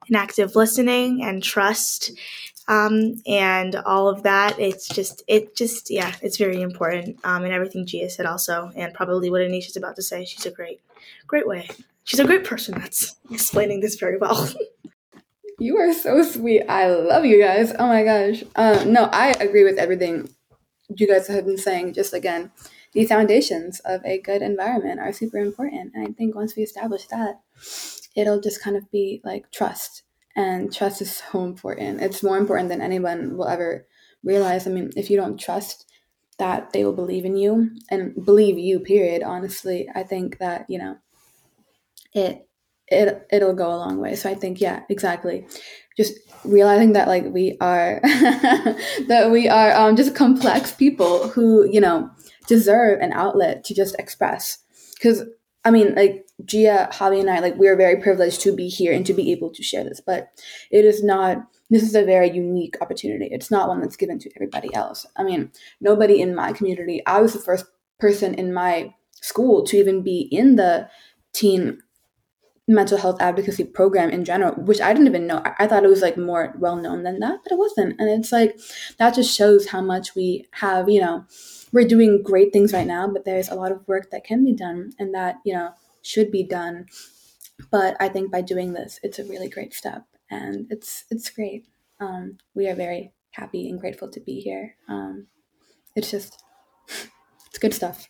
An 0.07 0.15
active 0.15 0.55
listening 0.55 1.23
and 1.23 1.43
trust 1.43 2.11
um, 2.67 3.15
and 3.27 3.75
all 3.75 4.07
of 4.07 4.23
that. 4.23 4.59
It's 4.59 4.87
just, 4.87 5.23
it 5.27 5.55
just, 5.55 5.89
yeah, 5.89 6.13
it's 6.21 6.37
very 6.37 6.61
important. 6.61 7.19
Um, 7.23 7.43
and 7.43 7.53
everything 7.53 7.85
Gia 7.85 8.09
said 8.09 8.25
also, 8.25 8.71
and 8.75 8.93
probably 8.93 9.29
what 9.29 9.41
Anisha's 9.41 9.77
about 9.77 9.95
to 9.97 10.01
say. 10.01 10.25
She's 10.25 10.45
a 10.45 10.51
great, 10.51 10.81
great 11.27 11.47
way. 11.47 11.67
She's 12.03 12.19
a 12.19 12.25
great 12.25 12.43
person 12.43 12.79
that's 12.79 13.15
explaining 13.31 13.81
this 13.81 13.95
very 13.95 14.17
well. 14.17 14.49
you 15.59 15.77
are 15.77 15.93
so 15.93 16.21
sweet. 16.23 16.63
I 16.67 16.89
love 16.89 17.25
you 17.25 17.41
guys. 17.41 17.73
Oh 17.77 17.87
my 17.87 18.03
gosh. 18.03 18.43
Um, 18.55 18.93
no, 18.93 19.05
I 19.05 19.29
agree 19.39 19.63
with 19.63 19.77
everything 19.77 20.29
you 20.95 21.07
guys 21.07 21.27
have 21.27 21.45
been 21.45 21.57
saying. 21.57 21.93
Just 21.93 22.13
again, 22.13 22.51
the 22.93 23.05
foundations 23.05 23.79
of 23.81 24.03
a 24.05 24.19
good 24.19 24.41
environment 24.41 24.99
are 24.99 25.11
super 25.11 25.37
important. 25.37 25.91
And 25.93 26.07
I 26.07 26.11
think 26.11 26.35
once 26.35 26.55
we 26.55 26.63
establish 26.63 27.07
that, 27.07 27.41
it'll 28.15 28.39
just 28.39 28.61
kind 28.61 28.77
of 28.77 28.89
be 28.91 29.21
like 29.23 29.51
trust 29.51 30.03
and 30.35 30.73
trust 30.73 31.01
is 31.01 31.21
so 31.31 31.43
important. 31.43 32.01
It's 32.01 32.23
more 32.23 32.37
important 32.37 32.69
than 32.69 32.81
anyone 32.81 33.37
will 33.37 33.47
ever 33.47 33.87
realize. 34.23 34.67
I 34.67 34.71
mean, 34.71 34.91
if 34.95 35.09
you 35.09 35.17
don't 35.17 35.39
trust 35.39 35.85
that 36.37 36.73
they 36.73 36.83
will 36.83 36.93
believe 36.93 37.23
in 37.23 37.37
you 37.37 37.71
and 37.89 38.13
believe 38.25 38.57
you, 38.57 38.79
period, 38.79 39.23
honestly, 39.23 39.87
I 39.95 40.03
think 40.03 40.39
that, 40.39 40.65
you 40.69 40.77
know, 40.77 40.97
it 42.13 42.47
it 42.87 43.25
it'll 43.31 43.53
go 43.53 43.73
a 43.73 43.77
long 43.77 43.99
way. 43.99 44.15
So 44.15 44.29
I 44.29 44.35
think, 44.35 44.61
yeah, 44.61 44.83
exactly. 44.89 45.47
Just 45.97 46.13
realizing 46.43 46.93
that 46.93 47.07
like 47.07 47.25
we 47.25 47.57
are 47.61 47.99
that 48.03 49.29
we 49.31 49.47
are 49.47 49.71
um, 49.73 49.95
just 49.95 50.15
complex 50.15 50.71
people 50.71 51.29
who, 51.29 51.67
you 51.71 51.81
know, 51.81 52.09
deserve 52.47 52.99
an 53.01 53.13
outlet 53.13 53.63
to 53.65 53.73
just 53.73 53.95
express. 53.97 54.59
Because 54.95 55.23
I 55.63 55.71
mean, 55.71 55.95
like 55.95 56.24
Gia, 56.43 56.89
Javi, 56.91 57.21
and 57.21 57.29
I, 57.29 57.39
like 57.39 57.55
we 57.55 57.67
are 57.67 57.77
very 57.77 58.01
privileged 58.01 58.41
to 58.41 58.53
be 58.53 58.67
here 58.67 58.91
and 58.91 59.05
to 59.05 59.13
be 59.13 59.31
able 59.31 59.49
to 59.51 59.63
share 59.63 59.83
this. 59.83 60.01
But 60.01 60.29
it 60.71 60.83
is 60.85 61.03
not. 61.03 61.37
This 61.69 61.83
is 61.83 61.95
a 61.95 62.03
very 62.03 62.29
unique 62.29 62.75
opportunity. 62.81 63.29
It's 63.31 63.49
not 63.49 63.69
one 63.69 63.81
that's 63.81 63.95
given 63.95 64.19
to 64.19 64.29
everybody 64.35 64.73
else. 64.75 65.05
I 65.15 65.23
mean, 65.23 65.51
nobody 65.81 66.21
in 66.21 66.35
my 66.35 66.51
community. 66.51 67.01
I 67.07 67.21
was 67.21 67.33
the 67.33 67.39
first 67.39 67.65
person 67.99 68.33
in 68.35 68.53
my 68.53 68.93
school 69.21 69.63
to 69.65 69.77
even 69.77 70.03
be 70.03 70.19
in 70.31 70.57
the 70.57 70.89
teen 71.33 71.81
mental 72.67 72.97
health 72.97 73.21
advocacy 73.21 73.63
program 73.63 74.09
in 74.09 74.25
general, 74.25 74.53
which 74.55 74.81
I 74.81 74.91
didn't 74.91 75.07
even 75.07 75.27
know. 75.27 75.41
I, 75.59 75.67
thought 75.67 75.83
it 75.83 75.89
was 75.89 76.01
like 76.01 76.17
more 76.17 76.53
well 76.57 76.75
known 76.75 77.03
than 77.03 77.19
that, 77.19 77.39
but 77.43 77.51
it 77.51 77.59
wasn't. 77.59 77.99
And 77.99 78.09
it's 78.09 78.31
like 78.31 78.59
that 78.97 79.13
just 79.13 79.35
shows 79.35 79.67
how 79.67 79.81
much 79.81 80.15
we 80.15 80.47
have, 80.51 80.89
you 80.89 80.99
know, 80.99 81.25
we're 81.71 81.87
doing 81.87 82.23
great 82.23 82.53
things 82.53 82.73
right 82.73 82.87
now, 82.87 83.07
but 83.07 83.25
there's 83.25 83.49
a 83.49 83.55
lot 83.55 83.71
of 83.71 83.87
work 83.87 84.09
that 84.11 84.23
can 84.23 84.43
be 84.43 84.53
done 84.53 84.93
and 84.97 85.13
that, 85.13 85.35
you 85.45 85.53
know, 85.53 85.71
should 86.05 86.31
be 86.31 86.43
done. 86.43 86.85
But 87.71 87.95
I 87.99 88.09
think 88.09 88.31
by 88.31 88.41
doing 88.41 88.73
this, 88.73 88.99
it's 89.03 89.19
a 89.19 89.25
really 89.25 89.49
great 89.49 89.73
step 89.73 90.03
and 90.29 90.67
it's 90.69 91.05
it's 91.09 91.29
great. 91.29 91.67
Um, 91.99 92.37
we 92.53 92.67
are 92.67 92.75
very 92.75 93.13
happy 93.31 93.69
and 93.69 93.79
grateful 93.79 94.09
to 94.11 94.19
be 94.19 94.39
here. 94.39 94.75
Um, 94.87 95.27
it's 95.95 96.11
just 96.11 96.43
it's 97.47 97.59
good 97.59 97.73
stuff. 97.73 98.09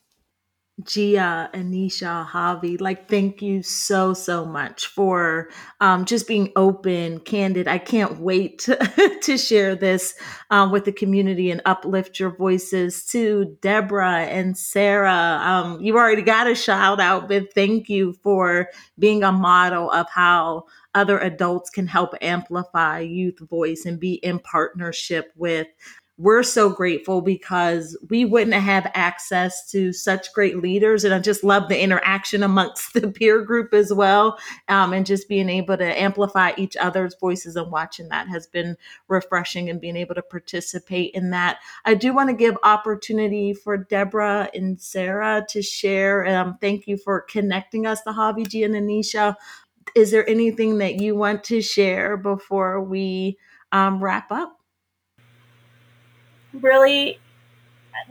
Gia, 0.83 1.49
Anisha, 1.53 2.27
Javi, 2.27 2.81
like 2.81 3.07
thank 3.07 3.41
you 3.41 3.63
so 3.63 4.13
so 4.13 4.43
much 4.45 4.87
for 4.87 5.49
um, 5.79 6.03
just 6.03 6.27
being 6.27 6.51
open, 6.57 7.21
candid. 7.21 7.65
I 7.69 7.77
can't 7.77 8.19
wait 8.19 8.59
to, 8.59 9.19
to 9.23 9.37
share 9.37 9.75
this 9.75 10.15
um, 10.51 10.73
with 10.73 10.83
the 10.83 10.91
community 10.91 11.49
and 11.49 11.61
uplift 11.65 12.19
your 12.19 12.35
voices 12.35 13.05
to 13.05 13.57
Deborah 13.61 14.23
and 14.23 14.57
Sarah. 14.57 15.39
Um, 15.41 15.79
you 15.81 15.95
already 15.95 16.21
got 16.21 16.47
a 16.47 16.55
shout 16.55 16.99
out, 16.99 17.29
but 17.29 17.53
thank 17.53 17.87
you 17.87 18.11
for 18.21 18.67
being 18.99 19.23
a 19.23 19.31
model 19.31 19.89
of 19.91 20.09
how 20.09 20.65
other 20.93 21.19
adults 21.19 21.69
can 21.69 21.87
help 21.87 22.15
amplify 22.21 22.99
youth 22.99 23.39
voice 23.49 23.85
and 23.85 23.97
be 23.97 24.15
in 24.15 24.39
partnership 24.39 25.31
with 25.35 25.67
we're 26.17 26.43
so 26.43 26.69
grateful 26.69 27.21
because 27.21 27.97
we 28.09 28.23
wouldn't 28.23 28.53
have 28.53 28.89
access 28.93 29.69
to 29.69 29.91
such 29.91 30.31
great 30.31 30.61
leaders. 30.61 31.03
And 31.03 31.13
I 31.13 31.19
just 31.19 31.43
love 31.43 31.67
the 31.67 31.81
interaction 31.81 32.41
amongst 32.41 32.93
the 32.93 33.09
peer 33.09 33.41
group 33.41 33.73
as 33.73 33.93
well. 33.93 34.37
Um, 34.69 34.93
and 34.93 35.05
just 35.05 35.27
being 35.27 35.49
able 35.49 35.75
to 35.75 36.01
amplify 36.01 36.53
each 36.57 36.77
other's 36.77 37.15
voices 37.15 37.57
and 37.57 37.69
watching 37.69 38.07
that 38.09 38.29
has 38.29 38.47
been 38.47 38.77
refreshing 39.09 39.69
and 39.69 39.81
being 39.81 39.97
able 39.97 40.15
to 40.15 40.21
participate 40.21 41.11
in 41.13 41.31
that. 41.31 41.59
I 41.83 41.95
do 41.95 42.13
want 42.13 42.29
to 42.29 42.35
give 42.35 42.57
opportunity 42.63 43.53
for 43.53 43.75
Deborah 43.77 44.49
and 44.53 44.79
Sarah 44.79 45.45
to 45.49 45.61
share. 45.61 46.25
Um, 46.27 46.57
thank 46.61 46.87
you 46.87 46.95
for 46.97 47.21
connecting 47.21 47.85
us 47.85 48.01
to 48.03 48.11
Javi 48.11 48.47
G 48.47 48.63
and 48.63 48.73
Anisha. 48.73 49.35
Is 49.95 50.11
there 50.11 50.27
anything 50.29 50.77
that 50.77 51.01
you 51.01 51.15
want 51.15 51.43
to 51.45 51.61
share 51.61 52.15
before 52.15 52.81
we 52.81 53.37
um, 53.73 54.01
wrap 54.01 54.31
up? 54.31 54.59
Really 56.61 57.19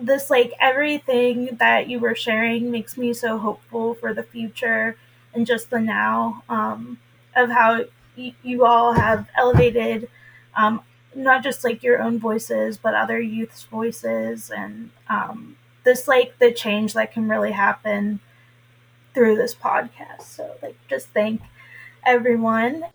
this 0.01 0.31
like 0.31 0.53
everything 0.61 1.57
that 1.59 1.89
you 1.89 1.99
were 1.99 2.15
sharing 2.15 2.71
makes 2.71 2.97
me 2.97 3.13
so 3.13 3.39
hopeful 3.39 3.95
for 3.95 4.13
the 4.15 4.23
future 4.23 4.97
and 5.35 5.47
just 5.47 5.71
the 5.71 5.81
now 5.81 6.43
um, 6.49 6.99
of 7.37 7.51
how 7.51 7.85
y- 8.17 8.35
you 8.43 8.65
all 8.65 8.93
have 8.95 9.29
elevated 9.37 10.09
um, 10.57 10.81
not 11.15 11.43
just 11.43 11.65
like 11.65 11.83
your 11.83 12.03
own 12.03 12.19
voices 12.19 12.77
but 12.77 12.95
other 12.95 13.21
youth's 13.21 13.65
voices 13.65 14.51
and 14.51 14.91
um, 15.09 15.57
this 15.85 16.09
like 16.09 16.39
the 16.39 16.53
change 16.53 16.95
that 16.95 17.13
can 17.13 17.29
really 17.29 17.53
happen 17.53 18.21
through 19.15 19.37
this 19.37 19.55
podcast. 19.55 20.23
So 20.23 20.55
like 20.63 20.77
just 20.89 21.09
thank 21.09 21.43
everyone 22.05 22.87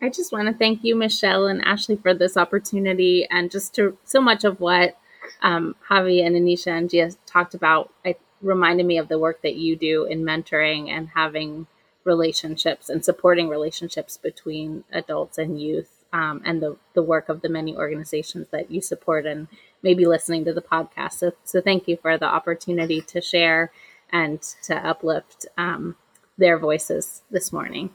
I 0.00 0.10
just 0.10 0.32
want 0.32 0.46
to 0.48 0.54
thank 0.54 0.84
you, 0.84 0.94
Michelle 0.94 1.46
and 1.46 1.64
Ashley, 1.64 1.96
for 1.96 2.12
this 2.12 2.36
opportunity 2.36 3.26
and 3.30 3.50
just 3.50 3.74
to 3.76 3.96
so 4.04 4.20
much 4.20 4.44
of 4.44 4.60
what 4.60 4.96
um, 5.42 5.74
Javi 5.88 6.24
and 6.24 6.36
Anisha 6.36 6.76
and 6.76 6.90
Gia 6.90 7.10
talked 7.26 7.54
about. 7.54 7.92
It 8.04 8.20
reminded 8.42 8.86
me 8.86 8.98
of 8.98 9.08
the 9.08 9.18
work 9.18 9.42
that 9.42 9.56
you 9.56 9.76
do 9.76 10.04
in 10.04 10.22
mentoring 10.22 10.90
and 10.90 11.08
having 11.08 11.66
relationships 12.04 12.88
and 12.88 13.04
supporting 13.04 13.48
relationships 13.48 14.16
between 14.16 14.84
adults 14.92 15.38
and 15.38 15.60
youth 15.60 16.04
um, 16.12 16.40
and 16.44 16.62
the, 16.62 16.76
the 16.94 17.02
work 17.02 17.28
of 17.28 17.40
the 17.40 17.48
many 17.48 17.76
organizations 17.76 18.46
that 18.50 18.70
you 18.70 18.80
support 18.80 19.26
and 19.26 19.48
maybe 19.82 20.06
listening 20.06 20.44
to 20.44 20.52
the 20.52 20.62
podcast. 20.62 21.14
So, 21.14 21.32
so 21.44 21.60
thank 21.60 21.88
you 21.88 21.96
for 21.96 22.16
the 22.16 22.26
opportunity 22.26 23.00
to 23.02 23.20
share 23.20 23.72
and 24.12 24.40
to 24.62 24.76
uplift 24.76 25.46
um, 25.58 25.96
their 26.38 26.58
voices 26.58 27.22
this 27.30 27.52
morning. 27.52 27.90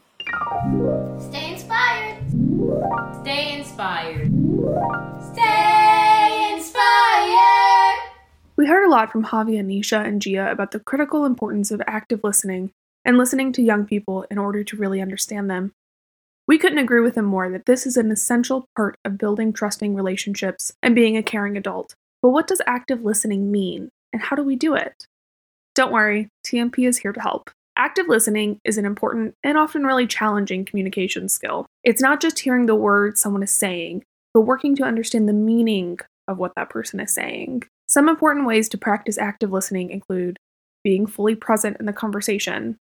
Stay 1.18 1.52
inspired. 1.52 1.91
Stay 3.22 3.58
inspired. 3.58 4.32
Stay 5.32 6.52
inspired. 6.52 7.98
We 8.56 8.66
heard 8.66 8.84
a 8.84 8.90
lot 8.90 9.10
from 9.10 9.24
Javi, 9.24 9.60
Anisha, 9.60 10.06
and 10.06 10.20
Gia 10.22 10.50
about 10.50 10.70
the 10.70 10.80
critical 10.80 11.24
importance 11.24 11.70
of 11.70 11.82
active 11.86 12.20
listening 12.22 12.72
and 13.04 13.18
listening 13.18 13.52
to 13.52 13.62
young 13.62 13.86
people 13.86 14.24
in 14.30 14.38
order 14.38 14.62
to 14.64 14.76
really 14.76 15.00
understand 15.00 15.50
them. 15.50 15.72
We 16.46 16.58
couldn't 16.58 16.78
agree 16.78 17.00
with 17.00 17.14
them 17.14 17.24
more 17.24 17.50
that 17.50 17.66
this 17.66 17.86
is 17.86 17.96
an 17.96 18.10
essential 18.10 18.66
part 18.76 18.96
of 19.04 19.18
building 19.18 19.52
trusting 19.52 19.94
relationships 19.94 20.72
and 20.82 20.94
being 20.94 21.16
a 21.16 21.22
caring 21.22 21.56
adult. 21.56 21.94
But 22.20 22.30
what 22.30 22.46
does 22.46 22.62
active 22.66 23.04
listening 23.04 23.50
mean, 23.50 23.90
and 24.12 24.22
how 24.22 24.36
do 24.36 24.42
we 24.42 24.56
do 24.56 24.74
it? 24.74 25.06
Don't 25.74 25.92
worry, 25.92 26.28
TMP 26.44 26.86
is 26.86 26.98
here 26.98 27.12
to 27.12 27.20
help. 27.20 27.50
Active 27.76 28.06
listening 28.06 28.60
is 28.64 28.76
an 28.76 28.84
important 28.84 29.34
and 29.42 29.56
often 29.56 29.84
really 29.84 30.06
challenging 30.06 30.64
communication 30.64 31.28
skill. 31.28 31.66
It's 31.84 32.02
not 32.02 32.20
just 32.20 32.40
hearing 32.40 32.66
the 32.66 32.74
words 32.74 33.20
someone 33.20 33.42
is 33.42 33.50
saying, 33.50 34.04
but 34.34 34.42
working 34.42 34.76
to 34.76 34.84
understand 34.84 35.28
the 35.28 35.32
meaning 35.32 35.98
of 36.28 36.38
what 36.38 36.52
that 36.54 36.70
person 36.70 37.00
is 37.00 37.12
saying. 37.12 37.62
Some 37.88 38.08
important 38.08 38.46
ways 38.46 38.68
to 38.70 38.78
practice 38.78 39.18
active 39.18 39.52
listening 39.52 39.90
include 39.90 40.36
being 40.84 41.06
fully 41.06 41.34
present 41.34 41.78
in 41.80 41.86
the 41.86 41.92
conversation, 41.92 42.76